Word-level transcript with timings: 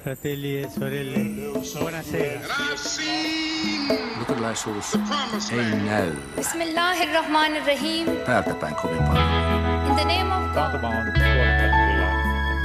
fratelli 0.00 0.62
e 0.62 0.68
sorelle, 0.70 1.20
buonasera. 1.78 2.40
Luterilaisuus 4.18 4.94
ei 5.52 5.76
näy 5.86 6.12
Bismillahirrahmanirrahim. 6.36 8.06
päältä 8.26 8.54
päin 8.54 8.74
kovin 8.74 8.98
paljon. 8.98 9.86
In 9.88 9.94
the 9.96 10.04
name 10.04 10.34
of 10.34 10.42
God. 10.42 10.54
Taantuma 10.54 10.88
on 10.88 10.94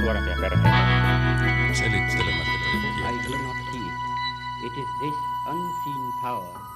nuorempia 0.00 0.34
perheitä. 0.40 1.74
Selittelemättä. 1.74 2.56
It 4.66 4.72
is 4.78 4.86
this 5.00 5.14
unseen 5.46 6.12
power 6.22 6.75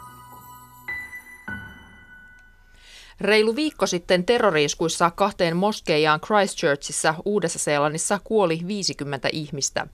Reilu 3.21 3.57
viikko 3.57 3.87
sitten 3.87 4.25
terroriiskuissa 4.25 5.11
kahteen 5.11 5.57
moskeijaan 5.57 6.21
Christchurchissa 6.21 7.15
Uudessa-Seelannissa 7.25 8.21
kuoli 8.25 8.61
50 8.67 9.29
ihmistä. 9.33 9.87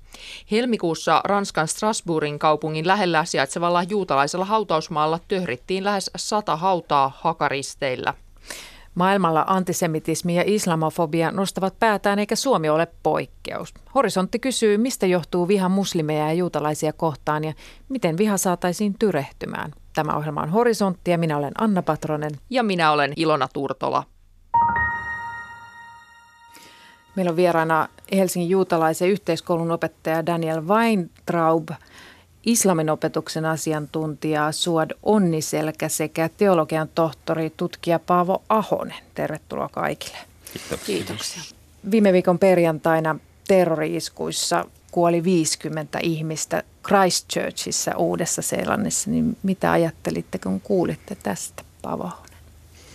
Helmikuussa 0.50 1.20
Ranskan 1.25 1.68
Strasbourgin 1.68 2.39
kaupungin 2.39 2.86
lähellä 2.86 3.25
sijaitsevalla 3.25 3.82
juutalaisella 3.82 4.44
hautausmaalla 4.44 5.21
töhrittiin 5.29 5.85
lähes 5.85 6.11
sata 6.16 6.57
hautaa 6.57 7.12
hakaristeillä. 7.21 8.14
Maailmalla 8.94 9.44
antisemitismi 9.46 10.36
ja 10.36 10.43
islamofobia 10.46 11.30
nostavat 11.30 11.79
päätään 11.79 12.18
eikä 12.18 12.36
Suomi 12.36 12.68
ole 12.68 12.88
poikkeus. 13.02 13.74
Horisontti 13.94 14.38
kysyy, 14.38 14.79
mistä 14.79 15.07
johtuu 15.07 15.49
viha 15.49 15.68
muslimeja 15.68 16.27
ja 16.27 16.32
juutalaisia 16.32 16.93
kohtaan 16.93 17.44
ja 17.44 17.52
miten 17.88 18.18
viha 18.18 18.36
saataisiin 18.36 18.94
tyrehtymään. 18.99 19.72
Tämä 19.96 20.17
ohjelma 20.17 20.43
on 20.43 20.50
Horisontti 20.50 21.11
ja 21.11 21.18
minä 21.18 21.36
olen 21.36 21.53
Anna 21.59 21.82
Patronen. 21.82 22.31
Ja 22.50 22.63
minä 22.63 22.93
olen 22.93 23.13
Ilona 23.17 23.49
Turtola. 23.53 24.05
Meillä 27.14 27.31
on 27.31 27.36
vieraana 27.36 27.89
Helsingin 28.13 28.50
juutalaisen 28.50 29.09
yhteiskoulun 29.09 29.71
opettaja 29.71 30.27
Daniel 30.27 30.64
Weintraub, 30.64 31.69
islamin 32.47 32.91
opetuksen 32.91 33.44
asiantuntija 33.44 34.53
Suad 34.53 34.91
Onniselkä 35.03 35.88
sekä 35.88 36.31
teologian 36.36 36.88
tohtori 36.94 37.53
tutkija 37.56 37.98
Paavo 37.98 38.42
Ahonen. 38.48 38.97
Tervetuloa 39.14 39.69
kaikille. 39.69 40.19
Kiitos. 40.53 40.81
Kiitoksia. 40.86 41.42
Viime 41.91 42.12
viikon 42.12 42.38
perjantaina 42.38 43.16
terrori-iskuissa 43.48 44.66
kuoli 44.97 45.25
50 45.25 45.98
ihmistä 46.02 46.62
Christchurchissa 46.86 47.97
Uudessa-Seelannissa. 47.97 49.11
Niin 49.11 49.36
mitä 49.42 49.72
ajattelitte, 49.72 50.38
kun 50.38 50.61
kuulitte 50.61 51.14
tästä, 51.22 51.62
Paavo? 51.83 52.11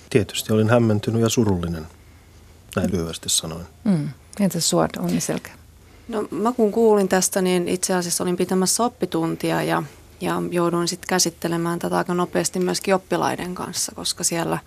Tietysti 0.10 0.54
olin 0.54 0.70
hämmentynyt 0.70 1.22
ja 1.22 1.30
surullinen, 1.30 1.88
näin 2.76 2.92
lyhyesti 2.92 3.30
sanoin. 3.30 3.66
Mm. 3.84 4.10
Entä 4.40 4.60
Suad 4.60 4.90
Onniselkä? 5.00 5.50
No 6.08 6.28
mä 6.32 6.52
kun 6.52 6.72
kuulin 6.72 7.08
tästä, 7.08 7.42
niin 7.42 7.68
itse 7.68 7.94
asiassa 7.94 8.24
olin 8.24 8.38
pitämässä 8.38 8.84
oppituntia 8.84 9.64
ja, 9.64 9.84
ja 10.22 10.42
jouduin 10.52 10.88
sitten 10.88 11.08
käsittelemään 11.08 11.80
tätä 11.80 11.98
aika 11.98 12.14
nopeasti 12.14 12.60
myöskin 12.60 12.96
oppilaiden 12.96 13.56
kanssa, 13.56 13.92
koska 13.96 14.24
siellä 14.24 14.60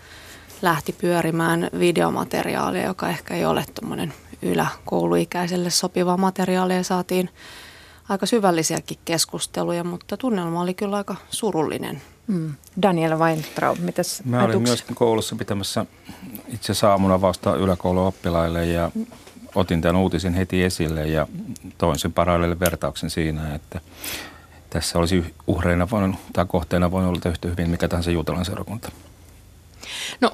lähti 0.62 0.92
pyörimään 0.92 1.70
videomateriaalia, 1.78 2.86
joka 2.86 3.08
ehkä 3.08 3.34
ei 3.34 3.44
ole 3.44 3.64
tuommoinen 3.80 4.14
yläkouluikäiselle 4.42 5.70
sopiva 5.70 6.16
materiaalia. 6.16 6.82
Saatiin 6.82 7.30
aika 8.08 8.26
syvällisiäkin 8.26 8.98
keskusteluja, 9.04 9.84
mutta 9.84 10.16
tunnelma 10.16 10.60
oli 10.60 10.74
kyllä 10.74 10.96
aika 10.96 11.16
surullinen. 11.30 12.02
Mm. 12.26 12.54
Daniel 12.82 13.18
Weintraub, 13.18 13.78
mitäs 13.78 14.22
Mä 14.24 14.36
olin 14.36 14.46
ajatuksia? 14.46 14.70
myös 14.70 14.84
koulussa 14.94 15.36
pitämässä 15.36 15.86
itse 16.48 16.72
asiassa 16.72 16.90
aamuna 16.90 17.20
vasta 17.20 17.56
yläkouluoppilaille 17.56 18.66
ja 18.66 18.90
otin 19.54 19.80
tämän 19.80 19.96
uutisen 19.96 20.34
heti 20.34 20.64
esille 20.64 21.06
ja 21.06 21.26
toin 21.78 21.98
sen 21.98 22.12
parallelle 22.12 22.60
vertauksen 22.60 23.10
siinä, 23.10 23.54
että 23.54 23.80
tässä 24.70 24.98
olisi 24.98 25.34
uhreina 25.46 25.90
voinut, 25.90 26.16
tai 26.32 26.46
kohteena 26.48 26.90
voinut 26.90 27.08
olla 27.10 27.30
yhtä 27.30 27.48
hyvin 27.48 27.70
mikä 27.70 27.88
tahansa 27.88 28.10
juutalainen 28.10 28.46
seurakunta. 28.46 28.92
No 30.20 30.30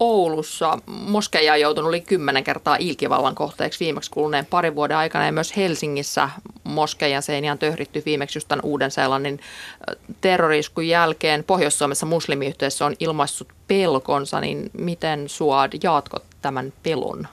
Oulussa 0.00 0.78
moskeija 0.86 1.52
on 1.52 1.60
joutunut 1.60 1.88
yli 1.88 2.00
kymmenen 2.00 2.44
kertaa 2.44 2.76
ilkivallan 2.76 3.34
kohteeksi 3.34 3.84
viimeksi 3.84 4.10
kuluneen 4.10 4.46
parin 4.46 4.74
vuoden 4.74 4.96
aikana 4.96 5.26
ja 5.26 5.32
myös 5.32 5.56
Helsingissä 5.56 6.30
moskeijan 6.64 7.22
seiniä 7.22 7.56
töhritty 7.56 8.02
viimeksi 8.06 8.36
just 8.36 8.48
tämän 8.48 8.64
Uuden-Seelannin 8.64 9.40
ö, 9.90 9.96
terroriiskun 10.20 10.88
jälkeen. 10.88 11.44
Pohjois-Suomessa 11.44 12.06
muslimiyhteisö 12.06 12.84
on 12.84 12.94
ilmaissut 13.00 13.48
pelkonsa, 13.68 14.40
niin 14.40 14.70
miten 14.78 15.28
Suad 15.28 15.72
jaatko 15.82 16.18
tämän 16.42 16.72
pelon? 16.82 17.28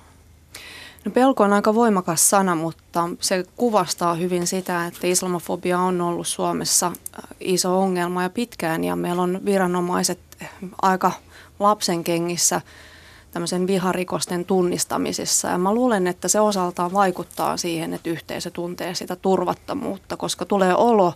No 1.06 1.12
pelko 1.12 1.44
on 1.44 1.54
aika 1.54 1.76
voimakas 1.76 2.30
sana, 2.30 2.56
mutta 2.56 3.10
se 3.20 3.46
kuvastaa 3.56 4.14
hyvin 4.14 4.48
sitä, 4.48 4.86
että 4.86 5.08
islamofobia 5.08 5.80
on 5.80 6.02
ollut 6.02 6.28
Suomessa 6.28 6.92
iso 7.40 7.80
ongelma 7.80 8.24
ja 8.24 8.30
pitkään 8.30 8.84
ja 8.84 8.96
meillä 8.96 9.22
on 9.22 9.40
viranomaiset 9.46 10.20
aika 10.82 11.12
lapsen 11.62 12.04
kengissä 12.04 12.62
tämmöisen 13.32 13.68
viharikosten 13.68 14.46
tunnistamisessa. 14.46 15.48
Ja 15.48 15.58
mä 15.58 15.74
luulen, 15.74 16.08
että 16.08 16.28
se 16.28 16.40
osaltaan 16.40 16.94
vaikuttaa 16.94 17.58
siihen, 17.58 17.94
että 17.94 18.10
yhteisö 18.10 18.52
tuntee 18.52 18.96
sitä 18.96 19.16
turvattomuutta, 19.16 20.18
koska 20.18 20.46
tulee 20.46 20.76
olo, 20.76 21.14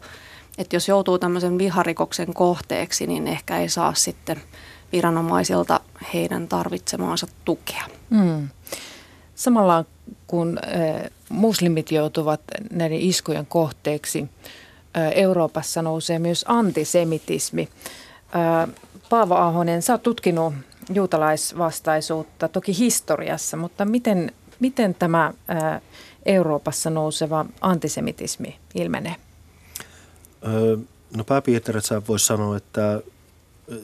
että 0.58 0.76
jos 0.76 0.88
joutuu 0.88 1.20
tämmöisen 1.20 1.58
viharikoksen 1.58 2.34
kohteeksi, 2.34 3.08
niin 3.08 3.28
ehkä 3.28 3.58
ei 3.58 3.70
saa 3.70 3.94
sitten 3.94 4.42
viranomaisilta 4.92 5.80
heidän 6.14 6.48
tarvitsemaansa 6.48 7.28
tukea. 7.46 7.84
Mm. 8.10 8.50
Samalla 9.36 9.86
kun 10.28 10.60
muslimit 11.30 11.92
joutuvat 11.92 12.42
näiden 12.72 13.00
iskujen 13.00 13.46
kohteeksi, 13.46 14.30
Euroopassa 15.16 15.82
nousee 15.82 16.20
myös 16.20 16.46
antisemitismi. 16.48 17.70
Paavo 19.16 19.36
Ahonen, 19.36 19.82
sä 19.82 19.94
oot 19.94 20.04
tutkinut 20.04 20.54
juutalaisvastaisuutta 20.94 22.48
toki 22.48 22.78
historiassa, 22.78 23.58
mutta 23.58 23.86
miten, 23.86 24.32
miten 24.60 24.96
tämä 24.96 25.34
Euroopassa 26.26 26.90
nouseva 26.90 27.46
antisemitismi 27.62 28.60
ilmenee? 28.74 29.16
No 31.18 31.24
pääpiirteissään 31.24 32.02
voisi 32.08 32.26
sanoa, 32.26 32.58
että 32.58 33.02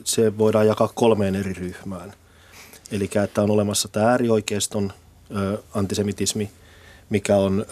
se 0.03 0.37
voidaan 0.37 0.67
jakaa 0.67 0.89
kolmeen 0.95 1.35
eri 1.35 1.53
ryhmään. 1.53 2.13
Eli 2.91 3.09
että 3.23 3.41
on 3.41 3.51
olemassa 3.51 3.87
tämä 3.87 4.09
äärioikeiston 4.09 4.93
antisemitismi, 5.73 6.51
mikä 7.09 7.37
on 7.37 7.65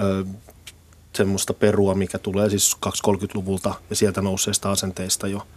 semmoista 1.13 1.53
perua, 1.53 1.95
mikä 1.95 2.17
tulee 2.17 2.49
siis 2.49 2.77
230-luvulta 2.85 3.73
ja 3.89 3.95
sieltä 3.95 4.21
nousseista 4.21 4.71
asenteista 4.71 5.27
jo, 5.27 5.47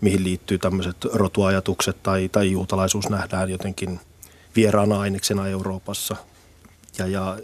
mihin 0.00 0.24
liittyy 0.24 0.58
tämmöiset 0.58 0.96
rotuajatukset 1.12 2.02
tai, 2.02 2.28
tai 2.28 2.50
juutalaisuus 2.50 3.08
nähdään 3.08 3.50
jotenkin 3.50 4.00
vieraana 4.56 5.00
aineksena 5.00 5.48
Euroopassa. 5.48 6.16
Ja, 6.98 7.06
ja 7.06 7.38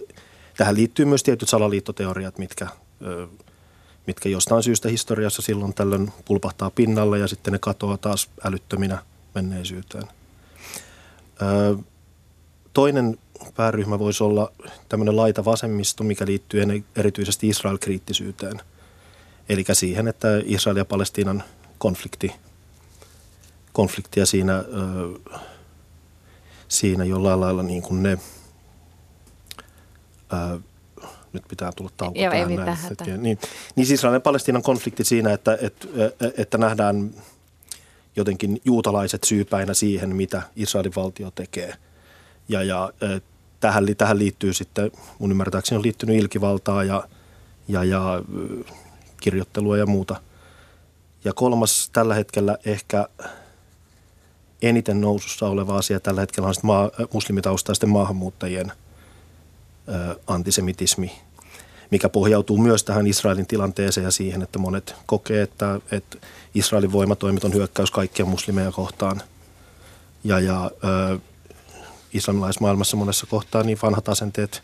tähän 0.57 0.75
liittyy 0.75 1.05
myös 1.05 1.23
tietyt 1.23 1.49
salaliittoteoriat, 1.49 2.39
mitkä, 2.39 2.69
ö, 3.07 3.27
mitkä 4.07 4.29
jostain 4.29 4.63
syystä 4.63 4.89
historiassa 4.89 5.43
silloin 5.43 5.75
tällöin 5.75 6.13
pulpahtaa 6.25 6.71
pinnalle 6.71 7.19
ja 7.19 7.29
sitten 7.29 7.53
ne 7.53 7.59
katoaa 7.59 7.97
taas 7.97 8.31
älyttöminä 8.45 8.99
menneisyyteen. 9.35 10.05
Ö, 11.43 11.77
toinen 12.73 13.19
pääryhmä 13.57 13.99
voisi 13.99 14.25
olla 14.25 14.53
tämmöinen 14.89 15.17
laita 15.17 15.45
vasemmisto, 15.45 16.05
mikä 16.05 16.27
liittyy 16.27 16.63
erityisesti 16.97 17.49
Israel-kriittisyyteen. 17.49 18.61
Eli 19.49 19.65
siihen, 19.73 20.09
että 20.09 20.29
Israel 20.45 20.77
ja 20.77 20.85
Palestiinan 20.85 21.43
konflikti, 21.79 22.33
konflikti 23.77 24.21
ja 24.21 24.27
siinä, 24.27 24.65
siinä 26.69 27.05
jollain 27.05 27.41
lailla 27.41 27.63
niin 27.63 27.83
kuin 27.83 28.03
ne, 28.03 28.19
nyt 31.33 31.43
pitää 31.49 31.73
tulla 31.77 31.91
tauko 31.97 32.19
Joo, 32.19 32.33
ei 32.33 32.41
tähän 32.41 32.51
mitään 32.51 32.79
näin. 33.07 33.23
Niin, 33.23 33.39
niin 33.77 33.87
siis 33.87 33.91
Israel 33.91 34.15
ja 34.15 34.21
Palestiinan 34.21 34.63
konflikti 34.63 35.05
siinä, 35.05 35.33
että, 35.33 35.59
että, 35.61 35.89
että 36.37 36.59
nähdään 36.59 37.11
jotenkin 38.17 38.61
juutalaiset 38.65 39.25
syypäinä 39.25 39.75
siihen, 39.75 40.17
mitä 40.17 40.43
Israelin 40.57 40.93
valtio 40.97 41.31
tekee. 41.31 41.75
Ja, 42.49 42.63
ja 42.63 42.93
ö, 43.03 43.21
tähän, 43.61 43.87
tähän 43.99 44.19
liittyy 44.19 44.53
sitten, 44.53 44.91
mun 45.19 45.31
ymmärtääkseni 45.31 45.77
on 45.77 45.83
liittynyt 45.83 46.17
ilkivaltaa 46.17 46.85
ja, 46.85 47.09
ja, 47.69 47.85
ja 47.85 48.23
kirjoittelua 49.21 49.77
ja 49.77 49.87
muuta. 49.87 50.21
Ja 51.25 51.33
kolmas 51.33 51.91
tällä 51.93 52.15
hetkellä 52.15 52.59
ehkä 52.65 53.09
eniten 54.63 55.01
nousussa 55.01 55.49
oleva 55.49 55.77
asia 55.77 56.01
tällä 56.01 56.21
hetkellä 56.21 56.49
on 56.49 56.55
maa, 56.63 56.91
muslimitaustaisten 57.13 57.89
maahanmuuttajien 57.89 58.73
ö, 59.89 60.21
antisemitismi, 60.27 61.13
mikä 61.91 62.09
pohjautuu 62.09 62.59
myös 62.59 62.85
tähän 62.85 63.07
Israelin 63.07 63.47
tilanteeseen 63.47 64.05
ja 64.05 64.11
siihen, 64.11 64.43
että 64.43 64.59
monet 64.59 64.95
kokee, 65.07 65.43
että, 65.43 65.81
että 65.93 66.19
Israelin 66.55 66.93
voimatoimet 66.93 67.45
on 67.45 67.55
hyökkäys 67.55 67.91
kaikkia 67.91 68.27
muslimeja 68.27 68.73
kohtaan. 68.73 69.23
Ja, 70.25 70.41
ja 70.41 70.71
ö, 70.85 71.19
islamilaismaailmassa 72.13 72.97
monessa 72.97 73.27
kohtaa 73.27 73.63
niin 73.63 73.79
vanhat 73.83 74.09
asenteet, 74.09 74.63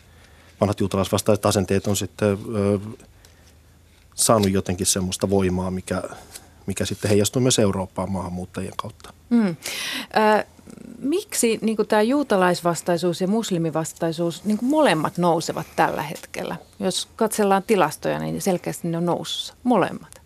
vanhat 0.61 0.79
juutalaisvastaiset 0.79 1.45
asenteet 1.45 1.87
on 1.87 1.95
sitten 1.95 2.37
ö, 2.55 2.79
saanut 4.15 4.51
jotenkin 4.51 4.85
semmoista 4.85 5.29
voimaa, 5.29 5.71
mikä, 5.71 6.03
mikä 6.65 6.85
sitten 6.85 7.09
heijastuu 7.09 7.41
myös 7.41 7.59
Eurooppaan 7.59 8.11
maahanmuuttajien 8.11 8.73
kautta. 8.77 9.13
Mm. 9.29 9.55
Äh, 10.17 10.45
miksi 10.99 11.59
niin 11.61 11.77
tämä 11.87 12.01
juutalaisvastaisuus 12.01 13.21
ja 13.21 13.27
muslimivastaisuus, 13.27 14.45
niin 14.45 14.57
molemmat 14.61 15.17
nousevat 15.17 15.67
tällä 15.75 16.01
hetkellä? 16.01 16.55
Jos 16.79 17.07
katsellaan 17.15 17.63
tilastoja, 17.63 18.19
niin 18.19 18.41
selkeästi 18.41 18.87
ne 18.87 18.97
on 18.97 19.05
nousussa. 19.05 19.53
Molemmat. 19.63 20.21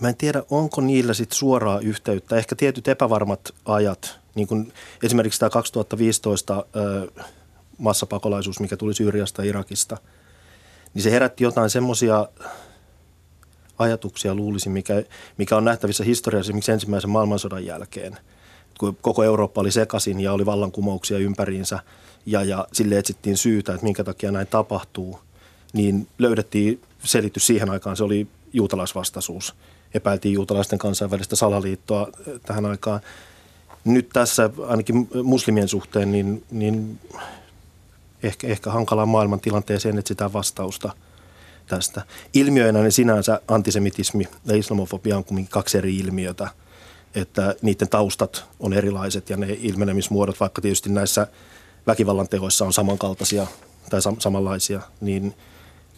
Mä 0.00 0.08
en 0.08 0.16
tiedä, 0.16 0.42
onko 0.50 0.80
niillä 0.80 1.14
sit 1.14 1.32
suoraa 1.32 1.80
yhteyttä. 1.80 2.36
Ehkä 2.36 2.56
tietyt 2.56 2.88
epävarmat 2.88 3.54
ajat, 3.64 4.18
niin 4.34 4.48
kuin 4.48 4.72
esimerkiksi 5.02 5.40
tämä 5.40 5.50
2015 5.50 6.64
ö, 6.76 7.10
massapakolaisuus, 7.78 8.60
mikä 8.60 8.76
tuli 8.76 8.94
Syyriasta 8.94 9.42
ja 9.42 9.48
Irakista, 9.48 9.96
niin 10.94 11.02
se 11.02 11.10
herätti 11.10 11.44
jotain 11.44 11.70
semmoisia 11.70 12.28
ajatuksia 13.78 14.34
luulisin, 14.34 14.72
mikä, 14.72 15.02
mikä 15.38 15.56
on 15.56 15.64
nähtävissä 15.64 16.04
historiassa 16.04 16.50
esimerkiksi 16.50 16.72
ensimmäisen 16.72 17.10
maailmansodan 17.10 17.66
jälkeen. 17.66 18.18
Kun 18.78 18.96
koko 19.00 19.24
Eurooppa 19.24 19.60
oli 19.60 19.70
sekaisin 19.70 20.20
ja 20.20 20.32
oli 20.32 20.46
vallankumouksia 20.46 21.18
ympäriinsä 21.18 21.78
ja, 22.26 22.42
ja 22.42 22.66
sille 22.72 22.98
etsittiin 22.98 23.36
syytä, 23.36 23.72
että 23.74 23.84
minkä 23.84 24.04
takia 24.04 24.32
näin 24.32 24.46
tapahtuu, 24.46 25.20
niin 25.72 26.08
löydettiin 26.18 26.80
selitys 27.04 27.46
siihen 27.46 27.70
aikaan, 27.70 27.96
se 27.96 28.04
oli 28.04 28.26
juutalaisvastaisuus. 28.52 29.54
Epäiltiin 29.94 30.34
juutalaisten 30.34 30.78
kansainvälistä 30.78 31.36
salaliittoa 31.36 32.08
eh, 32.26 32.40
tähän 32.46 32.66
aikaan. 32.66 33.00
Nyt 33.84 34.08
tässä 34.12 34.50
ainakin 34.66 35.08
muslimien 35.22 35.68
suhteen, 35.68 36.12
niin, 36.12 36.44
niin 36.50 37.00
ehkä, 38.22 38.46
ehkä 38.46 38.70
hankalaan 38.70 39.08
maailman 39.08 39.40
tilanteeseen 39.40 39.98
etsitään 39.98 40.32
vastausta– 40.32 40.92
tästä. 41.66 42.02
Ilmiöinä 42.34 42.82
ne 42.82 42.90
sinänsä 42.90 43.40
antisemitismi 43.48 44.28
ja 44.44 44.56
islamofobia 44.56 45.16
on 45.16 45.24
kuitenkin 45.24 45.52
kaksi 45.52 45.78
eri 45.78 45.96
ilmiötä, 45.96 46.48
että 47.14 47.54
niiden 47.62 47.88
taustat 47.88 48.44
on 48.60 48.72
erilaiset 48.72 49.30
ja 49.30 49.36
ne 49.36 49.58
ilmenemismuodot, 49.60 50.40
vaikka 50.40 50.62
tietysti 50.62 50.90
näissä 50.90 51.26
väkivallan 51.86 52.28
teoissa 52.28 52.64
on 52.64 52.72
samankaltaisia 52.72 53.46
tai 53.90 54.00
sam- 54.00 54.16
samanlaisia, 54.20 54.80
niin, 55.00 55.34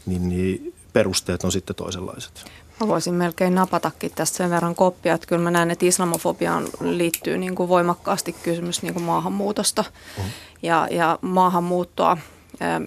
niin, 0.07 0.29
niin 0.29 0.75
perusteet 0.93 1.45
on 1.45 1.53
sitten 1.53 1.77
toisenlaiset. 1.77 2.45
Mä 2.81 2.89
voisin 2.89 3.15
melkein 3.15 3.55
napatakin 3.55 4.11
tästä 4.15 4.37
sen 4.37 4.51
verran 4.51 4.75
koppia, 4.75 5.15
että 5.15 5.27
kyllä 5.27 5.43
mä 5.43 5.51
näen, 5.51 5.71
että 5.71 5.87
islamofobiaan 5.87 6.69
liittyy 6.81 7.39
niin 7.39 7.55
kuin 7.55 7.69
voimakkaasti 7.69 8.33
kysymys 8.33 8.83
niin 8.83 8.95
kuin 8.95 9.05
maahanmuutosta 9.05 9.85
mm. 10.19 10.25
ja, 10.63 10.89
ja 10.91 11.19
maahanmuuttoa 11.23 12.19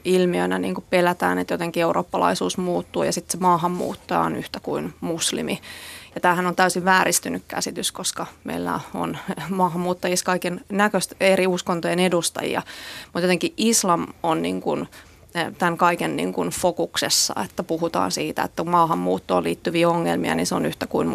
ilmiönä 0.05 0.59
niin 0.59 0.73
kuin 0.73 0.85
pelätään, 0.89 1.37
että 1.37 1.53
jotenkin 1.53 1.81
eurooppalaisuus 1.81 2.57
muuttuu 2.57 3.03
ja 3.03 3.11
sitten 3.11 3.31
se 3.31 3.37
maahanmuuttaja 3.37 4.19
on 4.19 4.35
yhtä 4.35 4.59
kuin 4.59 4.93
muslimi. 5.01 5.61
Ja 6.15 6.21
tämähän 6.21 6.47
on 6.47 6.55
täysin 6.55 6.85
vääristynyt 6.85 7.43
käsitys, 7.47 7.91
koska 7.91 8.25
meillä 8.43 8.79
on 8.93 9.17
maahanmuuttajissa 9.49 10.25
kaiken 10.25 10.65
näköistä 10.69 11.15
eri 11.19 11.47
uskontojen 11.47 11.99
edustajia, 11.99 12.61
mutta 13.03 13.21
jotenkin 13.21 13.53
islam 13.57 14.07
on 14.23 14.41
niin 14.41 14.61
kuin 14.61 14.87
tämän 15.57 15.77
kaiken 15.77 16.15
niin 16.15 16.33
kuin 16.33 16.49
fokuksessa, 16.49 17.33
että 17.45 17.63
puhutaan 17.63 18.11
siitä, 18.11 18.43
että 18.43 18.63
maahanmuuttoon 18.63 19.43
liittyviä 19.43 19.89
ongelmia, 19.89 20.35
niin 20.35 20.47
se 20.47 20.55
on 20.55 20.65
yhtä 20.65 20.87
kuin 20.87 21.07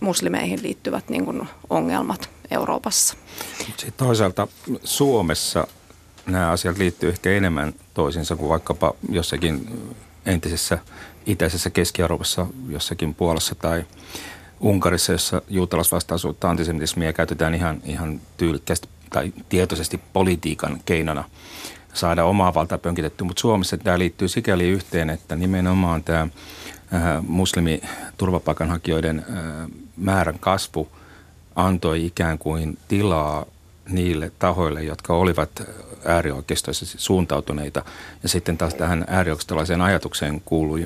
muslimeihin 0.00 0.62
liittyvät 0.62 1.08
niin 1.08 1.24
kuin 1.24 1.48
ongelmat 1.70 2.30
Euroopassa. 2.50 3.16
Sitten 3.58 3.92
toisaalta 3.96 4.48
Suomessa 4.84 5.66
nämä 6.26 6.50
asiat 6.50 6.78
liittyy 6.78 7.08
ehkä 7.08 7.30
enemmän 7.30 7.74
toisiinsa 7.94 8.36
kuin 8.36 8.48
vaikkapa 8.48 8.94
jossakin 9.08 9.82
entisessä 10.26 10.78
itäisessä 11.26 11.70
Keski-Euroopassa, 11.70 12.46
jossakin 12.68 13.14
Puolassa 13.14 13.54
tai 13.54 13.84
Unkarissa, 14.60 15.12
jossa 15.12 15.42
juutalaisvastaisuutta 15.48 16.50
antisemitismiä 16.50 17.12
käytetään 17.12 17.54
ihan, 17.54 17.80
ihan 17.84 18.20
tyylikkästi 18.36 18.88
tai 19.10 19.32
tietoisesti 19.48 20.00
politiikan 20.12 20.80
keinona 20.84 21.24
saada 21.94 22.24
omaa 22.24 22.54
valtaa 22.54 22.78
pönkitettyä. 22.78 23.26
Mutta 23.26 23.40
Suomessa 23.40 23.78
tämä 23.78 23.98
liittyy 23.98 24.28
sikäli 24.28 24.68
yhteen, 24.68 25.10
että 25.10 25.36
nimenomaan 25.36 26.04
tämä 26.04 26.20
äh, 26.20 26.30
muslimi 27.26 27.80
turvapaikanhakijoiden 28.16 29.18
äh, 29.18 29.70
määrän 29.96 30.38
kasvu 30.38 30.88
antoi 31.56 32.06
ikään 32.06 32.38
kuin 32.38 32.78
tilaa 32.88 33.46
niille 33.90 34.32
tahoille, 34.38 34.82
jotka 34.82 35.14
olivat 35.14 35.62
äärioikeistoisesti 36.04 36.98
suuntautuneita. 36.98 37.84
Ja 38.22 38.28
sitten 38.28 38.58
taas 38.58 38.74
tähän 38.74 39.04
äärioikeistolaiseen 39.08 39.80
ajatukseen 39.80 40.42
kuuluu 40.44 40.78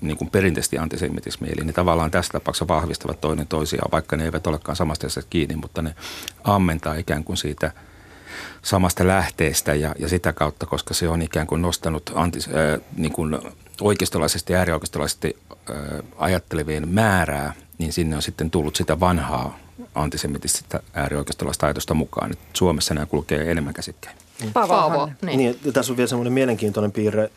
niin 0.00 0.16
kuin 0.16 0.30
perinteisesti 0.30 0.78
antisemitismi. 0.78 1.48
Eli 1.48 1.64
ne 1.64 1.72
tavallaan 1.72 2.10
tässä 2.10 2.32
tapauksessa 2.32 2.68
vahvistavat 2.68 3.20
toinen 3.20 3.46
toisiaan, 3.46 3.90
vaikka 3.92 4.16
ne 4.16 4.24
eivät 4.24 4.46
olekaan 4.46 4.76
samasta 4.76 5.06
kiinni, 5.30 5.56
mutta 5.56 5.82
ne 5.82 5.94
ammentaa 6.44 6.94
ikään 6.94 7.24
kuin 7.24 7.36
siitä 7.36 7.72
samasta 8.62 9.06
lähteestä 9.06 9.74
ja, 9.74 9.94
ja 9.98 10.08
sitä 10.08 10.32
kautta, 10.32 10.66
koska 10.66 10.94
se 10.94 11.08
on 11.08 11.22
ikään 11.22 11.46
kuin 11.46 11.62
nostanut 11.62 12.12
antis, 12.14 12.48
äh, 12.48 12.80
niin 12.96 13.12
kuin 13.12 13.38
oikeistolaisesti 13.80 14.52
ja 14.52 14.58
äärioikeistolaisesti 14.58 15.36
äh, 15.52 15.76
ajattelevien 16.18 16.88
määrää, 16.88 17.52
niin 17.78 17.92
sinne 17.92 18.16
on 18.16 18.22
sitten 18.22 18.50
tullut 18.50 18.76
sitä 18.76 19.00
vanhaa 19.00 19.58
antisemitistä 19.94 20.80
äärioikeistolaista 20.94 21.66
ajatusta 21.66 21.94
mukaan. 21.94 22.32
Että 22.32 22.44
Suomessa 22.52 22.94
nämä 22.94 23.06
kulkee 23.06 23.50
enemmän 23.50 23.74
käsikkäin. 23.74 24.16
Paavo. 24.52 25.08
Niin. 25.22 25.38
niin, 25.38 25.72
tässä 25.72 25.92
on 25.92 25.96
vielä 25.96 26.08
semmoinen 26.08 26.32
mielenkiintoinen 26.32 26.92
piirre, 26.92 27.30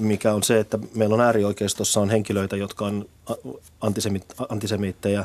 mikä 0.00 0.34
on 0.34 0.42
se, 0.42 0.60
että 0.60 0.78
meillä 0.94 1.14
on 1.14 1.20
äärioikeistossa 1.20 2.00
on 2.00 2.10
henkilöitä, 2.10 2.56
jotka 2.56 2.84
on 2.84 3.06
antisemittejä, 4.48 5.24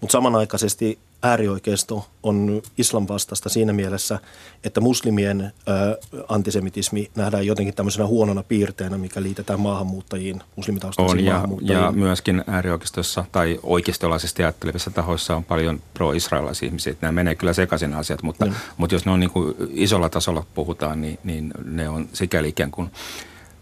mutta 0.00 0.12
samanaikaisesti 0.12 0.98
äärioikeisto 1.22 2.08
on 2.22 2.62
islam 2.78 3.06
vastasta 3.08 3.48
siinä 3.48 3.72
mielessä, 3.72 4.18
että 4.64 4.80
muslimien 4.80 5.40
ö, 5.40 5.98
antisemitismi 6.28 7.10
nähdään 7.14 7.46
jotenkin 7.46 7.74
tämmöisenä 7.74 8.06
huonona 8.06 8.42
piirteenä, 8.42 8.98
mikä 8.98 9.22
liitetään 9.22 9.60
maahanmuuttajiin, 9.60 10.42
muslimitaustaisiin 10.56 11.18
on, 11.18 11.24
ja, 11.24 11.32
maahanmuuttajiin. 11.32 11.84
ja 11.84 11.92
myöskin 11.92 12.44
äärioikeistossa 12.46 13.24
tai 13.32 13.60
oikeistolaisesti 13.62 14.42
ajattelevissa 14.42 14.90
tahoissa 14.90 15.36
on 15.36 15.44
paljon 15.44 15.80
pro-israelaisia 15.94 16.66
ihmisiä. 16.66 16.94
Nämä 17.00 17.12
menee 17.12 17.34
kyllä 17.34 17.52
sekaisin 17.52 17.94
asiat, 17.94 18.22
mutta, 18.22 18.46
mm. 18.46 18.54
mutta 18.76 18.94
jos 18.94 19.06
ne 19.06 19.12
on 19.12 19.20
niin 19.20 19.30
kuin 19.30 19.54
isolla 19.70 20.08
tasolla 20.08 20.44
puhutaan, 20.54 21.00
niin, 21.00 21.18
niin 21.24 21.52
ne 21.64 21.88
on 21.88 22.08
sikäli 22.12 22.48
ikään 22.48 22.70
kuin– 22.70 22.90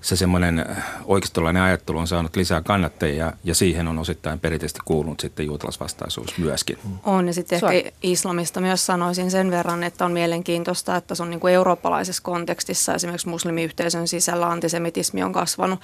se 0.01 0.17
semmoinen 0.17 0.59
äh, 0.59 0.85
oikeistolainen 1.05 1.63
ajattelu 1.63 1.99
on 1.99 2.07
saanut 2.07 2.37
lisää 2.37 2.61
kannattajia 2.61 3.33
ja 3.45 3.55
siihen 3.55 3.89
on 3.89 3.99
osittain 3.99 4.41
perinteisesti 4.41 4.81
kuulunut 4.85 5.21
sitten 5.21 5.47
juutalaisvastaisuus 5.47 6.39
myöskin. 6.39 6.79
On 7.05 7.27
ja 7.27 7.35
sitten 7.35 7.57
ehkä 7.57 7.91
islamista 8.03 8.61
myös 8.61 8.87
sanoisin 8.87 9.31
sen 9.31 9.51
verran, 9.51 9.85
että 9.85 10.05
on 10.05 10.13
mielenkiintoista, 10.13 10.97
että 10.97 11.15
se 11.15 11.23
on 11.23 11.31
niin 11.31 11.41
kuin 11.41 11.55
eurooppalaisessa 11.55 12.23
kontekstissa 12.23 12.95
esimerkiksi 12.95 13.29
muslimiyhteisön 13.29 14.09
sisällä 14.09 14.47
antisemitismi 14.47 15.23
on 15.23 15.33
kasvanut, 15.33 15.81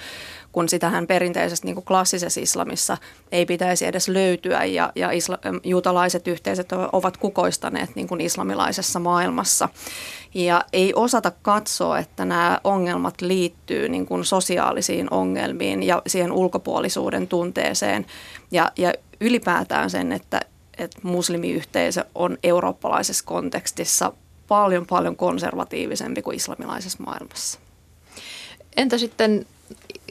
kun 0.51 0.69
sitähän 0.69 1.07
perinteisesti 1.07 1.67
niin 1.67 1.75
kuin 1.75 1.85
klassisessa 1.85 2.41
islamissa 2.41 2.97
ei 3.31 3.45
pitäisi 3.45 3.85
edes 3.85 4.07
löytyä 4.07 4.65
ja, 4.65 4.91
ja 4.95 5.11
isla, 5.11 5.37
juutalaiset 5.63 6.27
yhteisöt 6.27 6.71
ovat 6.91 7.17
kukoistaneet 7.17 7.95
niin 7.95 8.07
kuin 8.07 8.21
islamilaisessa 8.21 8.99
maailmassa. 8.99 9.69
Ja 10.33 10.63
ei 10.73 10.93
osata 10.95 11.31
katsoa, 11.41 11.99
että 11.99 12.25
nämä 12.25 12.59
ongelmat 12.63 13.21
liittyy 13.21 13.89
niin 13.89 14.05
kuin 14.07 14.25
sosiaalisiin 14.25 15.13
ongelmiin 15.13 15.83
ja 15.83 16.01
siihen 16.07 16.31
ulkopuolisuuden 16.31 17.27
tunteeseen 17.27 18.05
ja, 18.51 18.71
ja 18.77 18.93
ylipäätään 19.21 19.89
sen, 19.89 20.11
että, 20.11 20.41
että 20.77 20.99
muslimiyhteisö 21.03 22.05
on 22.15 22.37
eurooppalaisessa 22.43 23.25
kontekstissa 23.25 24.13
paljon 24.47 24.85
paljon 24.85 25.15
konservatiivisempi 25.15 26.21
kuin 26.21 26.35
islamilaisessa 26.35 27.03
maailmassa. 27.03 27.59
Entä 28.77 28.97
sitten 28.97 29.45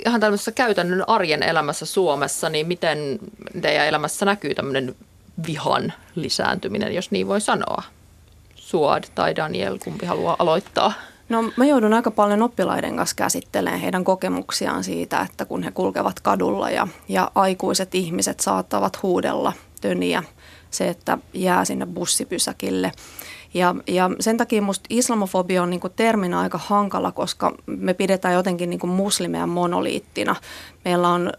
ihan 0.07 0.21
tämmöisessä 0.21 0.53
käytännön 0.53 1.09
arjen 1.09 1.43
elämässä 1.43 1.87
Suomessa, 1.87 2.49
niin 2.49 2.69
miten 2.69 3.19
teidän 3.61 3.87
elämässä 3.87 4.27
näkyy 4.27 4.55
tämmöinen 4.55 4.97
vihan 5.47 5.93
lisääntyminen, 6.15 6.95
jos 6.95 7.11
niin 7.11 7.29
voi 7.29 7.41
sanoa? 7.41 7.83
Suad 8.55 9.05
tai 9.15 9.37
Daniel, 9.37 9.79
kumpi 9.79 10.07
haluaa 10.07 10.37
aloittaa? 10.39 10.93
No 11.29 11.43
mä 11.57 11.65
joudun 11.65 11.93
aika 11.93 12.11
paljon 12.11 12.43
oppilaiden 12.43 12.97
kanssa 12.97 13.17
käsittelemään 13.17 13.81
heidän 13.81 14.05
kokemuksiaan 14.05 14.85
siitä, 14.85 15.21
että 15.21 15.45
kun 15.45 15.63
he 15.63 15.71
kulkevat 15.71 16.21
kadulla 16.21 16.71
ja, 16.71 16.89
ja 17.09 17.31
aikuiset 17.35 17.95
ihmiset 17.95 18.41
saattavat 18.41 19.03
huudella 19.03 19.53
töniä, 19.81 20.23
se, 20.71 20.89
että 20.89 21.19
jää 21.35 21.65
sinne 21.65 21.87
bussipysäkille. 21.87 22.93
Ja, 23.55 23.75
ja 23.87 24.11
sen 24.21 24.37
takia 24.37 24.63
musta 24.63 24.87
islamofobia 24.91 25.63
on 25.63 25.71
niinku 25.71 25.89
terminä 25.89 26.41
aika 26.41 26.59
hankala, 26.59 27.13
koska 27.13 27.55
me 27.67 27.95
pidetään 27.95 28.35
jotenkin 28.35 28.71
niinku 28.71 28.87
muslimeja 28.87 29.47
monoliittina. 29.47 30.37
Meillä 30.85 31.09
on 31.09 31.33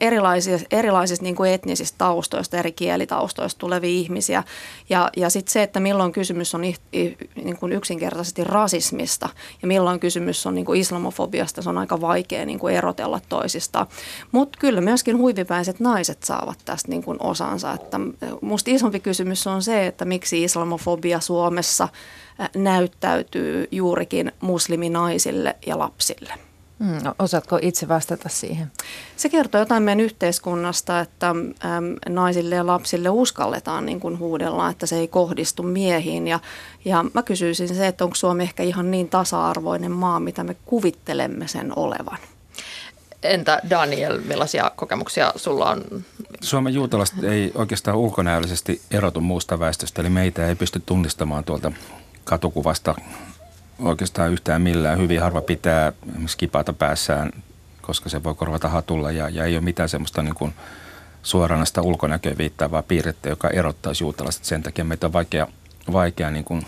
erilaisista, 0.00 0.66
erilaisista 0.70 1.22
niin 1.22 1.36
kuin 1.36 1.52
etnisistä 1.52 1.98
taustoista, 1.98 2.56
eri 2.56 2.72
kielitaustoista 2.72 3.58
tulevia 3.58 3.90
ihmisiä. 3.90 4.44
Ja, 4.88 5.10
ja 5.16 5.30
sitten 5.30 5.52
se, 5.52 5.62
että 5.62 5.80
milloin 5.80 6.12
kysymys 6.12 6.54
on 6.54 6.60
niin 6.60 7.56
kuin 7.60 7.72
yksinkertaisesti 7.72 8.44
rasismista 8.44 9.28
ja 9.62 9.68
milloin 9.68 10.00
kysymys 10.00 10.46
on 10.46 10.54
niin 10.54 10.64
kuin 10.64 10.80
islamofobiasta, 10.80 11.62
se 11.62 11.68
on 11.68 11.78
aika 11.78 12.00
vaikea 12.00 12.46
niin 12.46 12.58
kuin 12.58 12.74
erotella 12.74 13.20
toisista. 13.28 13.86
Mutta 14.32 14.58
kyllä 14.60 14.80
myöskin 14.80 15.18
huivipäiset 15.18 15.80
naiset 15.80 16.22
saavat 16.22 16.58
tästä 16.64 16.88
niin 16.88 17.02
kuin 17.02 17.18
osansa. 17.20 17.72
Että 17.72 18.00
musta 18.40 18.70
isompi 18.70 19.00
kysymys 19.00 19.46
on 19.46 19.62
se, 19.62 19.86
että 19.86 20.04
miksi 20.04 20.44
islamofobia 20.44 21.20
Suomessa 21.20 21.88
näyttäytyy 22.56 23.68
juurikin 23.70 24.32
musliminaisille 24.40 25.56
ja 25.66 25.78
lapsille. 25.78 26.47
Mm, 26.78 26.98
osaatko 27.18 27.58
itse 27.62 27.88
vastata 27.88 28.28
siihen? 28.28 28.72
Se 29.16 29.28
kertoo 29.28 29.60
jotain 29.60 29.82
meidän 29.82 30.00
yhteiskunnasta, 30.00 31.00
että 31.00 31.28
äm, 31.28 31.44
naisille 32.08 32.54
ja 32.54 32.66
lapsille 32.66 33.08
uskalletaan 33.08 33.86
niin 33.86 34.00
kuin 34.00 34.18
huudella, 34.18 34.70
että 34.70 34.86
se 34.86 34.96
ei 34.96 35.08
kohdistu 35.08 35.62
miehiin. 35.62 36.28
Ja, 36.28 36.40
ja 36.84 37.04
mä 37.14 37.22
kysyisin 37.22 37.68
se, 37.68 37.86
että 37.86 38.04
onko 38.04 38.14
Suomi 38.14 38.42
ehkä 38.42 38.62
ihan 38.62 38.90
niin 38.90 39.08
tasa-arvoinen 39.08 39.92
maa, 39.92 40.20
mitä 40.20 40.44
me 40.44 40.56
kuvittelemme 40.64 41.48
sen 41.48 41.72
olevan. 41.78 42.18
Entä 43.22 43.60
Daniel, 43.70 44.20
millaisia 44.20 44.70
kokemuksia 44.76 45.32
sulla 45.36 45.70
on? 45.70 45.84
Suomen 46.40 46.74
juutalaiset 46.74 47.24
ei 47.24 47.52
oikeastaan 47.54 47.96
ulkonäöllisesti 47.96 48.82
erotu 48.90 49.20
muusta 49.20 49.58
väestöstä, 49.58 50.02
eli 50.02 50.10
meitä 50.10 50.48
ei 50.48 50.54
pysty 50.54 50.82
tunnistamaan 50.86 51.44
tuolta 51.44 51.72
katukuvasta 52.24 52.94
oikeastaan 53.78 54.32
yhtään 54.32 54.62
millään. 54.62 54.98
Hyvin 54.98 55.20
harva 55.20 55.40
pitää 55.40 55.92
skipata 56.26 56.72
päässään, 56.72 57.32
koska 57.82 58.08
se 58.08 58.24
voi 58.24 58.34
korvata 58.34 58.68
hatulla 58.68 59.10
ja, 59.10 59.28
ja 59.28 59.44
ei 59.44 59.56
ole 59.56 59.64
mitään 59.64 59.88
semmoista 59.88 60.22
niin 60.22 60.34
kuin 60.34 60.54
suoranaista 61.22 61.82
ulkonäköä 61.82 62.34
viittaavaa 62.38 62.82
piirrettä, 62.82 63.28
joka 63.28 63.48
erottaisi 63.48 64.04
juutalaiset. 64.04 64.44
Sen 64.44 64.62
takia 64.62 64.84
meitä 64.84 65.06
on 65.06 65.12
vaikea, 65.12 65.46
vaikea 65.92 66.30
niin 66.30 66.44
kuin 66.44 66.66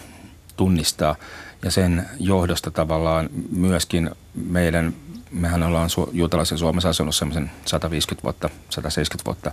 tunnistaa 0.56 1.16
ja 1.64 1.70
sen 1.70 2.08
johdosta 2.18 2.70
tavallaan 2.70 3.28
myöskin 3.52 4.10
meidän, 4.34 4.94
mehän 5.30 5.62
ollaan 5.62 5.90
su, 5.90 6.10
juutalaisen 6.12 6.58
Suomessa 6.58 6.88
asunut 6.88 7.14
semmoisen 7.14 7.50
150 7.66 8.22
vuotta, 8.22 8.50
170 8.70 9.26
vuotta 9.26 9.52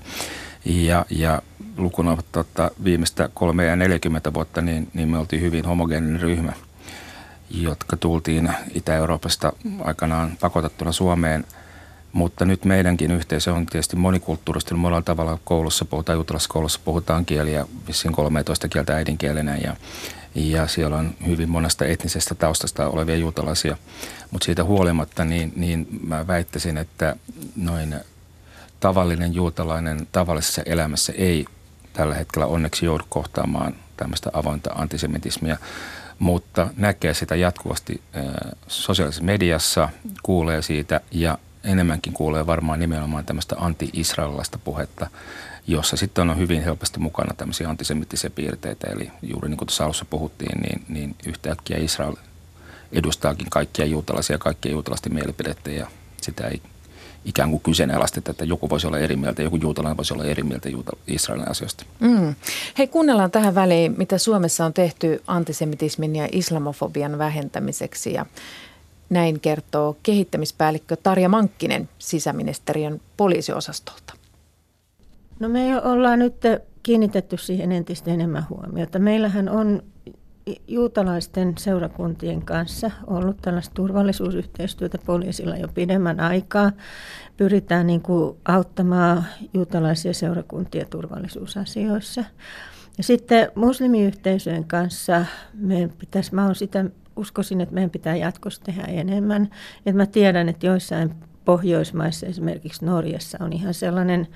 ja, 0.66 1.06
ja 1.10 1.42
lukuna 1.78 2.18
tota, 2.32 2.72
viimeistä 2.84 3.30
3 3.34 3.66
ja 3.66 3.76
40 3.76 4.34
vuotta, 4.34 4.62
niin, 4.62 4.88
niin 4.94 5.10
me 5.10 5.18
oltiin 5.18 5.42
hyvin 5.42 5.66
homogeeninen 5.66 6.22
ryhmä– 6.22 6.54
jotka 7.50 7.98
tultiin 7.98 8.50
Itä-Euroopasta 8.74 9.54
aikanaan 9.84 10.38
pakotettuna 10.42 10.92
Suomeen. 10.92 11.46
Mutta 12.14 12.46
nyt 12.46 12.66
meidänkin 12.66 13.12
yhteisö 13.12 13.54
on 13.54 13.66
tietysti 13.66 13.96
monikulttuurisesti. 13.96 14.74
Monella 14.74 15.02
tavalla 15.02 15.40
koulussa 15.44 15.86
puhutaan, 15.86 16.16
juutalaiskoulussa 16.16 16.80
puhutaan 16.86 17.26
kieliä, 17.26 17.66
vissiin 17.88 18.14
13 18.14 18.68
kieltä 18.68 18.96
äidinkielenä 18.96 19.56
ja, 19.56 19.76
ja 20.36 20.68
siellä 20.68 20.98
on 20.98 21.14
hyvin 21.28 21.50
monesta 21.50 21.86
etnisestä 21.86 22.36
taustasta 22.36 22.88
olevia 22.88 23.16
juutalaisia. 23.16 23.78
Mutta 24.32 24.46
siitä 24.46 24.64
huolimatta 24.64 25.26
niin, 25.26 25.54
niin 25.56 25.88
mä 26.08 26.28
väittäisin, 26.28 26.78
että 26.78 27.16
noin 27.56 27.96
tavallinen 28.80 29.34
juutalainen 29.34 30.08
tavallisessa 30.12 30.62
elämässä 30.66 31.14
ei 31.18 31.46
tällä 31.94 32.16
hetkellä 32.16 32.46
onneksi 32.46 32.86
joudu 32.86 33.04
kohtaamaan 33.10 33.76
tämmöistä 33.98 34.30
avointa 34.34 34.70
antisemitismia 34.74 35.58
mutta 36.20 36.68
näkee 36.78 37.14
sitä 37.14 37.36
jatkuvasti 37.36 38.02
sosiaalisessa 38.68 39.24
mediassa, 39.24 39.90
kuulee 40.24 40.62
siitä 40.62 41.02
ja 41.12 41.38
enemmänkin 41.64 42.14
kuulee 42.14 42.46
varmaan 42.46 42.80
nimenomaan 42.80 43.26
tämmöistä 43.26 43.56
anti-israelilaista 43.60 44.58
puhetta, 44.58 45.08
jossa 45.68 45.98
sitten 45.98 46.30
on 46.30 46.38
hyvin 46.38 46.64
helposti 46.64 47.00
mukana 47.00 47.34
tämmöisiä 47.34 47.70
antisemittisiä 47.70 48.30
piirteitä. 48.30 48.88
Eli 48.88 49.12
juuri 49.22 49.50
niin 49.50 49.58
kuin 49.58 49.68
tuossa 49.68 49.86
alussa 49.86 50.06
puhuttiin, 50.06 50.62
niin, 50.62 50.86
niin 50.90 51.16
yhtäkkiä 51.26 51.78
Israel 51.78 52.16
edustaakin 52.92 53.50
kaikkia 53.50 53.86
juutalaisia, 53.86 54.38
kaikkia 54.38 54.72
juutalaisten 54.72 55.14
mielipidettä 55.14 55.72
ja 55.72 55.88
sitä 56.22 56.48
ei 56.48 56.62
ikään 57.26 57.50
kuin 57.50 57.62
kyseenalaisteta, 57.62 58.32
että 58.32 58.46
joku 58.46 58.70
voisi 58.70 58.88
olla 58.88 59.00
eri 59.00 59.16
mieltä, 59.16 59.44
joku 59.44 59.56
juutalainen 59.56 59.98
voisi 59.98 60.14
olla 60.14 60.26
eri 60.26 60.44
mieltä 60.44 60.70
juuta- 60.70 60.98
Israelin 61.08 61.52
asioista. 61.52 61.86
Mm. 62.00 62.36
Hei, 62.78 62.88
kuunnellaan 62.88 63.32
tähän 63.32 63.56
väliin, 63.56 63.96
mitä 63.98 64.18
Suomessa 64.18 64.66
on 64.66 64.74
tehty 64.74 65.22
antisemitismin 65.28 66.16
ja 66.16 66.28
islamofobian 66.32 67.18
vähentämiseksi. 67.18 68.14
Ja 68.14 68.26
näin 69.10 69.40
kertoo 69.40 69.98
kehittämispäällikkö 70.04 70.96
Tarja 70.96 71.30
Mankkinen 71.30 71.90
sisäministeriön 72.00 73.02
poliisiosastolta. 73.18 74.14
No 75.40 75.50
me 75.50 75.82
ollaan 75.82 76.20
nyt 76.20 76.36
kiinnitetty 76.84 77.38
siihen 77.38 77.72
entistä 77.72 78.12
enemmän 78.12 78.46
huomiota. 78.50 79.00
Meillähän 79.00 79.50
on 79.50 79.84
juutalaisten 80.68 81.54
seurakuntien 81.58 82.42
kanssa 82.42 82.92
ollut 83.08 83.38
tällaista 83.42 83.74
turvallisuusyhteistyötä 83.74 84.98
poliisilla 85.06 85.58
jo 85.58 85.68
pidemmän 85.68 86.20
aikaa. 86.20 86.72
Pyritään 87.38 87.88
niin 87.88 88.02
kuin 88.02 88.38
auttamaan 88.46 89.26
juutalaisia 89.54 90.14
seurakuntia 90.14 90.86
turvallisuusasioissa. 90.86 92.24
Ja 92.98 93.04
sitten 93.04 93.52
muslimiyhteisöjen 93.56 94.66
kanssa 94.66 95.26
meidän 95.54 95.90
pitäisi, 95.90 96.36
mä 96.36 96.54
sitä, 96.54 96.86
uskoisin, 97.16 97.62
että 97.62 97.76
meidän 97.76 97.90
pitää 97.90 98.16
jatkossa 98.16 98.64
tehdä 98.64 98.84
enemmän. 98.84 99.50
Että 99.86 99.98
mä 99.98 100.06
tiedän, 100.06 100.50
että 100.50 100.68
joissain 100.68 101.16
Pohjoismaissa, 101.48 102.26
esimerkiksi 102.26 102.86
Norjassa, 102.86 103.38
on 103.42 103.54
ihan 103.54 103.74
sellainen 103.74 104.28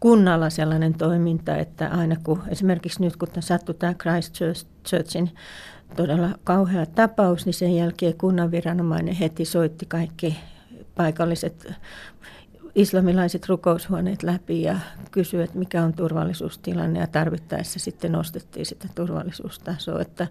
kunnalla 0.00 0.50
sellainen 0.50 0.94
toiminta, 0.94 1.56
että 1.56 1.88
aina 1.88 2.16
kun 2.24 2.42
esimerkiksi 2.48 3.02
nyt 3.02 3.16
kun 3.16 3.28
sattui 3.40 3.74
tämä 3.74 3.94
Christchurchin 3.94 5.30
todella 5.96 6.28
kauhea 6.44 6.86
tapaus, 6.86 7.46
niin 7.46 7.54
sen 7.54 7.76
jälkeen 7.76 8.18
kunnan 8.18 8.50
viranomainen 8.50 9.14
heti 9.14 9.44
soitti 9.44 9.86
kaikki 9.86 10.36
paikalliset 10.94 11.72
islamilaiset 12.78 13.48
rukoushuoneet 13.48 14.22
läpi 14.22 14.62
ja 14.62 14.78
kysyi, 15.10 15.42
että 15.42 15.58
mikä 15.58 15.82
on 15.82 15.92
turvallisuustilanne 15.92 17.00
ja 17.00 17.06
tarvittaessa 17.06 17.78
sitten 17.78 18.12
nostettiin 18.12 18.66
sitä 18.66 18.88
turvallisuustasoa. 18.94 20.00
Että 20.00 20.26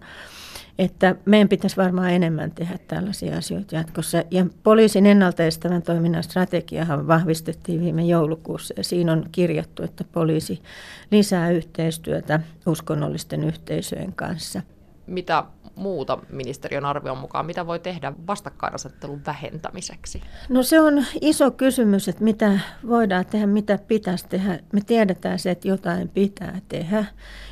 että 0.78 1.16
meidän 1.24 1.48
pitäisi 1.48 1.76
varmaan 1.76 2.10
enemmän 2.10 2.50
tehdä 2.50 2.78
tällaisia 2.88 3.36
asioita 3.36 3.76
jatkossa. 3.76 4.24
Ja 4.30 4.46
poliisin 4.62 5.06
ennaltaestävän 5.06 5.82
toiminnan 5.82 6.22
strategiahan 6.22 7.06
vahvistettiin 7.06 7.80
viime 7.80 8.04
joulukuussa 8.04 8.74
ja 8.76 8.84
siinä 8.84 9.12
on 9.12 9.26
kirjattu, 9.32 9.82
että 9.82 10.04
poliisi 10.12 10.62
lisää 11.10 11.50
yhteistyötä 11.50 12.40
uskonnollisten 12.66 13.44
yhteisöjen 13.44 14.12
kanssa. 14.12 14.62
Mitä 15.06 15.44
muuta 15.78 16.18
ministeriön 16.30 16.84
arvion 16.84 17.18
mukaan, 17.18 17.46
mitä 17.46 17.66
voi 17.66 17.78
tehdä 17.78 18.12
vastakkainasettelun 18.26 19.20
vähentämiseksi? 19.26 20.22
No 20.48 20.62
se 20.62 20.80
on 20.80 21.04
iso 21.20 21.50
kysymys, 21.50 22.08
että 22.08 22.24
mitä 22.24 22.60
voidaan 22.88 23.26
tehdä, 23.26 23.46
mitä 23.46 23.78
pitäisi 23.88 24.28
tehdä. 24.28 24.58
Me 24.72 24.80
tiedetään 24.86 25.38
se, 25.38 25.50
että 25.50 25.68
jotain 25.68 26.08
pitää 26.08 26.60
tehdä. 26.68 27.04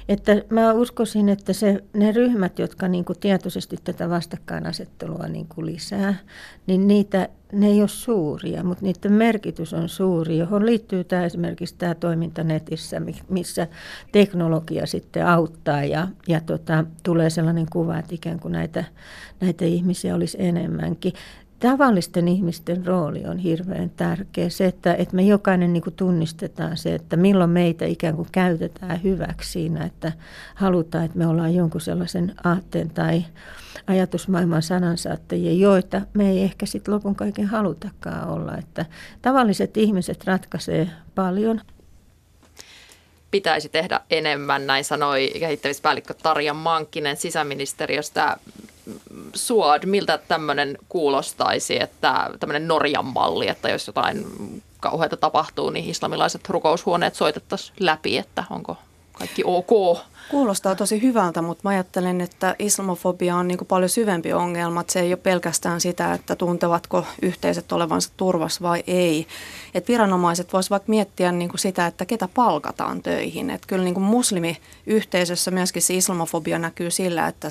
Että 0.09 0.33
mä 0.51 0.73
uskoisin, 0.73 1.29
että 1.29 1.53
se, 1.53 1.85
ne 1.93 2.13
ryhmät, 2.13 2.59
jotka 2.59 2.89
niin 2.89 3.05
kuin 3.05 3.19
tietoisesti 3.19 3.77
tätä 3.85 4.11
vastakkainasettelua 4.11 5.29
niin 5.29 5.47
kuin 5.55 5.67
lisää, 5.67 6.15
niin 6.67 6.87
niitä, 6.89 7.29
ne 7.53 7.67
ei 7.67 7.81
ole 7.81 7.89
suuria, 7.89 8.65
mutta 8.65 8.85
niiden 8.85 9.13
merkitys 9.13 9.75
on 9.75 9.89
suuri, 9.89 10.39
johon 10.39 10.67
liittyy 10.67 11.05
tämä 11.05 11.25
esimerkiksi 11.25 11.75
tämä 11.79 11.95
toiminta 11.95 12.45
netissä, 12.45 13.03
missä 13.29 13.67
teknologia 14.13 14.87
sitten 14.87 15.27
auttaa 15.27 15.85
ja, 15.85 16.09
ja 16.29 16.41
tota, 16.41 16.85
tulee 17.03 17.31
sellainen 17.31 17.67
kuva, 17.73 17.99
että 17.99 18.15
ikään 18.15 18.41
kuin 18.41 18.53
näitä, 18.53 18.85
näitä 19.41 19.65
ihmisiä 19.65 20.15
olisi 20.15 20.37
enemmänkin 20.41 21.13
tavallisten 21.59 22.29
ihmisten 22.29 22.87
rooli 22.87 23.25
on 23.25 23.39
hirveän 23.39 23.91
tärkeä. 23.91 24.49
Se, 24.49 24.67
että, 24.67 24.95
että 24.95 25.17
me 25.17 25.23
jokainen 25.23 25.73
niin 25.73 25.83
tunnistetaan 25.97 26.77
se, 26.77 26.95
että 26.95 27.17
milloin 27.17 27.51
meitä 27.51 27.85
ikään 27.85 28.17
kuin 28.17 28.29
käytetään 28.33 29.03
hyväksi 29.03 29.53
siinä, 29.53 29.85
että 29.85 30.13
halutaan, 30.55 31.05
että 31.05 31.19
me 31.19 31.27
ollaan 31.27 31.55
jonkun 31.55 31.81
sellaisen 31.81 32.35
aatteen 32.45 32.91
tai 32.91 33.25
ajatusmaailman 33.87 34.63
sanansaattajia, 34.63 35.53
joita 35.53 36.01
me 36.15 36.31
ei 36.31 36.43
ehkä 36.43 36.67
sitten 36.67 36.95
lopun 36.95 37.17
kaiken 37.17 37.47
halutakaan 37.47 38.29
olla. 38.29 38.57
Että 38.57 38.87
tavalliset 39.23 39.77
ihmiset 39.77 40.25
ratkaisee 40.25 40.91
paljon 41.15 41.61
pitäisi 43.31 43.69
tehdä 43.69 44.01
enemmän, 44.11 44.67
näin 44.67 44.85
sanoi 44.85 45.33
kehittämispäällikkö 45.41 46.15
Tarja 46.15 46.55
Mankkinen 46.55 47.17
sisäministeriöstä. 47.17 48.37
Suod, 49.35 49.83
miltä 49.87 50.19
tämmöinen 50.19 50.79
kuulostaisi, 50.89 51.83
että 51.83 52.31
tämmöinen 52.41 52.69
Norjan 52.69 53.05
malli, 53.07 53.49
että 53.49 53.69
jos 53.69 53.87
jotain 53.87 54.27
kauheita 54.81 55.17
tapahtuu, 55.17 55.71
niin 55.71 55.91
islamilaiset 55.91 56.49
rukoushuoneet 56.49 57.15
soitettaisiin 57.15 57.77
läpi, 57.81 58.19
että 58.19 58.45
onko 58.51 58.77
kaikki 59.13 59.43
ok. 59.45 59.99
Kuulostaa 60.31 60.75
tosi 60.75 61.03
hyvältä, 61.03 61.43
mutta 61.43 61.61
mä 61.65 61.71
ajattelen, 61.71 62.21
että 62.21 62.57
islamofobia 62.59 63.37
on 63.37 63.49
niin 63.49 63.59
kuin 63.59 63.69
paljon 63.69 63.89
syvempi 63.89 64.33
ongelma. 64.33 64.85
Se 64.89 65.01
ei 65.01 65.11
ole 65.11 65.17
pelkästään 65.17 65.81
sitä, 65.81 66.13
että 66.13 66.37
tuntevatko 66.37 67.05
yhteisöt 67.23 67.73
olevansa 67.73 68.11
turvassa 68.17 68.63
vai 68.63 68.85
ei. 68.87 69.27
Et 69.75 69.89
viranomaiset 69.89 70.53
voisivat 70.53 70.71
vaikka 70.71 70.91
miettiä 70.91 71.33
niin 71.33 71.49
kuin 71.49 71.59
sitä, 71.59 71.87
että 71.87 72.05
ketä 72.07 72.29
palkataan 72.35 73.03
töihin. 73.03 73.51
Et 73.51 73.67
kyllä 73.67 73.85
niin 73.85 73.95
kuin 73.95 74.05
muslimiyhteisössä 74.05 75.51
myöskin 75.51 75.83
se 75.83 75.95
islamofobia 75.95 76.59
näkyy 76.59 76.91
sillä, 76.91 77.29
että 77.29 77.49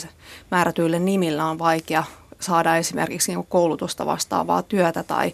määrätyille 0.51 0.99
nimillä 0.99 1.45
on 1.45 1.59
vaikea 1.59 2.03
saada 2.39 2.77
esimerkiksi 2.77 3.35
niin 3.35 3.45
koulutusta 3.49 4.05
vastaavaa 4.05 4.63
työtä 4.63 5.03
tai, 5.03 5.33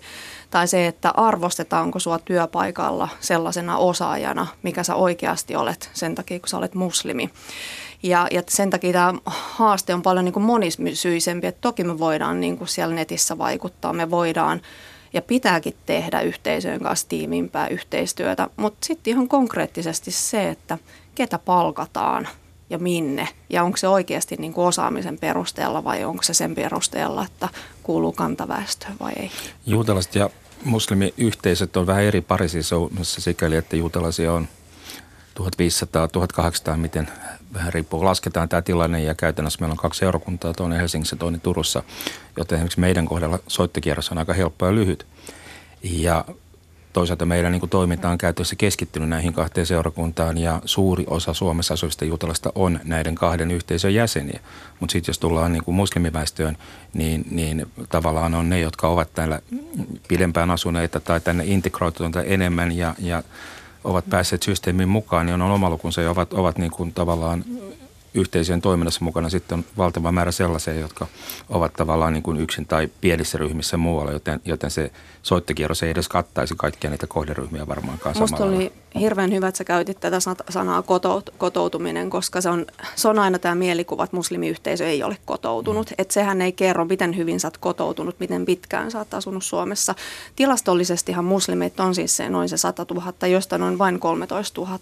tai 0.51 0.67
se, 0.67 0.87
että 0.87 1.09
arvostetaanko 1.09 1.99
sua 1.99 2.19
työpaikalla 2.19 3.09
sellaisena 3.19 3.77
osaajana, 3.77 4.47
mikä 4.63 4.83
sä 4.83 4.95
oikeasti 4.95 5.55
olet 5.55 5.89
sen 5.93 6.15
takia, 6.15 6.39
kun 6.39 6.49
sä 6.49 6.57
olet 6.57 6.75
muslimi. 6.75 7.29
Ja, 8.03 8.27
ja 8.31 8.43
sen 8.47 8.69
takia 8.69 8.93
tämä 8.93 9.13
haaste 9.25 9.93
on 9.93 10.01
paljon 10.01 10.25
niin 10.25 10.33
kuin 10.33 10.43
monisyisempi, 10.43 11.47
että 11.47 11.61
toki 11.61 11.83
me 11.83 11.99
voidaan 11.99 12.39
niin 12.39 12.57
kuin 12.57 12.67
siellä 12.67 12.95
netissä 12.95 13.37
vaikuttaa, 13.37 13.93
me 13.93 14.11
voidaan 14.11 14.61
ja 15.13 15.21
pitääkin 15.21 15.75
tehdä 15.85 16.21
yhteisöjen 16.21 16.81
kanssa 16.81 17.09
tiimimpää 17.09 17.67
yhteistyötä, 17.67 18.47
mutta 18.55 18.85
sitten 18.85 19.11
ihan 19.11 19.27
konkreettisesti 19.27 20.11
se, 20.11 20.49
että 20.49 20.77
ketä 21.15 21.39
palkataan– 21.39 22.27
ja 22.71 22.79
minne? 22.79 23.27
Ja 23.49 23.63
onko 23.63 23.77
se 23.77 23.87
oikeasti 23.87 24.35
niin 24.39 24.53
kuin 24.53 24.67
osaamisen 24.67 25.17
perusteella 25.17 25.83
vai 25.83 26.03
onko 26.03 26.23
se 26.23 26.33
sen 26.33 26.55
perusteella, 26.55 27.25
että 27.25 27.49
kuuluu 27.83 28.11
kantaväestöön 28.11 28.95
vai 28.99 29.11
ei? 29.15 29.31
Juutalaiset 29.65 30.15
ja 30.15 30.29
muslimiyhteisöt 30.63 31.77
on 31.77 31.87
vähän 31.87 32.03
eri 32.03 32.21
Pariisissa 32.21 32.75
sikäli, 33.03 33.55
että 33.55 33.75
juutalaisia 33.75 34.33
on 34.33 34.47
1500-1800, 35.39 35.43
miten 36.75 37.07
vähän 37.53 37.73
riippuu, 37.73 38.05
lasketaan 38.05 38.49
tämä 38.49 38.61
tilanne 38.61 39.03
ja 39.03 39.15
käytännössä 39.15 39.59
meillä 39.59 39.73
on 39.73 39.77
kaksi 39.77 39.99
seurakuntaa, 39.99 40.53
toinen 40.53 40.79
Helsingissä, 40.79 41.15
toinen 41.15 41.41
Turussa, 41.41 41.83
joten 42.37 42.55
esimerkiksi 42.55 42.79
meidän 42.79 43.05
kohdalla 43.05 43.39
soittikierros 43.47 44.11
on 44.11 44.17
aika 44.17 44.33
helppo 44.33 44.65
ja 44.65 44.75
lyhyt. 44.75 45.05
Ja 45.83 46.25
toisaalta 46.93 47.25
meidän 47.25 47.51
niin 47.51 47.69
toiminta 47.69 48.09
on 48.09 48.17
käytössä 48.17 48.55
keskittynyt 48.55 49.09
näihin 49.09 49.33
kahteen 49.33 49.65
seurakuntaan 49.65 50.37
ja 50.37 50.61
suuri 50.65 51.03
osa 51.07 51.33
Suomessa 51.33 51.73
asuvista 51.73 52.05
juutalaista 52.05 52.51
on 52.55 52.79
näiden 52.83 53.15
kahden 53.15 53.51
yhteisön 53.51 53.93
jäseniä. 53.93 54.39
Mutta 54.79 54.91
sitten 54.91 55.09
jos 55.09 55.19
tullaan 55.19 55.53
niin 55.53 55.63
kuin 55.63 55.75
muslimiväestöön, 55.75 56.57
niin, 56.93 57.25
niin 57.31 57.65
tavallaan 57.89 58.33
on 58.33 58.49
ne, 58.49 58.59
jotka 58.59 58.87
ovat 58.87 59.13
täällä 59.13 59.41
pidempään 60.07 60.51
asuneita 60.51 60.99
tai 60.99 61.21
tänne 61.21 61.43
integroituneita 61.45 62.23
enemmän 62.23 62.71
ja, 62.71 62.95
ja 62.99 63.23
ovat 63.83 64.09
päässeet 64.09 64.43
systeemin 64.43 64.89
mukaan, 64.89 65.25
niin 65.25 65.41
on 65.41 65.51
oma 65.51 65.69
lukunsa 65.69 66.01
ja 66.01 66.11
ovat, 66.11 66.33
ovat 66.33 66.57
niin 66.57 66.71
kuin 66.71 66.93
tavallaan 66.93 67.45
yhteisöjen 68.13 68.61
toiminnassa 68.61 69.05
mukana 69.05 69.29
sitten 69.29 69.57
on 69.57 69.65
valtava 69.77 70.11
määrä 70.11 70.31
sellaisia, 70.31 70.73
jotka 70.73 71.07
ovat 71.49 71.73
tavallaan 71.73 72.13
niin 72.13 72.23
kuin 72.23 72.39
yksin 72.39 72.65
tai 72.65 72.89
pienissä 73.01 73.37
ryhmissä 73.37 73.77
muualla, 73.77 74.11
joten, 74.11 74.41
joten 74.45 74.71
se 74.71 74.91
soittekierros 75.21 75.83
ei 75.83 75.89
edes 75.89 76.07
kattaisi 76.07 76.53
kaikkia 76.57 76.89
niitä 76.89 77.07
kohderyhmiä 77.07 77.67
varmaankaan 77.67 78.15
Musta 78.19 78.37
samalla 78.37 78.55
oli 78.55 78.71
hirveän 78.99 79.31
hyvä, 79.31 79.47
että 79.47 79.57
sä 79.57 79.63
käytit 79.63 79.99
tätä 79.99 80.17
sanaa 80.49 80.83
kotoutuminen, 81.37 82.09
koska 82.09 82.41
se 82.41 82.49
on, 82.49 82.65
se 82.95 83.07
on 83.07 83.19
aina 83.19 83.39
tämä 83.39 83.55
mielikuva, 83.55 84.03
että 84.03 84.15
muslimiyhteisö 84.15 84.87
ei 84.87 85.03
ole 85.03 85.17
kotoutunut. 85.25 85.89
Mm. 85.89 85.95
Että 85.97 86.13
sehän 86.13 86.41
ei 86.41 86.51
kerro, 86.51 86.85
miten 86.85 87.17
hyvin 87.17 87.39
sä 87.39 87.47
oot 87.47 87.57
kotoutunut, 87.57 88.19
miten 88.19 88.45
pitkään 88.45 88.91
sä 88.91 88.97
oot 88.97 89.13
asunut 89.13 89.43
Suomessa. 89.43 89.95
Tilastollisestihan 90.35 91.25
muslimit 91.25 91.79
on 91.79 91.95
siis 91.95 92.17
se 92.17 92.29
noin 92.29 92.49
se 92.49 92.57
100 92.57 92.85
000, 92.93 93.27
josta 93.27 93.57
noin 93.57 93.77
vain 93.77 93.99
13 93.99 94.61
000 94.61 94.79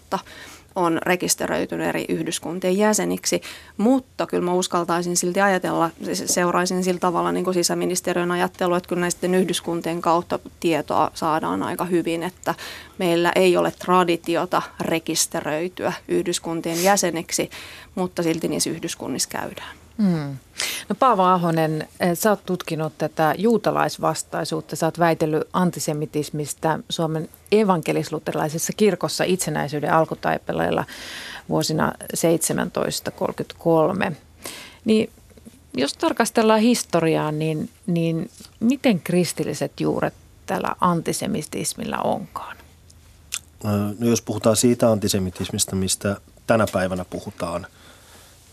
on 0.74 0.98
rekisteröitynyt 1.02 1.88
eri 1.88 2.04
yhdyskuntien 2.08 2.78
jäseniksi, 2.78 3.42
mutta 3.76 4.26
kyllä 4.26 4.44
mä 4.44 4.52
uskaltaisin 4.52 5.16
silti 5.16 5.40
ajatella, 5.40 5.90
seuraisin 6.12 6.84
sillä 6.84 7.00
tavalla 7.00 7.32
niin 7.32 7.44
kuin 7.44 7.54
sisäministeriön 7.54 8.30
ajattelu, 8.30 8.74
että 8.74 8.88
kyllä 8.88 9.00
näisten 9.00 9.34
yhdyskuntien 9.34 10.00
kautta 10.00 10.38
tietoa 10.60 11.10
saadaan 11.14 11.62
aika 11.62 11.84
hyvin, 11.84 12.22
että 12.22 12.54
meillä 12.98 13.32
ei 13.34 13.56
ole 13.56 13.70
traditiota 13.70 14.62
rekisteröityä 14.80 15.92
yhdyskuntien 16.08 16.82
jäseneksi, 16.82 17.50
mutta 17.94 18.22
silti 18.22 18.48
niissä 18.48 18.70
yhdyskunnissa 18.70 19.28
käydään. 19.28 19.76
Hmm. 20.00 20.36
No 20.88 20.96
Paavo 20.98 21.22
Ahonen, 21.22 21.88
eh, 22.00 22.18
sä 22.18 22.30
oot 22.30 22.46
tutkinut 22.46 22.92
tätä 22.98 23.34
juutalaisvastaisuutta, 23.38 24.76
sä 24.76 24.86
oot 24.86 24.98
väitellyt 24.98 25.48
antisemitismistä 25.52 26.78
Suomen 26.88 27.28
evankelisluterilaisessa 27.52 28.72
kirkossa 28.76 29.24
itsenäisyyden 29.24 29.92
alkutaipaleilla 29.92 30.84
vuosina 31.48 31.92
1733. 32.20 34.12
Niin 34.84 35.10
jos 35.76 35.92
tarkastellaan 35.92 36.60
historiaa, 36.60 37.32
niin, 37.32 37.70
niin 37.86 38.30
miten 38.60 39.00
kristilliset 39.00 39.80
juuret 39.80 40.14
tällä 40.46 40.74
antisemitismillä 40.80 41.98
onkaan? 41.98 42.56
No 43.98 44.08
jos 44.08 44.22
puhutaan 44.22 44.56
siitä 44.56 44.90
antisemitismistä, 44.90 45.76
mistä 45.76 46.16
tänä 46.46 46.66
päivänä 46.72 47.04
puhutaan– 47.04 47.66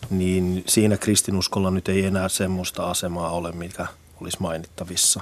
niin 0.10 0.64
siinä 0.68 0.98
kristinuskolla 0.98 1.72
nyt 1.72 1.90
ei 1.90 2.06
enää 2.06 2.30
semmoista 2.30 2.90
asemaa 2.90 3.32
ole, 3.32 3.52
mikä 3.52 3.88
olisi 4.22 4.38
mainittavissa. 4.40 5.22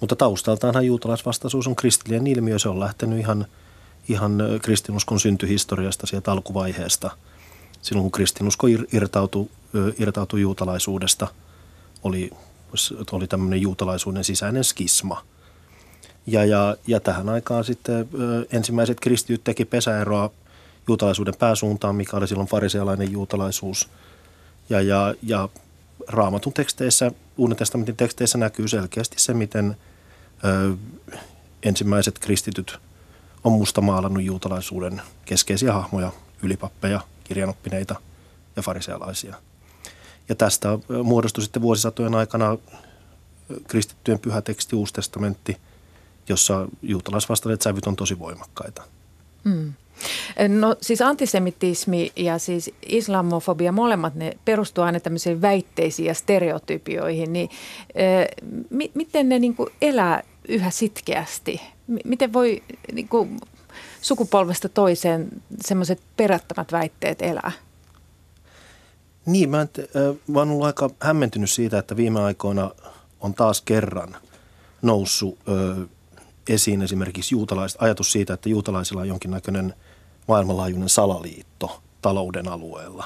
Mutta 0.00 0.16
taustaltaanhan 0.16 0.86
juutalaisvastaisuus 0.86 1.66
on 1.66 1.76
kristillinen 1.76 2.26
ilmiö. 2.26 2.58
Se 2.58 2.68
on 2.68 2.80
lähtenyt 2.80 3.18
ihan, 3.18 3.46
ihan 4.08 4.38
kristinuskon 4.62 5.20
syntyhistoriasta 5.20 6.06
sieltä 6.06 6.32
alkuvaiheesta. 6.32 7.10
Silloin 7.82 8.02
kun 8.02 8.12
kristinusko 8.12 8.66
irtautui, 8.92 9.48
irtautui 9.98 10.40
juutalaisuudesta, 10.40 11.28
oli, 12.02 12.30
oli 13.12 13.26
tämmöinen 13.26 13.62
juutalaisuuden 13.62 14.24
sisäinen 14.24 14.64
skisma. 14.64 15.22
Ja, 16.26 16.44
ja, 16.44 16.76
ja 16.86 17.00
tähän 17.00 17.28
aikaan 17.28 17.64
sitten 17.64 18.08
ensimmäiset 18.52 19.00
kristityt 19.00 19.44
teki 19.44 19.64
pesäeroa 19.64 20.30
juutalaisuuden 20.88 21.34
pääsuuntaan, 21.38 21.96
mikä 21.96 22.16
oli 22.16 22.28
silloin 22.28 22.48
farisealainen 22.48 23.12
juutalaisuus. 23.12 23.88
Ja, 24.70 24.80
ja, 24.80 25.14
ja 25.22 25.48
raamatun 26.08 26.52
teksteissä, 26.52 27.10
Uuden 27.36 27.56
testamentin 27.56 27.96
teksteissä 27.96 28.38
näkyy 28.38 28.68
selkeästi 28.68 29.20
se, 29.20 29.34
miten 29.34 29.76
ö, 30.44 30.76
ensimmäiset 31.62 32.18
kristityt 32.18 32.78
on 33.44 33.52
mustamaalannut 33.52 34.22
juutalaisuuden 34.22 35.02
keskeisiä 35.24 35.72
hahmoja, 35.72 36.12
ylipappeja, 36.42 37.00
kirjanoppineita 37.24 37.94
ja 38.56 38.62
farisealaisia. 38.62 39.36
Ja 40.28 40.34
tästä 40.34 40.68
muodostui 41.02 41.42
sitten 41.42 41.62
vuosisatojen 41.62 42.14
aikana 42.14 42.58
kristittyjen 43.68 44.18
pyhä 44.18 44.42
teksti, 44.42 44.76
Uusi 44.76 44.92
testamentti, 44.94 45.56
jossa 46.28 46.68
juutalaisvastaiset 46.82 47.62
sävyt 47.62 47.86
on 47.86 47.96
tosi 47.96 48.18
voimakkaita. 48.18 48.82
Mm. 49.44 49.72
No 50.48 50.76
siis 50.80 51.02
antisemitismi 51.02 52.12
ja 52.16 52.38
siis 52.38 52.70
islamofobia, 52.86 53.72
molemmat 53.72 54.14
ne 54.14 54.32
perustuu 54.44 54.84
aina 54.84 55.00
tämmöisiin 55.00 55.42
väitteisiin 55.42 56.06
ja 56.06 56.14
stereotypioihin, 56.14 57.32
niin 57.32 57.50
mi- 58.70 58.90
miten 58.94 59.28
ne 59.28 59.38
niin 59.38 59.56
elää 59.82 60.22
yhä 60.48 60.70
sitkeästi? 60.70 61.60
M- 61.86 61.96
miten 62.04 62.32
voi 62.32 62.62
niin 62.92 63.08
kuin 63.08 63.40
sukupolvesta 64.00 64.68
toiseen 64.68 65.28
semmoiset 65.60 66.00
perättömät 66.16 66.72
väitteet 66.72 67.22
elää? 67.22 67.52
Niin, 69.26 69.50
mä, 69.50 69.60
äh, 69.60 69.66
mä 70.26 70.38
oon 70.38 70.50
ollut 70.50 70.66
aika 70.66 70.90
hämmentynyt 71.00 71.50
siitä, 71.50 71.78
että 71.78 71.96
viime 71.96 72.20
aikoina 72.20 72.70
on 73.20 73.34
taas 73.34 73.60
kerran 73.62 74.16
noussut 74.82 75.38
äh, 75.48 75.88
esiin 76.48 76.82
esimerkiksi 76.82 77.34
juutalaiset, 77.34 77.82
ajatus 77.82 78.12
siitä, 78.12 78.34
että 78.34 78.48
juutalaisilla 78.48 79.00
on 79.00 79.08
jonkinnäköinen 79.08 79.74
maailmanlaajuinen 80.28 80.88
salaliitto 80.88 81.82
talouden 82.02 82.48
alueella 82.48 83.04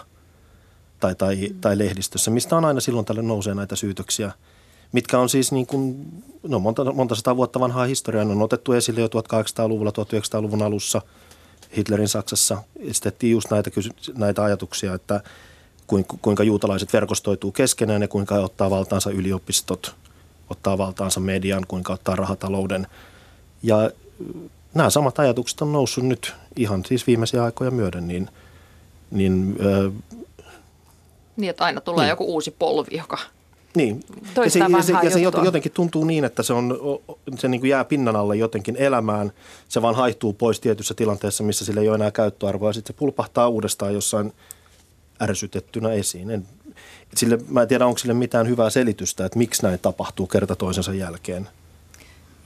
tai, 1.00 1.14
tai, 1.14 1.50
tai 1.60 1.78
lehdistössä, 1.78 2.30
mistä 2.30 2.56
on 2.56 2.64
aina 2.64 2.80
silloin 2.80 3.06
tälle 3.06 3.22
nousee 3.22 3.54
näitä 3.54 3.76
syytöksiä, 3.76 4.32
mitkä 4.92 5.18
on 5.18 5.28
siis 5.28 5.52
niin 5.52 5.66
kuin, 5.66 6.06
no 6.42 6.58
monta, 6.58 6.92
monta 6.92 7.14
sata 7.14 7.36
vuotta 7.36 7.60
vanhaa 7.60 7.84
historiaa, 7.84 8.24
ne 8.24 8.32
on 8.32 8.42
otettu 8.42 8.72
esille 8.72 9.00
jo 9.00 9.06
1800-luvulla, 9.06 9.90
1900-luvun 9.90 10.62
alussa. 10.62 11.02
Hitlerin 11.76 12.08
Saksassa 12.08 12.62
esitettiin 12.80 13.32
just 13.32 13.50
näitä, 13.50 13.70
näitä 14.14 14.44
ajatuksia, 14.44 14.94
että 14.94 15.20
kuinka 16.22 16.42
juutalaiset 16.42 16.92
verkostoituu 16.92 17.52
keskenään 17.52 18.02
ja 18.02 18.08
kuinka 18.08 18.34
ottaa 18.34 18.70
valtaansa 18.70 19.10
yliopistot, 19.10 19.94
ottaa 20.50 20.78
valtaansa 20.78 21.20
median, 21.20 21.64
kuinka 21.68 21.92
ottaa 21.92 22.16
rahatalouden– 22.16 22.86
ja 23.62 23.90
nämä 24.76 24.90
samat 24.90 25.18
ajatukset 25.18 25.62
on 25.62 25.72
noussut 25.72 26.04
nyt 26.04 26.34
ihan 26.56 26.84
siis 26.84 27.06
viimeisiä 27.06 27.44
aikoja 27.44 27.70
myöden, 27.70 28.08
niin, 28.08 28.28
niin 29.10 29.56
niin, 31.36 31.50
että 31.50 31.64
aina 31.64 31.80
tulee 31.80 32.04
niin. 32.04 32.10
joku 32.10 32.24
uusi 32.24 32.50
polvi, 32.58 32.96
joka 32.96 33.18
Niin. 33.74 34.00
Ja 34.36 34.50
se, 34.50 34.58
ja 34.58 34.82
se, 34.82 34.92
ja 35.02 35.10
se 35.10 35.20
juttua. 35.20 35.44
jotenkin 35.44 35.72
tuntuu 35.72 36.04
niin, 36.04 36.24
että 36.24 36.42
se, 36.42 36.52
on, 36.52 36.78
se 37.38 37.48
niin 37.48 37.60
kuin 37.60 37.70
jää 37.70 37.84
pinnan 37.84 38.16
alle 38.16 38.36
jotenkin 38.36 38.76
elämään. 38.76 39.32
Se 39.68 39.82
vaan 39.82 39.94
haihtuu 39.94 40.32
pois 40.32 40.60
tietyssä 40.60 40.94
tilanteessa, 40.94 41.44
missä 41.44 41.64
sillä 41.64 41.80
ei 41.80 41.88
ole 41.88 41.94
enää 41.94 42.10
käyttöarvoa. 42.10 42.72
Sitten 42.72 42.94
se 42.94 42.98
pulpahtaa 42.98 43.48
uudestaan 43.48 43.94
jossain 43.94 44.32
ärsytettynä 45.22 45.92
esiin. 45.92 46.30
En, 46.30 46.46
sille, 47.16 47.38
mä 47.48 47.62
en 47.62 47.68
tiedä, 47.68 47.86
onko 47.86 47.98
sille 47.98 48.14
mitään 48.14 48.48
hyvää 48.48 48.70
selitystä, 48.70 49.24
että 49.26 49.38
miksi 49.38 49.62
näin 49.62 49.78
tapahtuu 49.78 50.26
kerta 50.26 50.56
toisensa 50.56 50.94
jälkeen. 50.94 51.48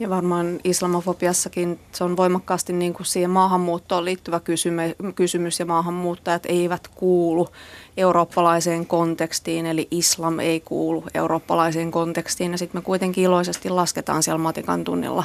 Ja 0.01 0.11
varmaan 0.11 0.61
islamofobiassakin 0.65 1.81
se 1.93 2.05
on 2.05 2.17
voimakkaasti 2.17 2.73
niin 2.73 2.95
kuin 2.95 3.07
siihen 3.07 3.31
maahanmuuttoon 3.31 4.05
liittyvä 4.05 4.41
kysymys 5.15 5.61
ja 5.61 5.67
maahanmuuttajat 5.67 6.43
eivät 6.47 6.89
kuulu 6.89 7.49
eurooppalaiseen 7.97 8.87
kontekstiin, 8.87 9.67
eli 9.67 9.89
islam 9.91 10.39
ei 10.39 10.61
kuulu 10.61 11.05
eurooppalaiseen 11.15 11.91
kontekstiin. 11.91 12.53
Ja 12.53 12.59
sitten 12.59 12.81
me 12.81 12.85
kuitenkin 12.85 13.25
iloisesti 13.25 13.69
lasketaan 13.69 14.23
siellä 14.23 14.39
matikan 14.39 14.85
tunnilla 14.85 15.25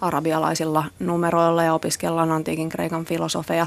arabialaisilla 0.00 0.84
numeroilla 0.98 1.62
ja 1.62 1.74
opiskellaan 1.74 2.32
antiikin 2.32 2.68
kreikan 2.68 3.04
filosofeja, 3.04 3.66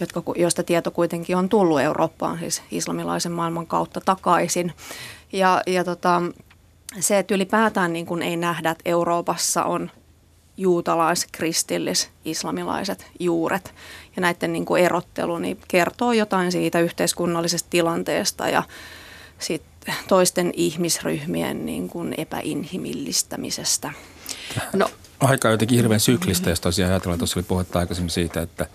jotka, 0.00 0.22
joista 0.36 0.62
tieto 0.62 0.90
kuitenkin 0.90 1.36
on 1.36 1.48
tullut 1.48 1.80
Eurooppaan, 1.80 2.38
siis 2.38 2.62
islamilaisen 2.70 3.32
maailman 3.32 3.66
kautta 3.66 4.00
takaisin. 4.00 4.72
Ja, 5.32 5.62
ja 5.66 5.84
tota, 5.84 6.22
se, 7.00 7.18
että 7.18 7.34
ylipäätään 7.34 7.92
niin 7.92 8.06
kuin 8.06 8.22
ei 8.22 8.36
nähdä, 8.36 8.70
että 8.70 8.82
Euroopassa 8.84 9.64
on 9.64 9.90
juutalais, 10.56 11.26
kristillis, 11.32 12.10
islamilaiset 12.24 13.06
juuret. 13.18 13.74
Ja 14.16 14.22
näiden 14.22 14.52
niin 14.52 14.64
kuin 14.64 14.84
erottelu 14.84 15.38
niin 15.38 15.58
kertoo 15.68 16.12
jotain 16.12 16.52
siitä 16.52 16.80
yhteiskunnallisesta 16.80 17.70
tilanteesta 17.70 18.48
ja 18.48 18.62
sit 19.38 19.62
toisten 20.08 20.52
ihmisryhmien 20.56 21.66
niin 21.66 21.88
kuin 21.88 22.14
epäinhimillistämisestä. 22.16 23.92
No. 24.72 24.90
Aika 25.20 25.48
jotenkin 25.48 25.76
hirveän 25.76 26.00
syklistä, 26.00 26.50
jos 26.50 26.60
tosiaan 26.60 26.92
ajatellaan, 26.92 27.18
tuossa 27.18 27.38
oli 27.40 27.46
puhetta 27.48 27.78
aikaisemmin 27.78 28.10
siitä, 28.10 28.42
että, 28.42 28.66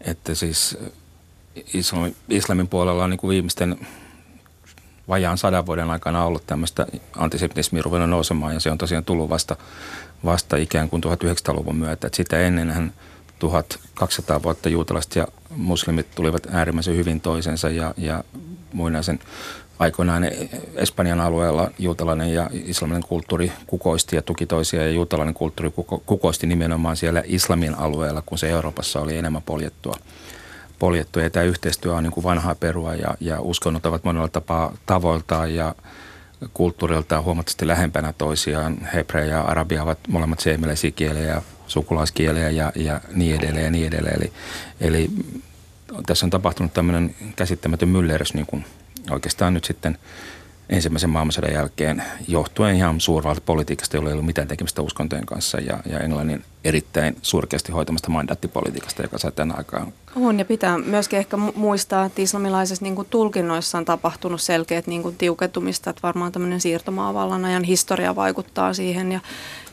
että 0.00 0.34
siis 0.34 0.78
islamin 2.28 2.68
puolella 2.68 3.04
on 3.04 3.10
niin 3.10 3.18
kuin 3.18 3.28
viimeisten 3.28 3.86
vajaan 5.10 5.38
sadan 5.38 5.66
vuoden 5.66 5.90
aikana 5.90 6.24
ollut 6.24 6.46
tämmöistä 6.46 6.86
antisemitismiä 7.16 7.82
ruvennut 7.82 8.10
nousemaan 8.10 8.54
ja 8.54 8.60
se 8.60 8.70
on 8.70 8.78
tosiaan 8.78 9.04
tullut 9.04 9.30
vasta, 9.30 9.56
vasta 10.24 10.56
ikään 10.56 10.88
kuin 10.90 11.02
1900-luvun 11.04 11.76
myötä. 11.76 12.06
Et 12.06 12.14
sitä 12.14 12.40
ennenhän 12.40 12.92
1200 13.38 14.42
vuotta 14.42 14.68
juutalaiset 14.68 15.16
ja 15.16 15.26
muslimit 15.56 16.06
tulivat 16.14 16.46
äärimmäisen 16.52 16.96
hyvin 16.96 17.20
toisensa 17.20 17.68
ja, 17.68 17.94
ja 17.96 18.24
muinaisen 18.72 19.18
aikoinaan 19.78 20.22
Espanjan 20.74 21.20
alueella 21.20 21.70
juutalainen 21.78 22.32
ja 22.32 22.50
islamilainen 22.52 23.08
kulttuuri 23.08 23.52
kukoisti 23.66 24.16
ja 24.16 24.22
tuki 24.22 24.46
toisia 24.46 24.82
ja 24.82 24.90
juutalainen 24.90 25.34
kulttuuri 25.34 25.72
kukoisti 26.06 26.46
nimenomaan 26.46 26.96
siellä 26.96 27.22
islamin 27.26 27.74
alueella, 27.74 28.22
kun 28.26 28.38
se 28.38 28.48
Euroopassa 28.48 29.00
oli 29.00 29.16
enemmän 29.16 29.42
poljettua 29.42 29.94
poljettu. 30.80 31.18
Ja 31.18 31.30
tämä 31.30 31.44
yhteistyö 31.44 31.94
on 31.94 32.02
niin 32.02 32.12
kuin 32.12 32.24
vanhaa 32.24 32.54
perua 32.54 32.94
ja, 32.94 33.14
ja 33.20 33.40
uskonnot 33.40 33.86
ovat 33.86 34.04
monella 34.04 34.28
tapaa 34.28 34.76
tavoiltaan 34.86 35.54
ja 35.54 35.74
kulttuuriltaan 36.54 37.24
huomattavasti 37.24 37.66
lähempänä 37.66 38.12
toisiaan. 38.12 38.88
Hebrea 38.94 39.24
ja 39.24 39.40
arabia 39.40 39.82
ovat 39.82 39.98
molemmat 40.08 40.40
seemeleisiä 40.40 40.90
kieliä 40.90 41.42
sukulaiskieliä 41.66 42.50
ja, 42.50 42.72
ja 42.74 43.00
niin 43.14 43.36
edelleen 43.36 43.64
ja 43.64 43.70
niin 43.70 43.86
edelleen. 43.86 44.16
Eli, 44.16 44.32
eli 44.80 45.10
tässä 46.06 46.26
on 46.26 46.30
tapahtunut 46.30 46.74
tämmöinen 46.74 47.14
käsittämätön 47.36 47.88
myllerys 47.88 48.34
niin 48.34 48.46
kuin 48.46 48.64
oikeastaan 49.10 49.54
nyt 49.54 49.64
sitten– 49.64 49.98
ensimmäisen 50.70 51.10
maailmansodan 51.10 51.52
jälkeen 51.52 52.02
johtuen 52.28 52.76
ihan 52.76 53.00
suurvaltapolitiikasta, 53.00 53.96
jolla 53.96 54.08
ei 54.08 54.12
ollut 54.12 54.26
mitään 54.26 54.48
tekemistä 54.48 54.82
uskontojen 54.82 55.26
kanssa 55.26 55.58
ja, 55.58 55.78
ja 55.86 56.00
Englannin 56.00 56.44
erittäin 56.64 57.16
surkeasti 57.22 57.72
hoitamasta 57.72 58.10
mandaattipolitiikasta, 58.10 59.02
joka 59.02 59.18
sai 59.18 59.32
tämän 59.32 59.58
aikaan. 59.58 59.92
On 60.16 60.38
ja 60.38 60.44
pitää 60.44 60.78
myöskin 60.78 61.18
ehkä 61.18 61.36
muistaa, 61.36 62.04
että 62.04 62.22
islamilaisissa 62.22 62.84
niin 62.84 63.06
tulkinnoissa 63.10 63.78
on 63.78 63.84
tapahtunut 63.84 64.40
selkeät 64.40 64.86
niin 64.86 65.02
kuin 65.02 65.16
tiukentumista, 65.16 65.90
että 65.90 66.02
varmaan 66.02 66.32
tämmöinen 66.32 66.60
siirtomaavallan 66.60 67.44
ajan 67.44 67.64
historia 67.64 68.16
vaikuttaa 68.16 68.74
siihen 68.74 69.12
ja 69.12 69.20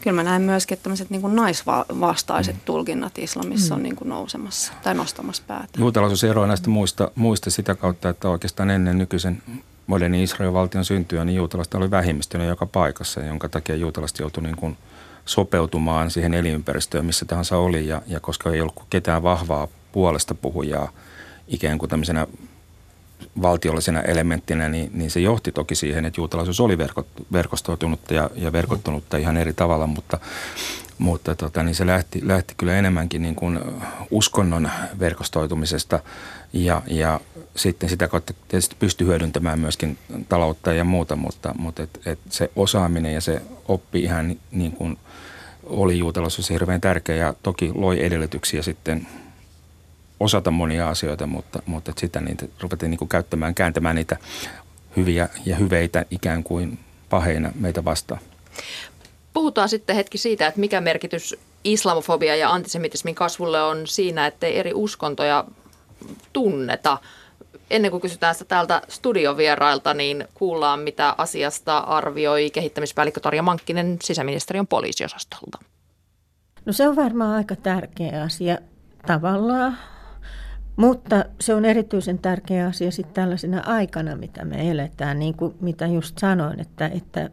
kyllä 0.01 0.15
mä 0.15 0.23
näen 0.23 0.41
myöskin, 0.41 0.75
että 0.75 0.83
tämmöiset 0.83 1.09
niin 1.09 1.21
kuin 1.21 1.35
naisvastaiset 1.35 2.55
mm. 2.55 2.61
tulkinnat 2.65 3.17
islamissa 3.17 3.73
mm. 3.73 3.77
on 3.77 3.83
niin 3.83 3.95
kuin 3.95 4.09
nousemassa 4.09 4.73
tai 4.83 4.93
nostamassa 4.93 5.43
päätä. 5.47 5.67
Juutalaisuus 5.77 6.23
eroaa 6.23 6.47
näistä 6.47 6.69
muista, 6.69 7.11
muista 7.15 7.49
sitä 7.49 7.75
kautta, 7.75 8.09
että 8.09 8.29
oikeastaan 8.29 8.69
ennen 8.69 8.97
nykyisen 8.97 9.41
modernin 9.87 10.23
Israelin 10.23 10.53
valtion 10.53 10.85
syntyä, 10.85 11.25
niin 11.25 11.35
juutalaista 11.35 11.77
oli 11.77 11.91
vähemmistönä 11.91 12.45
joka 12.45 12.65
paikassa, 12.65 13.21
jonka 13.21 13.49
takia 13.49 13.75
juutalaiset 13.75 14.19
joutui 14.19 14.43
niin 14.43 14.57
kuin 14.57 14.77
sopeutumaan 15.27 16.11
siihen 16.11 16.33
elinympäristöön, 16.33 17.05
missä 17.05 17.25
tahansa 17.25 17.57
oli. 17.57 17.87
Ja, 17.87 18.01
ja 18.07 18.19
koska 18.19 18.51
ei 18.51 18.61
ollut 18.61 18.83
ketään 18.89 19.23
vahvaa 19.23 19.67
puolesta 19.91 20.35
puhujaa 20.35 20.91
ikään 21.47 21.77
kuin 21.77 21.89
tämmöisenä 21.89 22.27
valtiollisena 23.41 24.01
elementtinä, 24.01 24.69
niin, 24.69 24.91
niin 24.93 25.11
se 25.11 25.19
johti 25.19 25.51
toki 25.51 25.75
siihen, 25.75 26.05
että 26.05 26.21
juutalaisuus 26.21 26.59
oli 26.59 26.77
verko, 26.77 27.07
verkostoitunutta 27.31 28.13
ja, 28.13 28.29
ja 28.35 28.51
verkottunutta 28.51 29.17
ihan 29.17 29.37
eri 29.37 29.53
tavalla, 29.53 29.87
mutta, 29.87 30.19
mutta 30.97 31.35
tota, 31.35 31.63
niin 31.63 31.75
se 31.75 31.87
lähti, 31.87 32.27
lähti 32.27 32.53
kyllä 32.57 32.75
enemmänkin 32.75 33.21
niin 33.21 33.35
kuin 33.35 33.59
uskonnon 34.11 34.69
verkostoitumisesta 34.99 35.99
ja, 36.53 36.81
ja 36.87 37.19
sitten 37.55 37.89
sitä 37.89 38.07
kautta 38.07 38.33
tietysti 38.47 38.75
pystyi 38.79 39.07
hyödyntämään 39.07 39.59
myöskin 39.59 39.97
taloutta 40.29 40.73
ja 40.73 40.83
muuta, 40.83 41.15
mutta, 41.15 41.55
mutta 41.57 41.83
et, 41.83 41.99
et 42.05 42.19
se 42.29 42.51
osaaminen 42.55 43.13
ja 43.13 43.21
se 43.21 43.41
oppi 43.67 44.03
ihan 44.03 44.35
niin 44.51 44.71
kuin 44.71 44.97
oli 45.69 45.99
juutalaisuus 45.99 46.49
hirveän 46.49 46.81
tärkeä 46.81 47.15
ja 47.15 47.33
toki 47.43 47.71
loi 47.75 48.05
edellytyksiä 48.05 48.61
sitten 48.61 49.07
osata 50.19 50.51
monia 50.51 50.89
asioita, 50.89 51.27
mutta, 51.27 51.61
mutta 51.65 51.93
sitä 51.97 52.21
niitä 52.21 52.45
ruvettiin 52.61 52.89
niin 52.89 53.09
käyttämään, 53.09 53.55
kääntämään 53.55 53.95
niitä 53.95 54.17
hyviä 54.97 55.29
ja 55.45 55.55
hyveitä 55.55 56.05
ikään 56.11 56.43
kuin 56.43 56.79
paheina 57.09 57.51
meitä 57.55 57.85
vastaan. 57.85 58.21
Puhutaan 59.33 59.69
sitten 59.69 59.95
hetki 59.95 60.17
siitä, 60.17 60.47
että 60.47 60.59
mikä 60.59 60.81
merkitys 60.81 61.35
islamofobia 61.63 62.35
ja 62.35 62.51
antisemitismin 62.51 63.15
kasvulle 63.15 63.63
on 63.63 63.87
siinä, 63.87 64.27
että 64.27 64.47
eri 64.47 64.71
uskontoja 64.73 65.45
tunneta. 66.33 66.97
Ennen 67.69 67.91
kuin 67.91 68.01
kysytään 68.01 68.35
sitä 68.35 68.47
täältä 68.47 68.81
studiovierailta, 68.87 69.93
niin 69.93 70.27
kuullaan, 70.33 70.79
mitä 70.79 71.15
asiasta 71.17 71.77
arvioi 71.77 72.51
kehittämispäällikkö 72.51 73.19
Tarja 73.19 73.43
Mankkinen 73.43 73.97
sisäministeriön 74.03 74.67
poliisiosastolta. 74.67 75.57
No 76.65 76.73
se 76.73 76.87
on 76.87 76.95
varmaan 76.95 77.35
aika 77.35 77.55
tärkeä 77.55 78.23
asia 78.23 78.57
tavallaan, 79.07 79.77
mutta 80.75 81.25
se 81.41 81.53
on 81.53 81.65
erityisen 81.65 82.19
tärkeä 82.19 82.67
asia 82.67 82.91
sitten 82.91 83.13
tällaisena 83.13 83.63
aikana, 83.65 84.15
mitä 84.15 84.45
me 84.45 84.71
eletään, 84.71 85.19
niin 85.19 85.33
kuin 85.33 85.55
mitä 85.61 85.87
just 85.87 86.17
sanoin, 86.17 86.59
että, 86.59 86.87
että 86.87 87.29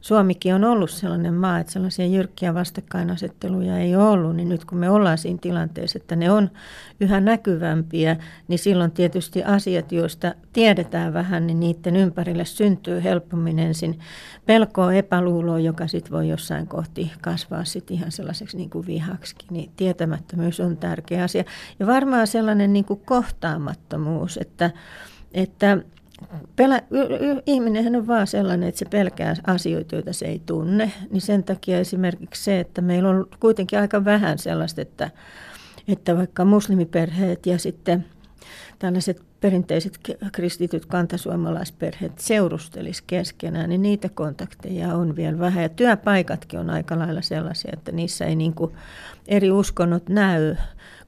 Suomikin 0.00 0.54
on 0.54 0.64
ollut 0.64 0.90
sellainen 0.90 1.34
maa, 1.34 1.58
että 1.58 1.72
sellaisia 1.72 2.06
jyrkkiä 2.06 2.54
vastakkainasetteluja 2.54 3.78
ei 3.78 3.96
ollut, 3.96 4.36
niin 4.36 4.48
nyt 4.48 4.64
kun 4.64 4.78
me 4.78 4.90
ollaan 4.90 5.18
siinä 5.18 5.38
tilanteessa, 5.40 5.98
että 5.98 6.16
ne 6.16 6.30
on 6.30 6.50
yhä 7.00 7.20
näkyvämpiä, 7.20 8.16
niin 8.48 8.58
silloin 8.58 8.90
tietysti 8.90 9.44
asiat, 9.44 9.92
joista 9.92 10.34
tiedetään 10.52 11.12
vähän, 11.12 11.46
niin 11.46 11.60
niiden 11.60 11.96
ympärille 11.96 12.44
syntyy 12.44 13.02
helpommin 13.02 13.58
ensin 13.58 13.98
pelkoa, 14.46 14.92
epäluuloa, 14.92 15.58
joka 15.58 15.86
sitten 15.86 16.12
voi 16.12 16.28
jossain 16.28 16.66
kohti 16.66 17.12
kasvaa 17.20 17.64
sitten 17.64 17.96
ihan 17.96 18.12
sellaiseksi 18.12 18.56
niin 18.56 18.70
kuin 18.70 18.86
vihaksi, 18.86 19.34
niin 19.50 19.70
tietämättömyys 19.76 20.60
on 20.60 20.76
tärkeä 20.76 21.24
asia. 21.24 21.44
Ja 21.78 21.86
varmaan 21.86 22.26
sellainen 22.26 22.72
niin 22.72 22.84
kuin 22.84 23.00
kohtaamattomuus, 23.04 24.38
että, 24.42 24.70
että 25.34 25.78
Pelä, 26.56 26.82
ihminenhän 27.46 27.96
on 27.96 28.06
vaan 28.06 28.26
sellainen, 28.26 28.68
että 28.68 28.78
se 28.78 28.84
pelkää 28.84 29.34
asioita, 29.46 29.94
joita 29.94 30.12
se 30.12 30.26
ei 30.26 30.42
tunne. 30.46 30.92
Niin 31.10 31.20
sen 31.20 31.44
takia 31.44 31.78
esimerkiksi 31.78 32.44
se, 32.44 32.60
että 32.60 32.82
meillä 32.82 33.08
on 33.08 33.26
kuitenkin 33.40 33.78
aika 33.78 34.04
vähän 34.04 34.38
sellaista, 34.38 34.82
että, 34.82 35.10
että 35.88 36.16
vaikka 36.16 36.44
muslimiperheet 36.44 37.46
ja 37.46 37.58
sitten 37.58 38.04
tällaiset 38.78 39.22
perinteiset 39.40 39.98
kristityt 40.32 40.86
kantasuomalaisperheet 40.86 42.18
seurustelis 42.18 43.02
keskenään, 43.02 43.68
niin 43.68 43.82
niitä 43.82 44.08
kontakteja 44.08 44.94
on 44.94 45.16
vielä 45.16 45.38
vähän. 45.38 45.62
Ja 45.62 45.68
työpaikatkin 45.68 46.60
on 46.60 46.70
aika 46.70 46.98
lailla 46.98 47.22
sellaisia, 47.22 47.70
että 47.72 47.92
niissä 47.92 48.24
ei 48.24 48.36
niin 48.36 48.54
eri 49.28 49.50
uskonnot 49.50 50.08
näy 50.08 50.56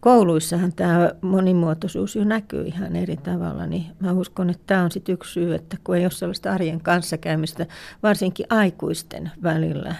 kouluissahan 0.00 0.72
tämä 0.72 1.10
monimuotoisuus 1.20 2.16
jo 2.16 2.24
näkyy 2.24 2.62
ihan 2.66 2.96
eri 2.96 3.16
tavalla, 3.16 3.66
niin 3.66 3.86
mä 4.00 4.12
uskon, 4.12 4.50
että 4.50 4.62
tämä 4.66 4.82
on 4.82 4.90
sitten 4.90 5.12
yksi 5.12 5.32
syy, 5.32 5.54
että 5.54 5.76
kun 5.84 5.96
ei 5.96 6.04
ole 6.04 6.10
sellaista 6.10 6.52
arjen 6.52 6.80
kanssakäymistä, 6.80 7.66
varsinkin 8.02 8.46
aikuisten 8.50 9.30
välillä. 9.42 9.94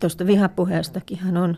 Tuosta 0.00 0.26
vihapuheestakin 0.26 1.36
on 1.36 1.56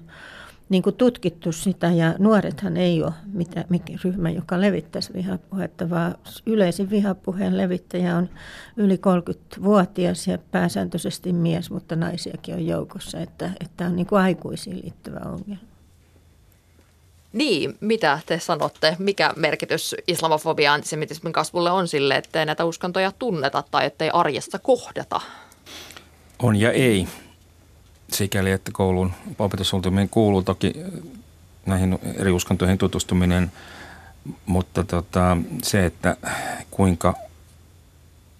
niin 0.72 0.82
kuin 0.82 0.96
tutkittu 0.96 1.52
sitä 1.52 1.86
ja 1.86 2.14
nuorethan 2.18 2.76
ei 2.76 3.02
ole 3.02 3.12
mitä, 3.32 3.64
mikä 3.68 3.92
ryhmä, 4.04 4.30
joka 4.30 4.60
levittäisi 4.60 5.12
vihapuhetta, 5.12 5.90
vaan 5.90 6.14
yleisin 6.46 6.90
vihapuheen 6.90 7.56
levittäjä 7.56 8.16
on 8.16 8.30
yli 8.76 8.96
30-vuotias 8.96 10.26
ja 10.26 10.38
pääsääntöisesti 10.38 11.32
mies, 11.32 11.70
mutta 11.70 11.96
naisiakin 11.96 12.54
on 12.54 12.66
joukossa, 12.66 13.20
että, 13.20 13.50
että 13.60 13.86
on 13.86 13.96
niin 13.96 14.06
kuin 14.06 14.22
aikuisiin 14.22 14.80
liittyvä 14.82 15.20
ongelma. 15.24 15.72
Niin, 17.32 17.76
mitä 17.80 18.18
te 18.26 18.38
sanotte? 18.38 18.96
Mikä 18.98 19.32
merkitys 19.36 19.94
islamofobia 20.08 20.64
ja 20.64 20.74
antisemitismin 20.74 21.32
kasvulle 21.32 21.70
on 21.70 21.88
sille, 21.88 22.16
ettei 22.16 22.46
näitä 22.46 22.64
uskontoja 22.64 23.12
tunneta 23.18 23.64
tai 23.70 23.86
ettei 23.86 24.10
arjessa 24.12 24.58
kohdata? 24.58 25.20
On 26.42 26.56
ja 26.56 26.72
ei. 26.72 27.08
Sikäli, 28.12 28.50
että 28.50 28.70
koulun 28.74 29.12
opetussuunnitelmiin 29.38 30.08
kuuluu 30.08 30.42
toki 30.42 30.72
näihin 31.66 31.98
eri 32.14 32.30
uskontoihin 32.30 32.78
tutustuminen, 32.78 33.52
mutta 34.46 34.84
tota, 34.84 35.36
se, 35.62 35.86
että 35.86 36.16
kuinka 36.70 37.14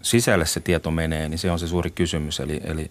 sisälle 0.02 0.46
se 0.46 0.61
tieto 0.61 0.90
menee, 0.90 1.28
niin 1.28 1.38
se 1.38 1.50
on 1.50 1.58
se 1.58 1.68
suuri 1.68 1.90
kysymys. 1.90 2.40
Eli, 2.40 2.61
eli 2.64 2.90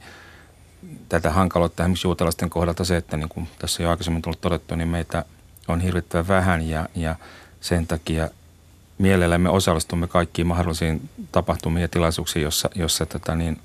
tätä 1.10 1.32
hankaloittaa 1.32 1.84
esimerkiksi 1.84 2.08
juutalaisten 2.08 2.50
kohdalta 2.50 2.86
se, 2.86 2.98
että 2.98 3.18
niin 3.18 3.30
kuin 3.30 3.48
tässä 3.60 3.84
jo 3.84 3.90
aikaisemmin 3.90 4.22
tullut 4.22 4.42
todettu, 4.42 4.76
niin 4.76 4.88
meitä– 4.88 5.26
on 5.68 5.82
hirvittävän 5.82 6.28
vähän 6.28 6.70
ja, 6.70 6.90
ja 6.96 7.16
sen 7.62 7.88
takia 7.88 8.30
mielellämme 8.98 9.50
osallistumme 9.50 10.08
kaikkiin 10.08 10.48
mahdollisiin 10.48 11.10
tapahtumiin 11.32 11.82
ja 11.82 11.88
tilaisuuksiin, 11.88 12.44
jossa, 12.44 12.70
jossa 12.76 13.06
tota 13.06 13.36
niin, 13.36 13.60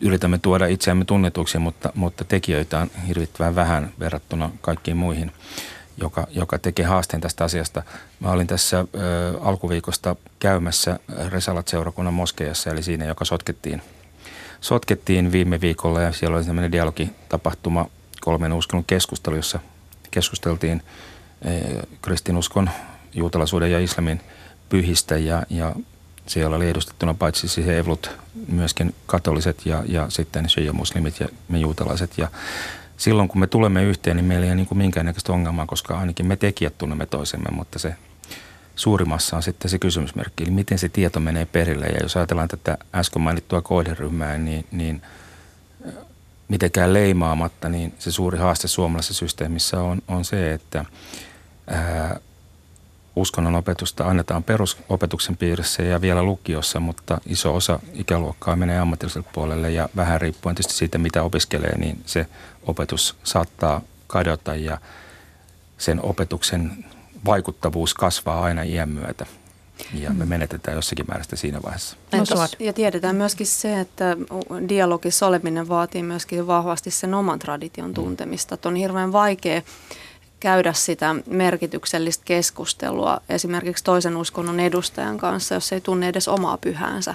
yritämme 0.00 0.38
tuoda 0.38 0.66
itseämme 0.66 1.04
tunnetuksi, 1.04 1.58
mutta, 1.58 1.92
mutta 1.94 2.24
tekijöitä 2.24 2.78
on 2.78 2.90
hirvittävän 3.08 3.54
vähän 3.54 3.92
verrattuna 3.98 4.50
kaikkiin 4.60 4.96
muihin, 4.96 5.32
joka, 5.96 6.26
joka 6.30 6.58
tekee 6.58 6.86
haasteen 6.86 7.20
tästä 7.20 7.44
asiasta. 7.44 7.82
Mä 8.20 8.30
olin 8.30 8.46
tässä 8.46 8.78
ö, 8.78 8.86
alkuviikosta 9.40 10.16
käymässä 10.38 10.98
Resalat-seurakunnan 11.28 12.14
moskeijassa, 12.14 12.70
eli 12.70 12.82
siinä, 12.82 13.04
joka 13.04 13.24
sotkettiin, 13.24 13.82
sotkettiin 14.60 15.32
viime 15.32 15.60
viikolla 15.60 16.00
ja 16.00 16.12
siellä 16.12 16.36
oli 16.36 16.44
sellainen 16.44 16.72
dialogitapahtuma 16.72 17.86
kolmen 18.20 18.52
uskonnon 18.52 18.84
keskustelu, 18.84 19.36
jossa 19.36 19.58
keskusteltiin 20.10 20.82
eh, 21.42 21.62
kristinuskon, 22.02 22.70
juutalaisuuden 23.14 23.72
ja 23.72 23.80
islamin 23.80 24.20
pyhistä 24.68 25.16
ja, 25.16 25.42
ja 25.50 25.74
siellä 26.28 26.56
oli 26.56 26.68
edustettuna 26.68 27.14
paitsi 27.14 27.48
siis 27.48 27.68
evlut, 27.68 28.10
myöskin 28.48 28.94
katoliset 29.06 29.66
ja, 29.66 29.82
ja 29.86 30.06
sitten 30.10 30.48
shia-muslimit 30.48 31.20
ja 31.20 31.28
me 31.48 31.58
juutalaiset. 31.58 32.18
Ja 32.18 32.28
silloin 32.96 33.28
kun 33.28 33.40
me 33.40 33.46
tulemme 33.46 33.84
yhteen, 33.84 34.16
niin 34.16 34.24
meillä 34.24 34.44
ei 34.44 34.50
ole 34.50 34.56
niin 34.56 34.66
kuin 34.66 34.78
minkäännäköistä 34.78 35.32
ongelmaa, 35.32 35.66
koska 35.66 35.98
ainakin 35.98 36.26
me 36.26 36.36
tekijät 36.36 36.78
tunnemme 36.78 37.06
toisemme, 37.06 37.50
mutta 37.50 37.78
se 37.78 37.94
suurimassa 38.76 39.36
on 39.36 39.42
sitten 39.42 39.70
se 39.70 39.78
kysymysmerkki, 39.78 40.44
eli 40.44 40.50
miten 40.50 40.78
se 40.78 40.88
tieto 40.88 41.20
menee 41.20 41.46
perille. 41.46 41.86
Ja 41.86 41.98
jos 42.02 42.16
ajatellaan 42.16 42.48
tätä 42.48 42.78
äsken 42.94 43.22
mainittua 43.22 43.62
kohderyhmää, 43.62 44.38
niin, 44.38 44.66
niin 44.70 45.02
mitenkään 46.48 46.92
leimaamatta, 46.92 47.68
niin 47.68 47.94
se 47.98 48.10
suuri 48.12 48.38
haaste 48.38 48.68
suomalaisessa 48.68 49.14
systeemissä 49.14 49.80
on, 49.80 50.02
on 50.08 50.24
se, 50.24 50.52
että 50.52 50.84
ää, 51.66 52.20
uskonnon 53.20 53.54
opetusta 53.54 54.04
annetaan 54.04 54.44
perusopetuksen 54.44 55.36
piirissä 55.36 55.82
ja 55.82 56.00
vielä 56.00 56.22
lukiossa, 56.22 56.80
mutta 56.80 57.20
iso 57.26 57.54
osa 57.54 57.80
ikäluokkaa 57.92 58.56
menee 58.56 58.78
ammatilliselle 58.78 59.28
puolelle 59.32 59.70
ja 59.70 59.88
vähän 59.96 60.20
riippuen 60.20 60.54
tietysti 60.54 60.78
siitä, 60.78 60.98
mitä 60.98 61.22
opiskelee, 61.22 61.78
niin 61.78 62.02
se 62.06 62.26
opetus 62.66 63.16
saattaa 63.24 63.80
kadota 64.06 64.54
ja 64.54 64.78
sen 65.78 66.04
opetuksen 66.04 66.84
vaikuttavuus 67.24 67.94
kasvaa 67.94 68.42
aina 68.42 68.62
iän 68.62 68.88
myötä 68.88 69.26
ja 69.94 70.10
me 70.10 70.24
menetetään 70.24 70.76
jossakin 70.76 71.04
määrästä 71.08 71.36
siinä 71.36 71.62
vaiheessa. 71.62 71.96
Entäs, 72.12 72.56
ja 72.58 72.72
tiedetään 72.72 73.16
myöskin 73.16 73.46
se, 73.46 73.80
että 73.80 74.16
dialogissa 74.68 75.26
oleminen 75.26 75.68
vaatii 75.68 76.02
myöskin 76.02 76.46
vahvasti 76.46 76.90
sen 76.90 77.14
oman 77.14 77.38
tradition 77.38 77.94
tuntemista. 77.94 78.54
Että 78.54 78.68
on 78.68 78.76
hirveän 78.76 79.12
vaikea 79.12 79.62
käydä 80.40 80.72
sitä 80.72 81.14
merkityksellistä 81.26 82.22
keskustelua 82.24 83.20
esimerkiksi 83.28 83.84
toisen 83.84 84.16
uskonnon 84.16 84.60
edustajan 84.60 85.18
kanssa, 85.18 85.54
jos 85.54 85.72
ei 85.72 85.80
tunne 85.80 86.08
edes 86.08 86.28
omaa 86.28 86.58
pyhäänsä. 86.58 87.14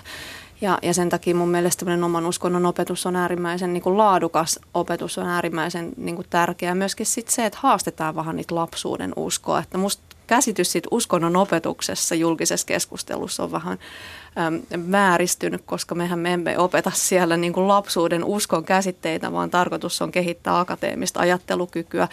Ja, 0.61 0.79
ja 0.81 0.93
sen 0.93 1.09
takia 1.09 1.35
mun 1.35 1.49
mielestä 1.49 1.85
oman 2.05 2.25
uskonnon 2.25 2.65
opetus 2.65 3.05
on 3.05 3.15
äärimmäisen 3.15 3.73
niin 3.73 3.83
kuin 3.83 3.97
laadukas 3.97 4.59
opetus, 4.73 5.17
on 5.17 5.27
äärimmäisen 5.27 5.91
niin 5.97 6.15
kuin 6.15 6.27
tärkeä. 6.29 6.75
Myöskin 6.75 7.05
sit 7.05 7.27
se, 7.27 7.45
että 7.45 7.59
haastetaan 7.61 8.15
vähän 8.15 8.35
niitä 8.35 8.55
lapsuuden 8.55 9.13
uskoa. 9.15 9.59
Että 9.59 9.77
musta 9.77 10.03
käsitys 10.27 10.71
siitä 10.71 10.87
uskonnon 10.91 11.35
opetuksessa 11.35 12.15
julkisessa 12.15 12.67
keskustelussa 12.67 13.43
on 13.43 13.51
vähän 13.51 13.77
äm, 14.37 14.61
vääristynyt, 14.91 15.61
koska 15.65 15.95
mehän 15.95 16.19
me 16.19 16.33
emme 16.33 16.57
opeta 16.57 16.91
siellä 16.95 17.37
niin 17.37 17.53
kuin 17.53 17.67
lapsuuden 17.67 18.23
uskon 18.23 18.63
käsitteitä, 18.63 19.31
vaan 19.31 19.49
tarkoitus 19.49 20.01
on 20.01 20.11
kehittää 20.11 20.59
akateemista 20.59 21.19
ajattelukykyä, 21.19 22.07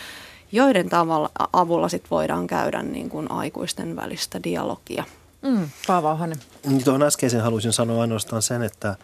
joiden 0.53 0.89
tavalla 0.89 1.31
avulla 1.53 1.89
sit 1.89 2.11
voidaan 2.11 2.47
käydä 2.47 2.83
niin 2.83 3.09
kuin 3.09 3.31
aikuisten 3.31 3.97
välistä 3.97 4.43
dialogia. 4.43 5.05
Mm, 5.43 5.69
Paavo 5.87 6.11
Ohanen. 6.11 6.39
Niin 6.67 6.85
tuohon 6.85 7.03
äskeisen 7.03 7.41
haluaisin 7.41 7.73
sanoa 7.73 8.01
ainoastaan 8.01 8.43
sen, 8.43 8.63
että 8.63 8.97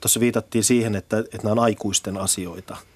tuossa 0.00 0.20
viitattiin 0.20 0.64
siihen, 0.64 0.94
että, 0.94 1.18
että 1.18 1.38
nämä 1.42 1.52
on 1.52 1.58
aikuisten 1.58 2.16
asioita– 2.16 2.76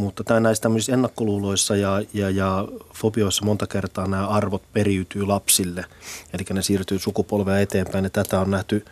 mutta 0.00 0.24
tämä 0.24 0.40
näissä 0.40 0.62
tämmöisissä 0.62 0.92
ennakkoluuloissa 0.92 1.76
ja, 1.76 2.02
ja, 2.14 2.30
ja 2.30 2.68
fobioissa 2.94 3.44
monta 3.44 3.66
kertaa 3.66 4.06
nämä 4.06 4.28
arvot 4.28 4.62
periytyy 4.72 5.26
lapsille. 5.26 5.84
Eli 6.32 6.44
ne 6.52 6.62
siirtyy 6.62 6.98
sukupolvea 6.98 7.60
eteenpäin 7.60 8.04
ja 8.04 8.10
tätä 8.10 8.40
on 8.40 8.50
nähty, 8.50 8.84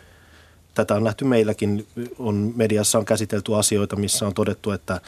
tätä 0.74 0.94
on 0.94 1.05
nähty 1.05 1.24
meilläkin. 1.24 1.87
On, 2.18 2.53
mediassa 2.57 2.98
on 2.98 3.05
käsitelty 3.05 3.55
asioita, 3.55 3.96
missä 3.96 4.27
on 4.27 4.35
todettu, 4.35 4.70
että, 4.70 5.01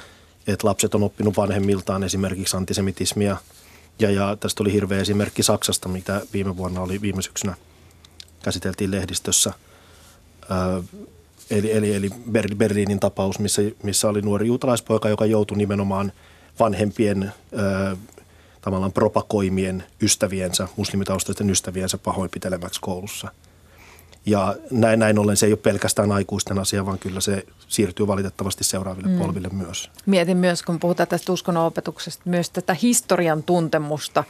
että 0.46 0.66
lapset 0.66 0.94
on 0.94 1.02
oppinut 1.02 1.36
vanhemmiltaan 1.36 2.02
esimerkiksi 2.02 2.56
antisemitismia. 2.56 3.36
Ja, 3.98 4.10
ja 4.10 4.36
tästä 4.40 4.62
oli 4.62 4.72
hirveä 4.72 5.00
esimerkki 5.00 5.42
Saksasta, 5.42 5.88
mitä 5.88 6.20
viime 6.32 6.56
vuonna 6.56 6.80
oli 6.80 7.00
viime 7.00 7.22
syksynä 7.22 7.54
käsiteltiin 8.42 8.90
lehdistössä. 8.90 9.52
Öö, 10.50 10.82
eli, 11.50 11.72
eli, 11.72 11.94
eli 11.94 12.10
Berliinin 12.56 13.00
tapaus, 13.00 13.38
missä, 13.38 13.62
missä 13.82 14.08
oli 14.08 14.22
nuori 14.22 14.46
juutalaispoika, 14.46 15.08
joka 15.08 15.26
joutui 15.26 15.58
nimenomaan 15.58 16.12
vanhempien 16.60 17.32
ö, 17.92 17.96
tavallaan 18.60 18.92
propakoimien 18.92 19.84
ystäviensä, 20.02 20.68
muslimitaustaisten 20.76 21.50
ystäviensä 21.50 21.98
pahoinpitelemäksi 21.98 22.80
koulussa. 22.80 23.28
Ja 24.26 24.56
näin, 24.70 24.98
näin 24.98 25.18
ollen 25.18 25.36
se 25.36 25.46
ei 25.46 25.52
ole 25.52 25.58
pelkästään 25.62 26.12
aikuisten 26.12 26.58
asia, 26.58 26.86
vaan 26.86 26.98
kyllä 26.98 27.20
se 27.20 27.46
siirtyy 27.68 28.06
valitettavasti 28.06 28.64
seuraaville 28.64 29.08
mm. 29.08 29.18
polville 29.18 29.48
myös. 29.52 29.90
Mietin 30.06 30.36
myös, 30.36 30.62
kun 30.62 30.80
puhutaan 30.80 31.08
tästä 31.08 31.32
uskonnonopetuksesta, 31.32 32.22
myös 32.24 32.50
tätä 32.50 32.76
historian 32.82 33.42
tuntemusta, 33.42 34.24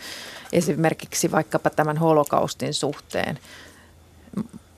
esimerkiksi 0.53 1.33
vaikkapa 1.33 1.71
tämän 1.71 1.97
holokaustin 1.97 2.75
suhteen 2.75 3.39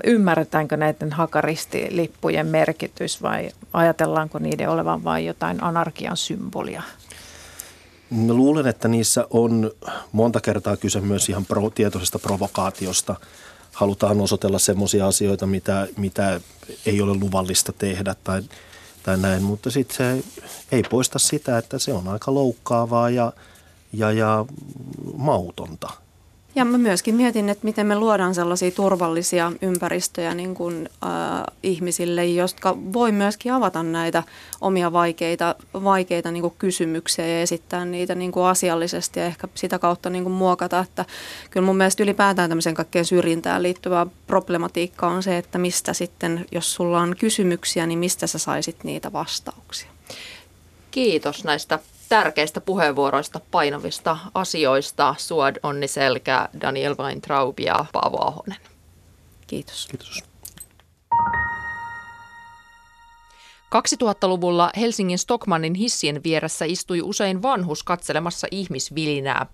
ymmärretäänkö 0.04 0.76
näiden 0.76 1.12
hakaristilippujen 1.12 2.46
merkitys 2.46 3.22
vai 3.22 3.50
ajatellaanko 3.72 4.38
niiden 4.38 4.68
olevan 4.68 5.04
vain 5.04 5.26
jotain 5.26 5.64
anarkian 5.64 6.16
symbolia? 6.16 6.82
Mä 8.10 8.32
luulen, 8.32 8.66
että 8.66 8.88
niissä 8.88 9.26
on 9.30 9.70
monta 10.12 10.40
kertaa 10.40 10.76
kyse 10.76 11.00
myös 11.00 11.28
ihan 11.28 11.46
pro, 11.46 11.70
tietoisesta 11.70 12.18
provokaatiosta. 12.18 13.16
Halutaan 13.72 14.20
osoitella 14.20 14.58
semmoisia 14.58 15.06
asioita, 15.06 15.46
mitä, 15.46 15.88
mitä 15.96 16.40
ei 16.86 17.00
ole 17.02 17.14
luvallista 17.14 17.72
tehdä 17.72 18.14
tai, 18.24 18.42
tai 19.02 19.18
näin, 19.18 19.42
mutta 19.42 19.70
sitten 19.70 19.96
se 19.96 20.24
ei 20.72 20.82
poista 20.82 21.18
sitä, 21.18 21.58
että 21.58 21.78
se 21.78 21.92
on 21.92 22.08
aika 22.08 22.34
loukkaavaa 22.34 23.10
ja, 23.10 23.32
ja, 23.92 24.12
ja 24.12 24.44
mautonta. 25.16 26.01
Ja 26.54 26.64
mä 26.64 26.78
myöskin 26.78 27.14
mietin, 27.14 27.48
että 27.48 27.64
miten 27.64 27.86
me 27.86 27.98
luodaan 27.98 28.34
sellaisia 28.34 28.70
turvallisia 28.70 29.52
ympäristöjä 29.62 30.34
niin 30.34 30.54
kuin, 30.54 30.88
äh, 31.04 31.10
ihmisille, 31.62 32.26
jotka 32.26 32.76
voi 32.92 33.12
myöskin 33.12 33.52
avata 33.52 33.82
näitä 33.82 34.22
omia 34.60 34.92
vaikeita, 34.92 35.54
vaikeita 35.74 36.30
niin 36.30 36.40
kuin 36.40 36.54
kysymyksiä 36.58 37.26
ja 37.26 37.42
esittää 37.42 37.84
niitä 37.84 38.14
niin 38.14 38.32
kuin 38.32 38.46
asiallisesti 38.46 39.20
ja 39.20 39.26
ehkä 39.26 39.48
sitä 39.54 39.78
kautta 39.78 40.10
niin 40.10 40.24
kuin 40.24 40.32
muokata. 40.32 40.78
Että 40.78 41.04
kyllä 41.50 41.66
mun 41.66 41.76
mielestä 41.76 42.02
ylipäätään 42.02 42.50
tämmöisen 42.50 42.74
kaikkeen 42.74 43.04
syrjintään 43.04 43.62
liittyvä 43.62 44.06
problematiikka 44.26 45.06
on 45.06 45.22
se, 45.22 45.38
että 45.38 45.58
mistä 45.58 45.92
sitten, 45.92 46.46
jos 46.52 46.74
sulla 46.74 47.00
on 47.00 47.16
kysymyksiä, 47.16 47.86
niin 47.86 47.98
mistä 47.98 48.26
sä 48.26 48.38
saisit 48.38 48.84
niitä 48.84 49.12
vastauksia. 49.12 49.88
Kiitos 50.90 51.44
näistä 51.44 51.78
tärkeistä 52.12 52.60
puheenvuoroista, 52.60 53.40
painavista 53.50 54.18
asioista. 54.34 55.14
Suod 55.18 55.56
Onni 55.62 55.88
Selkä, 55.88 56.48
Daniel 56.60 56.96
Weintraub 56.98 57.60
ja 57.60 57.84
Paavo 57.92 58.26
Ahonen. 58.26 58.56
Kiitos. 59.46 59.86
Kiitos. 59.86 60.24
2000-luvulla 63.74 64.70
Helsingin 64.76 65.18
Stockmannin 65.18 65.74
hissien 65.74 66.20
vieressä 66.24 66.64
istui 66.64 67.02
usein 67.02 67.42
vanhus 67.42 67.82
katselemassa 67.82 68.46
ihmisvilinää. 68.50 69.46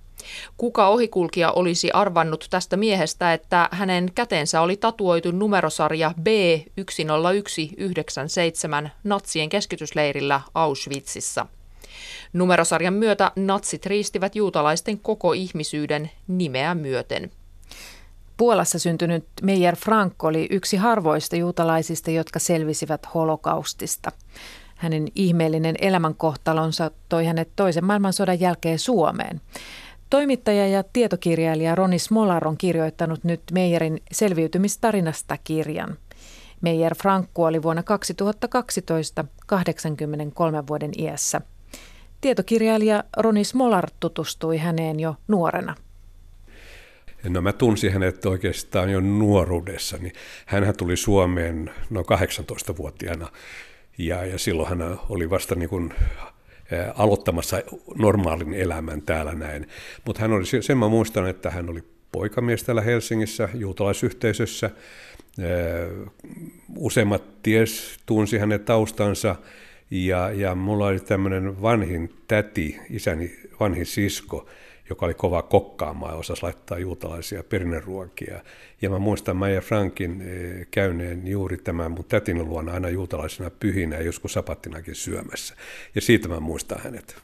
Kuka 0.57 0.89
ohikulkija 0.89 1.53
olisi 1.53 1.91
arvannut 1.91 2.47
tästä 2.51 2.77
miehestä, 2.77 3.33
että 3.33 3.69
hänen 3.73 4.13
käteensä 4.15 4.61
oli 4.61 4.77
tatuoitu 4.77 5.31
numerosarja 5.31 6.13
B10197 6.21 8.89
natsien 9.05 9.49
keskitysleirillä 9.49 10.41
Auschwitzissa. 10.55 11.47
Numerosarjan 12.33 12.95
myötä 12.95 13.33
natsit 13.37 13.87
riistivät 13.87 14.37
juutalaisten 14.37 14.99
koko 14.99 15.33
ihmisyyden 15.33 16.11
nimeä 16.29 16.75
myöten. 16.75 17.31
Puolassa 18.37 18.79
syntynyt 18.79 19.25
Meijer 19.43 19.77
Frank 19.77 20.25
oli 20.25 20.47
yksi 20.51 20.77
harvoista 20.77 21.37
juutalaisista, 21.37 22.11
jotka 22.11 22.39
selvisivät 22.39 23.15
holokaustista. 23.15 24.13
Hänen 24.77 25.09
ihmeellinen 25.15 25.75
elämänkohtalonsa 25.81 26.91
toi 27.09 27.27
hänet 27.27 27.49
toisen 27.57 27.85
maailmansodan 27.85 28.41
jälkeen 28.41 28.79
Suomeen. 28.79 29.41
Toimittaja 30.11 30.69
ja 30.69 30.85
tietokirjailija 30.93 31.75
Roni 31.75 31.99
Smolar 31.99 32.49
on 32.49 32.57
kirjoittanut 32.59 33.25
nyt 33.25 33.43
Meijerin 33.53 34.03
selviytymistarinasta 34.13 35.37
kirjan. 35.45 35.97
Meijer 36.61 36.95
Frank 36.95 37.31
kuoli 37.35 37.63
vuonna 37.63 37.83
2012 37.83 39.25
83 39.47 40.67
vuoden 40.67 40.91
iässä. 40.99 41.41
Tietokirjailija 42.21 43.05
Roni 43.17 43.45
Smolar 43.45 43.91
tutustui 44.01 44.57
häneen 44.57 45.01
jo 45.01 45.17
nuorena. 45.29 45.75
No 47.29 47.41
mä 47.41 47.53
tunsin 47.53 47.93
hänet 47.93 48.27
oikeastaan 48.27 48.91
jo 48.91 49.01
nuoruudessani. 49.01 50.13
Hänhän 50.47 50.77
tuli 50.77 50.97
Suomeen 50.97 51.71
noin 51.91 52.07
18-vuotiaana 52.07 53.29
ja, 53.99 54.25
ja 54.25 54.39
silloin 54.39 54.69
hän 54.69 54.99
oli 55.09 55.31
vasta 55.31 55.55
niin 55.55 55.69
kuin 55.69 55.95
aloittamassa 56.95 57.63
normaalin 57.95 58.55
elämän 58.55 59.03
täällä 59.03 59.33
näin. 59.33 59.69
Mutta 60.05 60.23
hän 60.23 60.33
oli, 60.33 60.45
sen 60.63 60.79
mä 60.79 60.89
muistan, 60.89 61.29
että 61.29 61.51
hän 61.51 61.71
oli 61.71 61.85
poikamies 62.13 62.65
täällä 62.65 62.83
Helsingissä, 62.83 63.49
juutalaisyhteisössä. 63.55 64.71
Useimmat 66.77 67.43
ties, 67.43 67.99
tunsi 68.07 68.39
hänen 68.39 68.61
taustansa 68.61 69.37
ja, 69.91 70.31
ja 70.31 70.55
mulla 70.55 70.87
oli 70.87 71.01
tämmöinen 71.01 71.63
vanhin 71.63 72.15
täti, 72.29 72.81
isäni 72.91 73.37
vanhin 73.61 73.87
sisko, 73.87 74.47
joka 74.91 75.07
oli 75.07 75.15
kova 75.15 75.43
kokkaamaan 75.43 76.13
ja 76.13 76.19
osasi 76.19 76.43
laittaa 76.43 76.79
juutalaisia 76.79 77.43
perinneruokia. 77.43 78.41
Ja 78.83 78.91
mä 78.91 78.99
muistan 78.99 79.37
Maija 79.37 79.61
Frankin 79.61 80.23
eh, 80.23 80.67
käyneen 80.71 81.27
juuri 81.27 81.57
tämän 81.57 81.91
mun 81.91 82.05
tätin 82.05 82.45
luona 82.45 82.73
aina 82.73 82.89
juutalaisena 82.89 83.51
pyhinä 83.51 83.97
ja 83.97 84.03
joskus 84.03 84.33
sapattinakin 84.33 84.95
syömässä. 84.95 85.55
Ja 85.95 86.01
siitä 86.01 86.29
mä 86.29 86.41
muistan 86.41 86.81
hänet. 86.85 87.17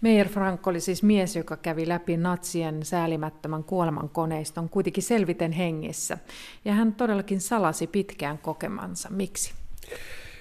Meijer 0.00 0.28
Frank 0.28 0.66
oli 0.66 0.80
siis 0.80 1.02
mies, 1.02 1.36
joka 1.36 1.56
kävi 1.56 1.88
läpi 1.88 2.16
natsien 2.16 2.84
säälimättömän 2.84 3.64
kuoleman 3.64 4.08
koneiston 4.08 4.68
kuitenkin 4.68 5.02
selviten 5.02 5.52
hengissä. 5.52 6.18
Ja 6.64 6.72
hän 6.72 6.94
todellakin 6.94 7.40
salasi 7.40 7.86
pitkään 7.86 8.38
kokemansa. 8.38 9.10
Miksi? 9.10 9.52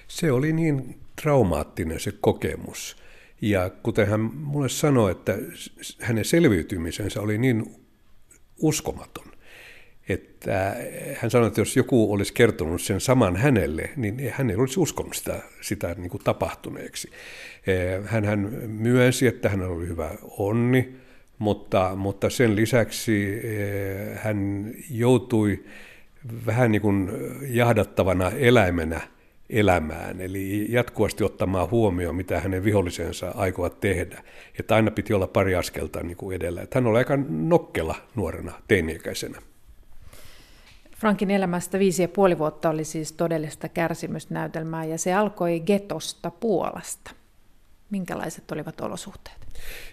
Se 0.08 0.32
oli 0.32 0.54
niin 0.54 1.00
traumaattinen 1.22 2.00
se 2.00 2.14
kokemus. 2.22 2.98
Ja 3.42 3.70
kuten 3.70 4.08
hän 4.08 4.20
mulle 4.20 4.70
sanoi, 4.70 5.12
että 5.12 5.38
hänen 6.00 6.26
selviytymisensä 6.26 7.22
oli 7.22 7.38
niin 7.38 7.76
uskomaton, 8.58 9.28
että 10.10 10.76
hän 11.18 11.32
sanoi, 11.32 11.48
että 11.48 11.62
jos 11.62 11.78
joku 11.78 12.14
olisi 12.14 12.34
kertonut 12.34 12.82
sen 12.82 13.02
saman 13.02 13.36
hänelle, 13.36 13.90
niin 13.96 14.34
hän 14.36 14.50
ei 14.50 14.56
olisi 14.56 14.80
uskonut 14.80 15.14
sitä, 15.14 15.40
sitä 15.62 15.96
niin 15.98 16.10
kuin 16.10 16.24
tapahtuneeksi. 16.24 17.12
Hän, 18.06 18.26
hän 18.26 18.40
myönsi, 18.68 19.28
että 19.28 19.50
hänellä 19.50 19.76
oli 19.76 19.88
hyvä 19.88 20.12
onni, 20.22 20.96
mutta, 21.38 21.96
mutta 21.96 22.30
sen 22.30 22.56
lisäksi 22.56 23.42
hän 24.16 24.72
joutui 24.90 25.64
vähän 26.46 26.72
niin 26.72 26.82
kuin 26.82 27.12
jahdattavana 27.42 28.30
eläimenä– 28.30 29.02
elämään, 29.52 30.22
eli 30.22 30.66
jatkuvasti 30.70 31.24
ottamaan 31.24 31.72
huomioon, 31.72 32.16
mitä 32.16 32.40
hänen 32.40 32.64
vihollisensa 32.64 33.32
aikovat 33.36 33.80
tehdä. 33.80 34.24
Että 34.60 34.76
aina 34.76 34.92
piti 34.92 35.14
olla 35.14 35.28
pari 35.28 35.56
askelta 35.56 36.04
niin 36.04 36.18
kuin 36.18 36.36
edellä. 36.36 36.62
Että 36.62 36.80
hän 36.80 36.88
oli 36.88 36.98
aika 36.98 37.20
nokkela 37.30 37.96
nuorena, 38.16 38.52
teini-ikäisenä. 38.68 39.42
Frankin 40.98 41.32
elämästä 41.32 41.80
viisi 41.80 42.02
ja 42.02 42.08
puoli 42.08 42.38
vuotta 42.38 42.70
oli 42.70 42.84
siis 42.84 43.12
todellista 43.12 43.70
kärsimysnäytelmää 43.70 44.86
ja 44.86 44.98
se 44.98 45.14
alkoi 45.14 45.60
getosta 45.60 46.32
Puolasta. 46.32 47.12
Minkälaiset 47.90 48.52
olivat 48.52 48.82
olosuhteet? 48.82 49.38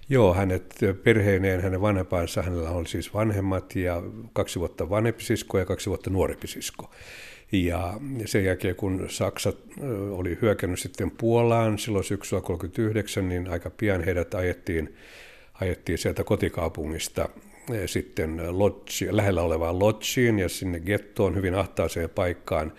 Joo, 0.08 0.34
hänet 0.34 0.74
perheineen, 1.02 1.62
hänen 1.62 1.80
vanhempansa, 1.80 2.42
hänellä 2.42 2.70
oli 2.70 2.88
siis 2.88 3.14
vanhemmat 3.14 3.76
ja 3.76 4.02
kaksi 4.32 4.58
vuotta 4.58 4.90
vanhempi 4.90 5.24
sisko 5.24 5.58
ja 5.58 5.64
kaksi 5.64 5.90
vuotta 5.90 6.10
nuorempi 6.10 6.46
sisko. 6.46 6.90
Ja 7.52 7.94
sen 8.24 8.44
jälkeen, 8.44 8.76
kun 8.76 9.04
Saksa 9.08 9.52
oli 10.10 10.38
hyökännyt 10.42 10.78
sitten 10.78 11.10
Puolaan 11.10 11.78
silloin 11.78 12.04
syksyllä 12.04 12.42
1939, 12.42 13.28
niin 13.28 13.50
aika 13.50 13.70
pian 13.70 14.04
heidät 14.04 14.34
ajettiin, 14.34 14.94
ajettiin 15.60 15.98
sieltä 15.98 16.24
kotikaupungista 16.24 17.28
sitten 17.86 18.58
lodgi, 18.58 19.06
lähellä 19.10 19.42
olevaan 19.42 19.78
lodgiin 19.78 20.38
ja 20.38 20.48
sinne 20.48 20.80
gettoon 20.80 21.34
hyvin 21.34 21.54
ahtaaseen 21.54 22.10
paikkaan. 22.10 22.72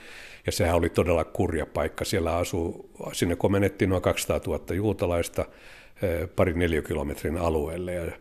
Ja 0.45 0.51
sehän 0.51 0.75
oli 0.75 0.89
todella 0.89 1.23
kurja 1.23 1.65
paikka. 1.65 2.05
Siellä 2.05 2.38
asuu, 2.38 2.89
sinne 3.13 3.36
komennettiin 3.36 3.89
noin 3.89 4.01
200 4.01 4.41
000 4.47 4.75
juutalaista 4.75 5.45
parin 6.36 6.60
neliökilometrin 6.60 7.38
alueelle. 7.38 7.93
Ja 7.93 8.12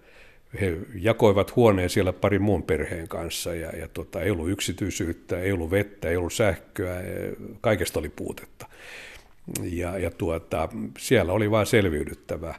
he 0.61 0.77
jakoivat 0.95 1.57
huoneen 1.57 1.91
siellä 1.91 2.13
parin 2.13 2.43
muun 2.43 2.63
perheen 2.63 3.09
kanssa 3.09 3.55
ja, 3.55 3.77
ja 3.77 3.89
tota, 3.89 4.21
ei 4.21 4.31
ollut 4.31 4.51
yksityisyyttä, 4.51 5.41
ei 5.41 5.53
ollut 5.53 5.71
vettä, 5.71 6.09
ei 6.09 6.17
ollut 6.17 6.33
sähköä, 6.33 7.03
kaikesta 7.61 7.99
oli 7.99 8.09
puutetta. 8.09 8.67
Ja, 9.63 9.99
ja 9.99 10.11
tuota, 10.11 10.69
siellä 10.99 11.33
oli 11.33 11.51
vain 11.51 11.67
selviydyttävä. 11.67 12.55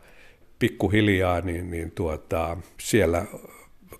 Pikkuhiljaa 0.59 1.41
niin, 1.41 1.71
niin 1.71 1.91
tuota, 1.91 2.57
siellä 2.79 3.25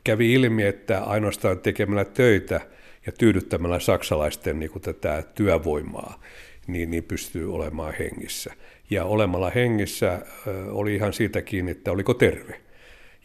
kävi 0.04 0.34
ilmi, 0.34 0.64
että 0.64 1.04
ainoastaan 1.04 1.60
tekemällä 1.60 2.06
töitä 2.06 2.62
ja 3.06 3.12
tyydyttämällä 3.12 3.80
saksalaisten 3.80 4.60
niin 4.60 4.72
kuin 4.72 4.82
tätä 4.82 5.24
työvoimaa, 5.36 6.22
niin, 6.68 6.92
niin 6.92 7.04
pystyy 7.04 7.56
olemaan 7.56 7.94
hengissä. 8.00 8.54
Ja 8.90 9.06
olemalla 9.06 9.50
hengissä 9.50 10.22
oli 10.68 10.96
ihan 10.96 11.14
siitä 11.14 11.42
kiinni, 11.42 11.72
että 11.72 11.92
oliko 11.92 12.14
terve 12.14 12.62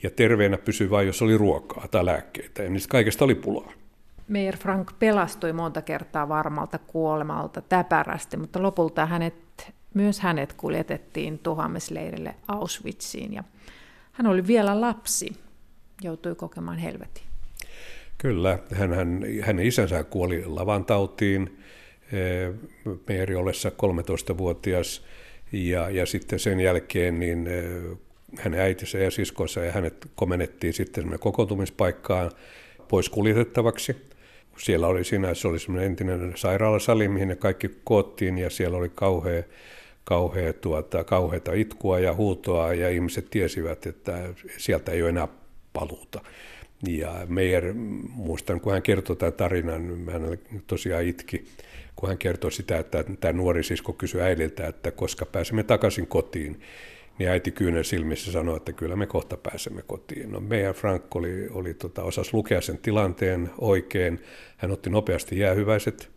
ja 0.04 0.10
terveenä 0.10 0.58
pysyi 0.58 0.90
vain, 0.90 1.06
jos 1.06 1.22
oli 1.22 1.38
ruokaa 1.38 1.88
tai 1.88 2.04
lääkkeitä, 2.04 2.62
ja 2.62 2.70
niistä 2.70 2.88
kaikesta 2.88 3.24
oli 3.24 3.34
pulaa. 3.34 3.72
Meijer 4.28 4.56
Frank 4.56 4.92
pelastui 4.98 5.52
monta 5.52 5.82
kertaa 5.82 6.28
varmalta 6.28 6.78
kuolemalta 6.78 7.62
täpärästi, 7.62 8.36
mutta 8.36 8.62
lopulta 8.62 9.06
hänet, 9.06 9.34
myös 9.94 10.20
hänet 10.20 10.52
kuljetettiin 10.52 11.38
tuhoamisleirille 11.38 12.34
Auschwitziin. 12.48 13.34
Ja 13.34 13.44
hän 14.12 14.26
oli 14.26 14.46
vielä 14.46 14.80
lapsi, 14.80 15.32
joutui 16.02 16.34
kokemaan 16.34 16.78
helvetin. 16.78 17.24
Kyllä, 18.18 18.58
hän, 18.74 18.92
hän, 18.92 19.20
hänen 19.40 19.66
isänsä 19.66 20.04
kuoli 20.04 20.44
lavantautiin 20.46 21.58
eh, 22.12 22.54
Meeri 23.08 23.34
ollessa 23.34 23.68
13-vuotias 23.68 25.04
ja, 25.52 25.90
ja 25.90 26.06
sitten 26.06 26.38
sen 26.38 26.60
jälkeen 26.60 27.20
niin 27.20 27.46
eh, 27.46 27.98
hänen 28.38 28.61
äitinsä 28.61 28.99
ja 28.99 29.11
siskonsa 29.11 29.64
ja 29.64 29.73
hänet 29.73 30.07
komennettiin 30.14 30.73
sitten 30.73 31.18
kokoontumispaikkaan 31.18 32.31
pois 32.88 33.09
kuljetettavaksi. 33.09 33.97
Siellä 34.59 34.87
oli 34.87 35.05
siinä, 35.05 35.35
se 35.35 35.49
oli 35.49 35.59
semmoinen 35.59 35.87
entinen 35.87 36.33
sairaalasali, 36.37 37.09
mihin 37.09 37.29
ne 37.29 37.37
kaikki 37.37 37.70
koottiin 37.85 38.38
ja 38.38 38.51
siellä 38.51 38.79
oli 38.79 38.90
kauhea, 38.94 39.42
kauhea 40.05 40.53
tuota, 40.53 41.05
kauheata 41.05 41.53
itkua 41.53 41.99
ja 41.99 42.14
huutoa 42.14 42.75
ja 42.75 42.90
ihmiset 42.90 43.27
tiesivät, 43.31 43.87
että 43.87 44.29
sieltä 44.59 44.92
ei 44.92 45.03
ole 45.03 45.11
enää 45.11 45.29
paluuta. 45.73 46.20
Ja 46.88 47.27
Meijer, 47.29 47.73
muistan 48.09 48.61
kun 48.61 48.73
hän 48.73 48.83
kertoi 48.83 49.16
tämän 49.16 49.33
tarinan, 49.33 50.11
hän 50.12 50.38
tosiaan 50.66 51.05
itki, 51.05 51.44
kun 51.97 52.09
hän 52.09 52.18
kertoi 52.18 52.53
sitä, 52.53 52.79
että 52.79 53.05
tämä 53.20 53.33
nuori 53.33 53.64
sisko 53.64 53.92
kysyi 53.92 54.20
äidiltä, 54.20 54.66
että 54.66 54.90
koska 54.90 55.27
pääsemme 55.27 55.62
takaisin 55.62 56.07
kotiin 56.07 56.61
niin 57.18 57.31
äiti 57.31 57.50
kyynel 57.50 57.83
silmissä 57.83 58.33
sanoi, 58.33 58.57
että 58.57 58.72
kyllä 58.72 58.96
me 58.96 59.07
kohta 59.07 59.37
pääsemme 59.37 59.83
kotiin. 59.83 60.33
No 60.33 60.40
meidän 60.40 60.74
Frank 60.74 61.16
oli, 61.16 61.48
oli 61.50 61.74
tota, 61.74 62.03
osas 62.03 62.35
lukea 62.35 62.61
sen 62.61 62.79
tilanteen 62.79 63.50
oikein. 63.59 64.20
Hän 64.57 64.70
otti 64.70 64.90
nopeasti 64.90 65.38
jäähyväiset 65.38 66.11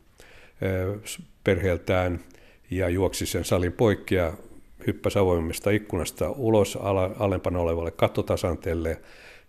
perheeltään 1.44 2.20
ja 2.72 2.90
juoksi 2.90 3.26
sen 3.26 3.46
salin 3.46 3.72
poikki 3.72 4.16
ja 4.16 4.34
hyppäsi 4.88 5.20
avoimesta 5.20 5.70
ikkunasta 5.70 6.30
ulos 6.30 6.78
alempana 7.20 7.60
olevalle 7.60 7.92
kattotasanteelle 7.92 9.02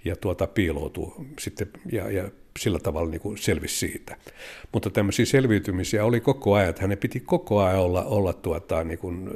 ja 0.04 0.16
tuota, 0.16 0.46
piiloutui 0.46 1.12
sitten 1.38 1.70
ja, 1.92 2.10
ja 2.10 2.30
sillä 2.58 2.78
tavalla 2.78 3.10
niin 3.10 3.20
kuin 3.20 3.38
selvisi 3.38 3.76
siitä. 3.76 4.16
Mutta 4.72 4.90
tämmöisiä 4.90 5.24
selviytymisiä 5.24 6.04
oli 6.04 6.20
koko 6.20 6.54
ajan, 6.54 6.70
että 6.70 6.82
hänen 6.82 6.98
piti 6.98 7.20
koko 7.20 7.62
ajan 7.62 7.80
olla, 7.80 8.04
olla 8.04 8.32
tuota, 8.32 8.84
niin 8.84 8.98
kuin, 8.98 9.30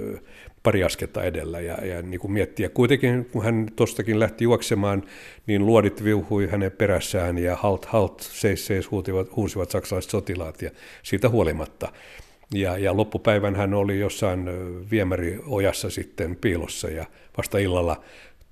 pari 0.62 0.84
asketta 0.84 1.22
edellä 1.22 1.60
ja, 1.60 1.86
ja 1.86 2.02
niin 2.02 2.20
kuin 2.20 2.32
miettiä. 2.32 2.68
Kuitenkin 2.68 3.24
kun 3.32 3.44
hän 3.44 3.66
tuostakin 3.76 4.20
lähti 4.20 4.44
juoksemaan, 4.44 5.02
niin 5.46 5.66
luodit 5.66 6.04
viuhui 6.04 6.46
hänen 6.46 6.72
perässään 6.72 7.38
ja 7.38 7.56
halt, 7.56 7.86
halt, 7.86 8.20
seis, 8.20 8.66
seis 8.66 8.90
huutivat, 8.90 9.36
huusivat 9.36 9.70
saksalaiset 9.70 10.10
sotilaat 10.10 10.62
ja 10.62 10.70
siitä 11.02 11.28
huolimatta. 11.28 11.92
Ja, 12.54 12.78
ja 12.78 12.96
loppupäivän 12.96 13.56
hän 13.56 13.74
oli 13.74 13.98
jossain 13.98 14.50
viemäriojassa 14.90 15.90
sitten 15.90 16.36
piilossa 16.36 16.88
ja 16.88 17.06
vasta 17.36 17.58
illalla 17.58 18.02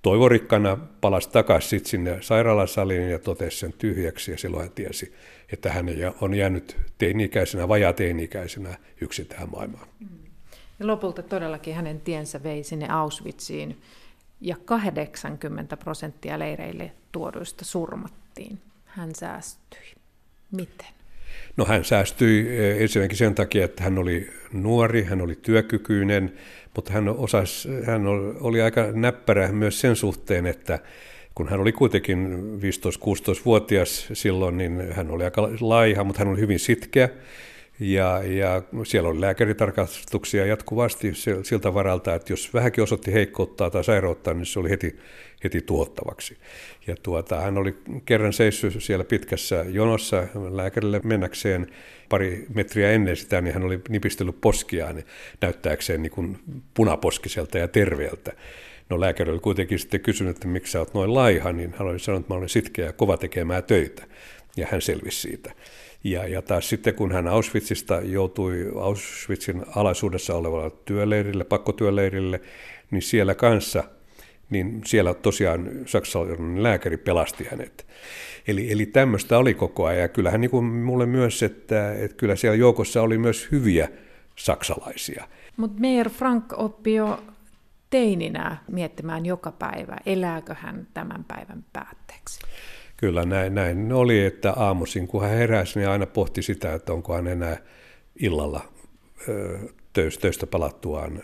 toivorikkana 0.03 0.79
palasi 1.01 1.31
takaisin 1.31 1.85
sinne 1.85 2.17
sairaalasaliin 2.21 3.11
ja 3.11 3.19
totesi 3.19 3.59
sen 3.59 3.73
tyhjäksi 3.79 4.31
ja 4.31 4.39
silloin 4.39 4.63
hän 4.63 4.73
tiesi, 4.75 5.15
että 5.53 5.73
hän 5.73 5.87
on 6.21 6.35
jäänyt 6.35 6.77
teini-ikäisenä, 6.99 7.69
vajaa 7.69 7.93
teini-ikäisenä 7.93 8.75
yksin 9.01 9.27
tähän 9.27 9.51
maailmaan. 9.51 9.89
Ja 10.81 10.87
lopulta 10.87 11.23
todellakin 11.23 11.75
hänen 11.75 12.01
tiensä 12.01 12.43
vei 12.43 12.65
sinne 12.65 12.89
Auschwitziin 12.89 13.81
ja 14.41 14.57
80 14.65 15.77
prosenttia 15.77 16.39
leireille 16.39 16.93
tuoduista 17.13 17.65
surmattiin. 17.65 18.59
Hän 18.85 19.15
säästyi. 19.15 19.95
Miten? 20.51 20.87
No 21.57 21.65
hän 21.65 21.85
säästyi 21.85 22.59
eh, 22.59 22.83
ensinnäkin 22.83 23.17
sen 23.17 23.35
takia, 23.35 23.65
että 23.65 23.83
hän 23.83 23.99
oli 23.99 24.31
nuori, 24.53 25.05
hän 25.05 25.21
oli 25.21 25.39
työkykyinen, 25.43 26.33
mutta 26.77 26.93
hän, 26.93 27.09
osasi, 27.09 27.69
hän 27.87 28.07
oli 28.41 28.61
aika 28.63 28.87
näppärä 28.93 29.53
myös 29.53 29.81
sen 29.81 29.97
suhteen, 29.97 30.47
että 30.47 30.79
kun 31.35 31.49
hän 31.49 31.61
oli 31.61 31.73
kuitenkin 31.73 32.39
15-16-vuotias 32.61 34.09
silloin, 34.13 34.59
niin 34.59 34.93
hän 34.93 35.11
oli 35.11 35.25
aika 35.25 35.49
laiha, 35.61 36.05
mutta 36.05 36.19
hän 36.19 36.29
oli 36.29 36.41
hyvin 36.41 36.59
sitkeä. 36.59 37.09
Ja, 37.81 38.23
ja 38.25 38.63
siellä 38.85 39.09
oli 39.09 39.21
lääkäritarkastuksia 39.21 40.47
jatkuvasti 40.47 41.13
siltä 41.43 41.75
varalta, 41.75 42.15
että 42.15 42.33
jos 42.33 42.55
vähänkin 42.55 42.85
osoitti 42.85 43.13
heikkoutta 43.13 43.71
tai 43.71 43.85
sairautta, 43.85 44.35
niin 44.35 44.47
se 44.47 44.61
oli 44.61 44.71
heti, 44.71 44.99
heti 45.45 45.61
tuottavaksi. 45.61 46.37
Ja 46.87 46.97
tuota, 47.03 47.41
hän 47.41 47.59
oli 47.59 47.77
kerran 48.05 48.33
seissyt 48.33 48.75
siellä 48.79 49.05
pitkässä 49.05 49.65
jonossa 49.69 50.27
lääkärille 50.51 51.01
mennäkseen 51.05 51.67
pari 52.09 52.47
metriä 52.55 52.91
ennen 52.91 53.17
sitä, 53.17 53.41
niin 53.41 53.55
hän 53.55 53.63
oli 53.63 53.81
nipistellyt 53.89 54.41
poskiaan 54.41 55.03
näyttääkseen 55.41 56.03
niin 56.03 56.13
kuin 56.13 56.39
punaposkiselta 56.75 57.59
ja 57.59 57.69
terveeltä. 57.69 58.33
No 58.91 59.01
lääkäri 59.01 59.33
oli 59.33 59.41
kuitenkin 59.41 59.79
sitten 59.79 60.01
kysynyt, 60.01 60.37
että 60.37 60.49
miksi 60.49 60.73
sä 60.73 60.79
oot 60.79 60.95
noin 60.95 61.15
laiha, 61.15 61.53
niin 61.53 61.75
hän 61.79 61.89
oli 61.89 61.99
sanonut, 61.99 62.23
että 62.23 62.35
mä 62.35 62.39
olen 62.39 62.49
sitkeä 62.49 62.87
ja 62.87 62.93
kova 62.93 63.17
tekemään 63.17 63.65
töitä. 63.65 64.03
Ja 64.57 64.67
hän 64.71 64.83
selvisi 64.83 65.21
siitä. 65.21 65.53
Ja, 66.05 66.27
ja 66.27 66.43
taas 66.43 66.69
sitten 66.69 66.95
kun 66.95 67.13
hän 67.13 67.29
Auschwitzista 67.29 68.01
joutui 68.01 68.73
Auschwitzin 68.81 69.65
alaisuudessa 69.77 70.35
olevalle 70.35 70.71
työleirille, 70.85 71.45
pakkotyöleirille, 71.45 72.41
niin 72.91 73.03
siellä 73.03 73.35
kanssa, 73.35 73.85
niin 74.51 74.81
siellä 74.87 75.15
tosiaan 75.15 75.71
saksalainen 75.87 76.63
lääkäri 76.63 76.97
pelasti 76.97 77.47
hänet. 77.51 77.87
Eli, 78.49 78.73
eli 78.73 78.87
tämmöistä 78.87 79.39
oli 79.39 79.55
koko 79.55 79.87
ajan. 79.87 80.03
Ja 80.03 80.09
kyllähän 80.09 80.41
niin 80.41 80.51
kuin 80.51 80.65
mulle 80.65 81.07
myös, 81.07 81.43
että, 81.43 81.95
että 81.95 82.17
kyllä 82.17 82.37
siellä 82.37 82.57
joukossa 82.57 83.03
oli 83.03 83.19
myös 83.19 83.49
hyviä 83.53 83.89
saksalaisia. 84.37 85.29
Mutta 85.57 85.81
Meijer 85.81 86.09
Frank 86.09 86.45
oppi 86.57 86.95
jo 86.95 87.23
teininä 87.91 88.57
miettimään 88.71 89.27
joka 89.27 89.53
päivä, 89.53 89.97
elääkö 90.07 90.55
hän 90.55 90.87
tämän 90.95 91.25
päivän 91.25 91.65
päätteeksi? 91.73 92.41
Kyllä 93.01 93.25
näin, 93.25 93.55
näin 93.55 93.93
oli, 93.93 94.25
että 94.25 94.53
aamuisin 94.53 95.09
kun 95.09 95.23
hän 95.23 95.31
heräsi, 95.31 95.79
niin 95.79 95.89
aina 95.89 96.07
pohti 96.07 96.43
sitä, 96.43 96.75
että 96.75 96.93
onko 96.93 97.15
hän 97.15 97.27
enää 97.27 97.57
illalla 98.17 98.65
töistä 100.21 100.47
palattuaan 100.47 101.23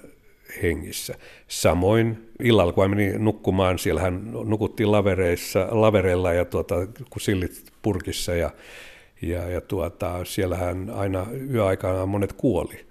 hengissä. 0.63 1.15
Samoin 1.49 2.33
illalla, 2.43 2.73
kun 2.73 2.85
hän 2.85 2.91
meni 2.91 3.19
nukkumaan, 3.19 3.79
siellä 3.79 4.01
hän 4.01 4.33
nukuttiin 4.33 4.93
lavereissa, 4.93 5.69
lavereilla 5.71 6.33
ja 6.33 6.45
tuota, 6.45 6.75
kun 7.11 7.21
sillit 7.21 7.73
purkissa 7.83 8.35
ja, 8.35 8.51
ja, 9.23 9.49
ja 9.49 9.61
tuota, 9.61 10.25
siellähän 10.25 10.91
aina 10.91 11.27
yöaikana 11.51 12.07
monet 12.07 12.33
kuoli. 12.33 12.86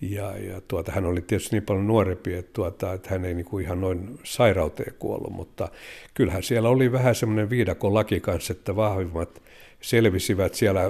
Ja, 0.00 0.38
ja 0.38 0.60
tuota, 0.60 0.92
hän 0.92 1.04
oli 1.04 1.20
tietysti 1.20 1.56
niin 1.56 1.62
paljon 1.62 1.86
nuorempi, 1.86 2.34
että, 2.34 2.52
tuota, 2.52 2.92
että 2.92 3.10
hän 3.10 3.24
ei 3.24 3.34
niin 3.34 3.46
kuin 3.46 3.64
ihan 3.64 3.80
noin 3.80 4.18
sairauteen 4.24 4.94
kuollut, 4.98 5.32
mutta 5.32 5.68
kyllähän 6.14 6.42
siellä 6.42 6.68
oli 6.68 6.92
vähän 6.92 7.14
semmoinen 7.14 7.50
viidakon 7.50 7.94
laki 7.94 8.20
kanssa, 8.20 8.52
että 8.52 8.76
vahvimmat 8.76 9.42
selvisivät 9.80 10.54
siellä. 10.54 10.82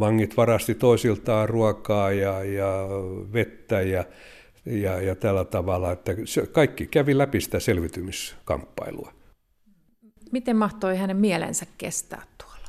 Vangit 0.00 0.36
varasti 0.36 0.74
toisiltaan 0.74 1.48
ruokaa 1.48 2.12
ja, 2.12 2.44
ja 2.44 2.88
vettä 3.32 3.80
ja, 3.80 4.04
ja, 4.66 5.00
ja 5.00 5.14
tällä 5.14 5.44
tavalla, 5.44 5.92
että 5.92 6.12
kaikki 6.52 6.86
kävi 6.86 7.18
läpi 7.18 7.40
sitä 7.40 7.60
selvitymiskamppailua. 7.60 9.12
Miten 10.32 10.56
mahtoi 10.56 10.96
hänen 10.96 11.16
mielensä 11.16 11.66
kestää 11.78 12.22
tuolla? 12.38 12.68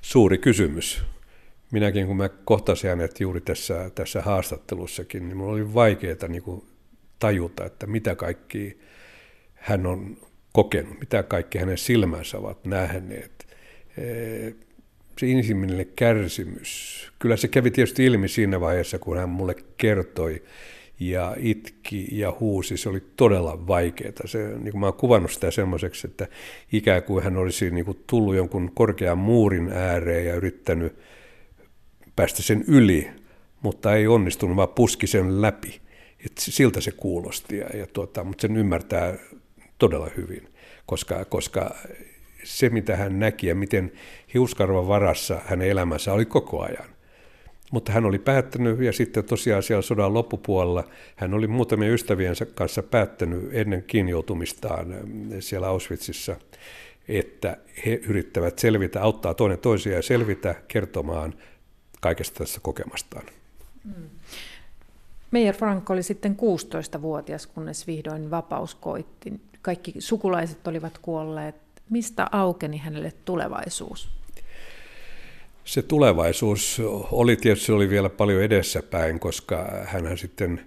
Suuri 0.00 0.38
kysymys 0.38 1.02
minäkin 1.70 2.06
kun 2.06 2.16
mä 2.16 2.28
kohtasin 2.28 2.90
hänet 2.90 3.20
juuri 3.20 3.40
tässä, 3.40 3.90
tässä 3.94 4.22
haastattelussakin, 4.22 5.22
niin 5.22 5.36
minulla 5.36 5.52
oli 5.52 5.74
vaikeaa 5.74 6.28
niin 6.28 6.42
kuin 6.42 6.64
tajuta, 7.18 7.64
että 7.64 7.86
mitä 7.86 8.14
kaikki 8.14 8.78
hän 9.54 9.86
on 9.86 10.16
kokenut, 10.52 11.00
mitä 11.00 11.22
kaikki 11.22 11.58
hänen 11.58 11.78
silmänsä 11.78 12.38
ovat 12.38 12.64
nähneet. 12.64 13.46
Se 15.18 15.26
inhimillinen 15.26 15.86
kärsimys, 15.96 17.12
kyllä 17.18 17.36
se 17.36 17.48
kävi 17.48 17.70
tietysti 17.70 18.04
ilmi 18.04 18.28
siinä 18.28 18.60
vaiheessa, 18.60 18.98
kun 18.98 19.18
hän 19.18 19.28
mulle 19.28 19.54
kertoi 19.76 20.42
ja 21.00 21.36
itki 21.38 22.08
ja 22.10 22.36
huusi. 22.40 22.76
Se 22.76 22.88
oli 22.88 23.02
todella 23.16 23.66
vaikeaa. 23.66 24.12
Se, 24.24 24.38
niin 24.38 24.72
kuin 24.72 24.80
mä 24.80 24.86
oon 24.86 24.94
kuvannut 24.94 25.32
sitä 25.32 25.50
semmoiseksi, 25.50 26.06
että 26.06 26.26
ikään 26.72 27.02
kuin 27.02 27.24
hän 27.24 27.36
olisi 27.36 27.70
niin 27.70 27.84
kuin 27.84 28.04
tullut 28.06 28.36
jonkun 28.36 28.70
korkean 28.74 29.18
muurin 29.18 29.72
ääreen 29.72 30.26
ja 30.26 30.34
yrittänyt 30.34 30.98
päästä 32.18 32.42
sen 32.42 32.64
yli, 32.68 33.10
mutta 33.60 33.94
ei 33.94 34.06
onnistunut, 34.06 34.56
vaan 34.56 34.68
puski 34.68 35.06
sen 35.06 35.42
läpi. 35.42 35.80
Et 36.26 36.32
siltä 36.38 36.80
se 36.80 36.90
kuulosti, 36.90 37.56
ja, 37.56 37.66
ja 37.76 37.86
tuota, 37.86 38.24
mutta 38.24 38.42
sen 38.42 38.56
ymmärtää 38.56 39.14
todella 39.78 40.10
hyvin, 40.16 40.48
koska, 40.86 41.24
koska 41.24 41.74
se, 42.44 42.68
mitä 42.68 42.96
hän 42.96 43.18
näki 43.18 43.46
ja 43.46 43.54
miten 43.54 43.92
hiuskarvan 44.34 44.88
varassa 44.88 45.40
hänen 45.46 45.68
elämänsä 45.68 46.12
oli 46.12 46.24
koko 46.24 46.62
ajan. 46.62 46.88
Mutta 47.72 47.92
hän 47.92 48.04
oli 48.04 48.18
päättänyt, 48.18 48.80
ja 48.80 48.92
sitten 48.92 49.24
tosiaan 49.24 49.62
siellä 49.62 49.82
sodan 49.82 50.14
loppupuolella, 50.14 50.84
hän 51.16 51.34
oli 51.34 51.46
muutamien 51.46 51.92
ystäviensä 51.92 52.46
kanssa 52.46 52.82
päättänyt 52.82 53.48
ennen 53.52 53.84
kiinnijoutumistaan 53.86 54.94
siellä 55.40 55.68
Auschwitzissa, 55.68 56.36
että 57.08 57.56
he 57.86 58.00
yrittävät 58.08 58.58
selvitä, 58.58 59.02
auttaa 59.02 59.34
toinen 59.34 59.58
toisiaan 59.58 60.02
selvitä 60.02 60.54
kertomaan 60.68 61.34
kaikesta 62.00 62.38
tässä 62.38 62.60
kokemastaan. 62.60 63.26
Mm. 63.84 64.10
Meijer 65.30 65.54
Frank 65.54 65.90
oli 65.90 66.02
sitten 66.02 66.36
16-vuotias, 66.36 67.46
kunnes 67.46 67.86
vihdoin 67.86 68.30
vapaus 68.30 68.74
koitti. 68.74 69.32
Kaikki 69.62 69.94
sukulaiset 69.98 70.66
olivat 70.66 70.98
kuolleet. 70.98 71.54
Mistä 71.90 72.26
aukeni 72.32 72.78
hänelle 72.78 73.12
tulevaisuus? 73.24 74.08
Se 75.64 75.82
tulevaisuus 75.82 76.82
oli 77.12 77.36
tietysti 77.36 77.72
oli 77.72 77.90
vielä 77.90 78.08
paljon 78.08 78.42
edessäpäin, 78.42 79.20
koska 79.20 79.70
hän 79.84 80.18
sitten 80.18 80.66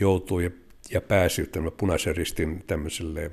joutui 0.00 0.52
ja 0.90 1.00
pääsi 1.00 1.50
punaisen 1.76 2.16
ristin 2.16 2.64
tämmöiselle 2.66 3.24
eh, 3.24 3.32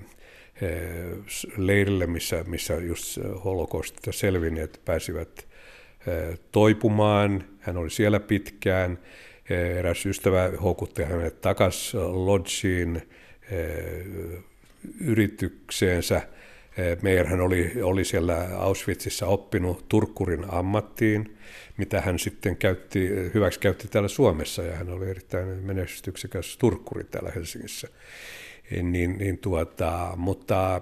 leirille, 1.58 2.08
missä, 2.08 2.44
missä 2.48 2.74
just 2.74 3.20
holokostista 3.44 4.12
selvinneet 4.12 4.82
pääsivät 4.86 5.48
toipumaan. 6.52 7.44
Hän 7.60 7.78
oli 7.78 7.90
siellä 7.90 8.20
pitkään. 8.20 9.00
Eräs 9.78 10.06
ystävä 10.06 10.52
houkutti 10.64 11.04
hänet 11.04 11.42
takaisin 11.42 12.26
Lodgiin 12.26 13.02
yritykseensä. 15.02 16.22
Meijerhän 17.02 17.42
oli, 17.42 17.72
oli 17.84 18.06
siellä 18.06 18.48
Auschwitzissa 18.58 19.26
oppinut 19.26 19.90
turkkurin 19.90 20.46
ammattiin, 20.48 21.38
mitä 21.78 22.02
hän 22.02 22.20
sitten 22.20 22.58
käytti, 22.58 23.10
hyväksi 23.34 23.60
käytti 23.60 23.88
täällä 23.88 24.08
Suomessa, 24.08 24.64
ja 24.64 24.76
hän 24.76 24.90
oli 24.90 25.10
erittäin 25.10 25.48
menestyksekäs 25.48 26.58
turkkuri 26.58 27.04
täällä 27.04 27.32
Helsingissä. 27.36 27.88
Niin, 28.84 29.18
niin 29.18 29.38
tuota, 29.38 30.14
mutta 30.16 30.82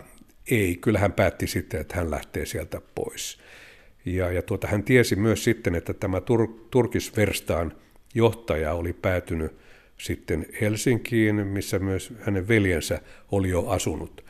ei, 0.52 0.76
kyllä 0.76 1.00
hän 1.00 1.14
päätti 1.14 1.48
sitten, 1.48 1.82
että 1.82 1.96
hän 1.96 2.12
lähtee 2.12 2.46
sieltä 2.46 2.82
pois. 2.96 3.43
Ja, 4.06 4.32
ja 4.32 4.42
tuota, 4.42 4.68
hän 4.68 4.84
tiesi 4.84 5.16
myös 5.16 5.44
sitten, 5.44 5.76
että 5.76 5.94
tämä 5.94 6.18
Tur- 6.18 6.68
Turkisverstaan 6.72 7.74
johtaja 8.16 8.74
oli 8.74 8.94
päätynyt 8.94 9.56
sitten 9.98 10.46
Helsinkiin, 10.62 11.36
missä 11.36 11.80
myös 11.80 12.14
hänen 12.22 12.48
veljensä 12.48 13.02
oli 13.32 13.50
jo 13.50 13.68
asunut. 13.68 14.26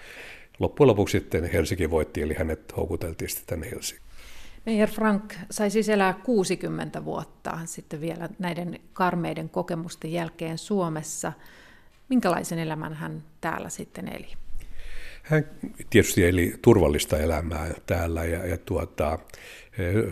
loppujen 0.60 0.88
lopuksi 0.88 1.20
sitten 1.20 1.44
Helsinki 1.44 1.90
voitti, 1.90 2.22
eli 2.22 2.34
hänet 2.34 2.76
houkuteltiin 2.78 3.30
sitten 3.30 3.46
tänne 3.48 3.72
Helsinkiin. 3.72 4.04
Meijer 4.66 4.90
Frank 4.90 5.34
sai 5.52 5.70
siis 5.70 5.90
elää 5.90 6.14
60 6.14 7.06
vuotta 7.06 7.60
sitten 7.66 8.02
vielä 8.02 8.30
näiden 8.40 8.80
karmeiden 8.94 9.50
kokemusten 9.50 10.12
jälkeen 10.12 10.58
Suomessa. 10.58 11.34
Minkälaisen 12.10 12.60
elämän 12.60 12.94
hän 12.94 13.24
täällä 13.42 13.70
sitten 13.70 14.08
eli? 14.08 14.28
Hän 15.24 15.46
tietysti 15.90 16.26
eli 16.26 16.54
turvallista 16.62 17.18
elämää 17.18 17.74
täällä 17.86 18.26
ja, 18.26 18.48
ja 18.48 18.58
tuota, 18.58 19.20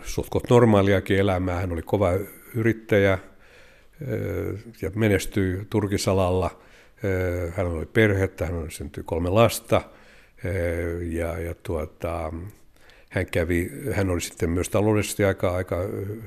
suhtkot 0.03 0.49
normaaliakin 0.49 1.17
elämää. 1.17 1.59
Hän 1.59 1.71
oli 1.71 1.81
kova 1.81 2.11
yrittäjä 2.55 3.17
ja 4.81 4.91
menestyi 4.95 5.65
turkisalalla. 5.69 6.61
Hän 7.55 7.67
oli 7.67 7.85
perhettä, 7.85 8.45
hän 8.45 8.71
syntyi 8.71 9.03
kolme 9.03 9.29
lasta 9.29 9.81
ja, 11.01 11.39
ja 11.39 11.55
tuota, 11.63 12.33
hän, 13.11 13.25
kävi, 13.25 13.71
hän 13.93 14.09
oli 14.09 14.21
sitten 14.21 14.49
myös 14.49 14.69
taloudellisesti 14.69 15.23
aika, 15.23 15.55
aika 15.55 15.77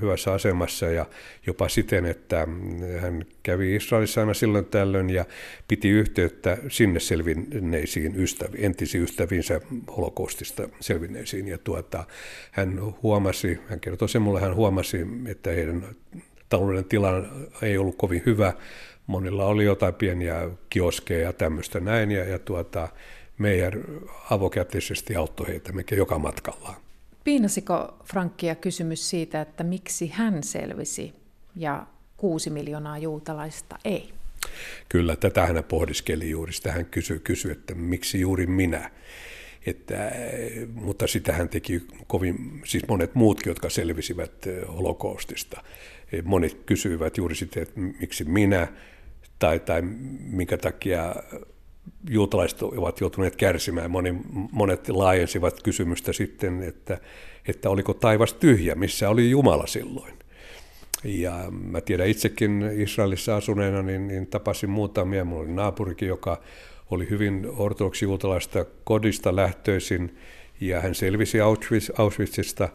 hyvässä 0.01 0.33
asemassa 0.33 0.85
ja 0.85 1.05
jopa 1.47 1.69
siten, 1.69 2.05
että 2.05 2.47
hän 2.99 3.25
kävi 3.43 3.75
Israelissa 3.75 4.21
aina 4.21 4.33
silloin 4.33 4.65
tällöin 4.65 5.09
ja 5.09 5.25
piti 5.67 5.89
yhteyttä 5.89 6.57
sinne 6.67 6.99
selvinneisiin 6.99 8.15
ystäviin, 8.15 8.65
entisiin 8.65 9.03
ystäviinsä 9.03 9.61
holokaustista 9.97 10.69
selvinneisiin. 10.79 11.47
Ja 11.47 11.57
tuota, 11.57 12.03
hän 12.51 12.79
huomasi, 13.03 13.59
hän 13.67 13.79
kertoi 13.79 14.09
sen 14.09 14.21
mulle, 14.21 14.41
hän 14.41 14.55
huomasi, 14.55 15.07
että 15.27 15.49
heidän 15.49 15.85
talouden 16.49 16.85
tila 16.85 17.11
ei 17.61 17.77
ollut 17.77 17.95
kovin 17.97 18.23
hyvä. 18.25 18.53
Monilla 19.07 19.45
oli 19.45 19.65
jotain 19.65 19.93
pieniä 19.93 20.49
kioskeja 20.69 21.21
ja 21.21 21.33
tämmöistä 21.33 21.79
näin 21.79 22.11
ja, 22.11 22.25
ja 22.25 22.39
tuota, 22.39 22.87
Meijer 23.37 23.79
avokätisesti 24.29 25.15
auttoi 25.15 25.47
heitä 25.47 25.71
mikä 25.71 25.95
joka 25.95 26.19
matkallaan. 26.19 26.75
Piinasiko 27.23 27.97
Frankkia 28.03 28.55
kysymys 28.55 29.09
siitä, 29.09 29.41
että 29.41 29.63
miksi 29.63 30.07
hän 30.13 30.43
selvisi 30.43 31.13
ja 31.55 31.87
kuusi 32.17 32.49
miljoonaa 32.49 32.97
juutalaista 32.97 33.77
ei? 33.85 34.13
Kyllä, 34.89 35.15
tätä 35.15 35.45
hän 35.45 35.63
pohdiskeli 35.63 36.29
juuri. 36.29 36.53
Sitä 36.53 36.71
hän 36.71 36.85
kysyi, 36.85 37.19
kysyi, 37.19 37.51
että 37.51 37.75
miksi 37.75 38.19
juuri 38.19 38.47
minä. 38.47 38.91
Että, 39.65 40.11
mutta 40.73 41.07
sitä 41.07 41.33
hän 41.33 41.49
teki 41.49 41.87
kovin, 42.07 42.61
siis 42.65 42.87
monet 42.87 43.15
muutkin, 43.15 43.51
jotka 43.51 43.69
selvisivät 43.69 44.47
eh, 44.47 44.67
holokaustista. 44.67 45.63
Eh, 46.11 46.23
monet 46.23 46.57
kysyivät 46.65 47.17
juuri 47.17 47.35
sitä, 47.35 47.61
että 47.61 47.79
miksi 47.79 48.23
minä, 48.23 48.67
tai, 49.39 49.59
tai 49.59 49.81
minkä 50.31 50.57
takia 50.57 51.15
juutalaiset 52.09 52.61
ovat 52.61 53.01
joutuneet 53.01 53.35
kärsimään. 53.35 53.91
Moni, 53.91 54.15
monet 54.51 54.89
laajensivat 54.89 55.63
kysymystä 55.63 56.13
sitten, 56.13 56.63
että, 56.63 56.97
että 57.47 57.69
oliko 57.69 57.93
taivas 57.93 58.33
tyhjä, 58.33 58.75
missä 58.75 59.09
oli 59.09 59.29
Jumala 59.29 59.67
silloin. 59.67 60.13
Ja 61.03 61.45
mä 61.49 61.81
tiedän 61.81 62.07
itsekin 62.07 62.69
Israelissa 62.75 63.35
asuneena, 63.35 63.81
niin, 63.81 64.07
niin 64.07 64.27
tapasin 64.27 64.69
muutamia. 64.69 65.25
Mulla 65.25 65.43
oli 65.43 65.51
naapurikin, 65.51 66.07
joka 66.07 66.41
oli 66.91 67.09
hyvin 67.09 67.47
ortodoksi 67.57 68.05
juutalaista 68.05 68.65
kodista 68.83 69.35
lähtöisin, 69.35 70.17
ja 70.61 70.81
hän 70.81 70.95
selvisi 70.95 71.41
Auschwitz, 71.41 71.89
Auschwitzista, 71.97 72.69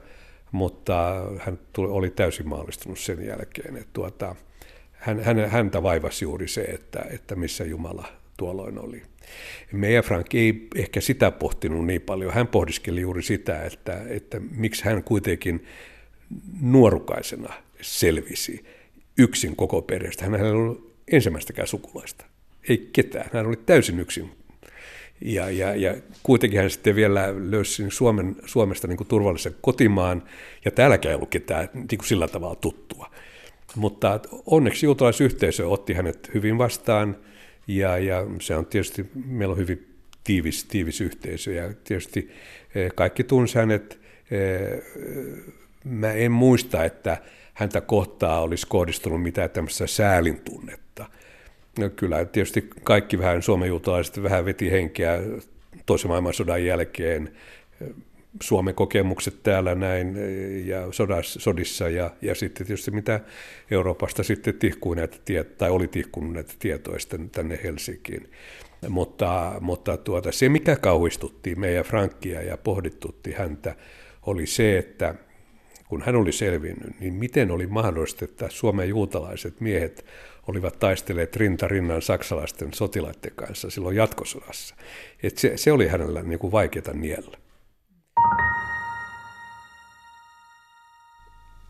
mutta 0.52 1.26
hän 1.38 1.58
tuli, 1.72 1.88
oli 1.88 2.11
täysin 2.11 2.48
maallistunut 2.48 2.98
sen 2.98 3.26
jälkeen. 3.26 3.76
Että 3.76 3.90
tuota, 3.92 4.34
hän, 4.92 5.20
hän, 5.20 5.50
häntä 5.50 5.82
vaivasi 5.82 6.24
juuri 6.24 6.48
se, 6.48 6.61
että, 6.61 7.04
että 7.11 7.34
missä 7.34 7.64
Jumala 7.64 8.19
tuolloin 8.41 8.78
oli. 8.78 9.03
Meija 9.72 10.03
Frank 10.03 10.34
ei 10.34 10.68
ehkä 10.74 11.01
sitä 11.01 11.30
pohtinut 11.30 11.86
niin 11.86 12.01
paljon. 12.01 12.32
Hän 12.32 12.47
pohdiskeli 12.47 13.01
juuri 13.01 13.22
sitä, 13.22 13.62
että, 13.62 14.03
että 14.09 14.41
miksi 14.51 14.84
hän 14.84 15.05
kuitenkin 15.05 15.64
nuorukaisena 16.61 17.53
selvisi 17.80 18.64
yksin 19.18 19.57
koko 19.57 19.82
perheestä. 19.82 20.24
Hän 20.24 20.34
ei 20.34 20.51
ollut 20.51 20.95
ensimmäistäkään 21.12 21.68
sukulaista. 21.68 22.24
Ei 22.68 22.88
ketään. 22.93 23.30
Hän 23.32 23.47
oli 23.47 23.57
täysin 23.57 24.01
yksin. 24.01 24.30
Ja, 25.20 25.51
ja, 25.51 25.74
ja 25.74 25.95
kuitenkin 26.22 26.61
hän 26.61 26.70
sitten 26.70 26.97
vielä 26.97 27.34
löysi 27.51 27.84
Suomen, 27.88 28.36
Suomesta 28.45 28.88
niin 28.88 28.97
kuin 28.97 29.09
turvallisen 29.09 29.55
kotimaan, 29.61 30.22
ja 30.64 30.70
täälläkään 30.70 31.11
ei 31.11 31.16
ollut 31.16 31.30
ketään 31.30 31.68
niin 31.74 31.88
kuin 31.88 32.09
sillä 32.09 32.28
tavalla 32.28 32.57
tuttua. 32.57 33.11
Mutta 33.76 34.20
onneksi 34.47 34.86
juutalaisyhteisö 34.86 35.68
otti 35.68 35.93
hänet 35.95 36.30
hyvin 36.34 36.59
vastaan– 36.59 37.16
ja, 37.66 37.98
ja 37.98 38.26
se 38.40 38.56
on 38.56 38.66
tietysti, 38.66 39.11
meillä 39.26 39.52
on 39.52 39.58
hyvin 39.58 39.94
tiivis, 40.24 40.64
tiivis 40.64 41.00
yhteisö 41.00 41.52
ja 41.52 41.74
tietysti 41.84 42.30
eh, 42.74 42.92
kaikki 42.94 43.24
tunsi 43.24 43.58
hänet. 43.58 44.00
Eh, 44.30 44.82
mä 45.84 46.12
en 46.12 46.32
muista, 46.32 46.84
että 46.84 47.16
häntä 47.54 47.80
kohtaa 47.80 48.42
olisi 48.42 48.66
kohdistunut 48.66 49.22
mitään 49.22 49.50
tämmöistä 49.50 49.86
säälin 49.86 50.40
tunnetta. 50.40 51.06
No, 51.78 51.90
kyllä 51.90 52.24
tietysti 52.24 52.70
kaikki 52.84 53.18
vähän 53.18 53.42
Suomen 53.42 53.68
vähän 54.22 54.44
veti 54.44 54.70
henkeä 54.70 55.20
toisen 55.86 56.08
maailmansodan 56.08 56.64
jälkeen 56.64 57.32
Suomen 58.42 58.74
kokemukset 58.74 59.42
täällä 59.42 59.74
näin 59.74 60.16
ja 60.66 60.92
sodassa, 60.92 61.40
sodissa 61.40 61.88
ja, 61.88 62.10
ja 62.22 62.34
sitten 62.34 62.66
tietysti 62.66 62.90
mitä 62.90 63.20
Euroopasta 63.70 64.22
sitten 64.22 64.54
tihkui 64.54 64.96
näitä 64.96 65.16
tiet, 65.24 65.58
tai 65.58 65.70
oli 65.70 65.88
tihkunut 65.88 66.32
näitä 66.32 66.52
tietoja 66.58 66.98
tänne 67.32 67.60
Helsinkiin. 67.62 68.30
Mutta, 68.88 69.52
mutta 69.60 69.96
tuota, 69.96 70.32
se, 70.32 70.48
mikä 70.48 70.76
kauhistutti 70.76 71.54
meidän 71.54 71.84
Frankkia 71.84 72.42
ja 72.42 72.56
pohditutti 72.56 73.32
häntä, 73.32 73.74
oli 74.26 74.46
se, 74.46 74.78
että 74.78 75.14
kun 75.88 76.02
hän 76.02 76.16
oli 76.16 76.32
selvinnyt, 76.32 77.00
niin 77.00 77.14
miten 77.14 77.50
oli 77.50 77.66
mahdollista, 77.66 78.24
että 78.24 78.46
Suomen 78.48 78.88
juutalaiset 78.88 79.60
miehet 79.60 80.04
olivat 80.48 80.78
taistelleet 80.78 81.36
rinta 81.36 81.68
rinnan 81.68 82.02
saksalaisten 82.02 82.74
sotilaiden 82.74 83.32
kanssa 83.36 83.70
silloin 83.70 83.96
jatkosodassa. 83.96 84.74
Et 85.22 85.38
se, 85.38 85.56
se 85.56 85.72
oli 85.72 85.88
hänellä 85.88 86.22
niin 86.22 86.38
kuin 86.38 86.52
vaikeaa 86.52 86.92
niellä. 86.92 87.36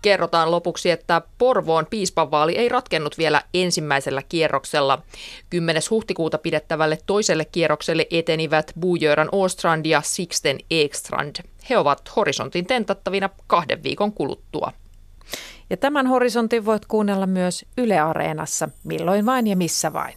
Kerrotaan 0.03 0.51
lopuksi, 0.51 0.91
että 0.91 1.23
Porvoon 1.39 1.87
piispanvaali 1.91 2.57
ei 2.57 2.69
ratkennut 2.69 3.19
vielä 3.19 3.43
ensimmäisellä 3.55 4.23
kierroksella. 4.29 5.03
10. 5.51 5.83
huhtikuuta 5.91 6.39
pidettävälle 6.39 6.99
toiselle 7.07 7.45
kierrokselle 7.45 8.07
etenivät 8.11 8.73
Bujöran 8.81 9.29
Ostrand 9.33 9.87
ja 9.87 10.03
Sixten 10.05 10.59
Ekstrand. 10.71 11.37
He 11.71 11.79
ovat 11.79 12.17
horisontin 12.17 12.67
tentattavina 12.67 13.31
kahden 13.47 13.83
viikon 13.83 14.13
kuluttua. 14.13 14.73
Ja 15.71 15.77
tämän 15.77 16.07
horisontin 16.07 16.65
voit 16.65 16.87
kuunnella 16.87 17.27
myös 17.27 17.65
Yle 17.79 17.99
Areenassa, 17.99 18.69
milloin 18.85 19.27
vain 19.27 19.47
ja 19.47 19.57
missä 19.57 19.93
vain. 19.93 20.15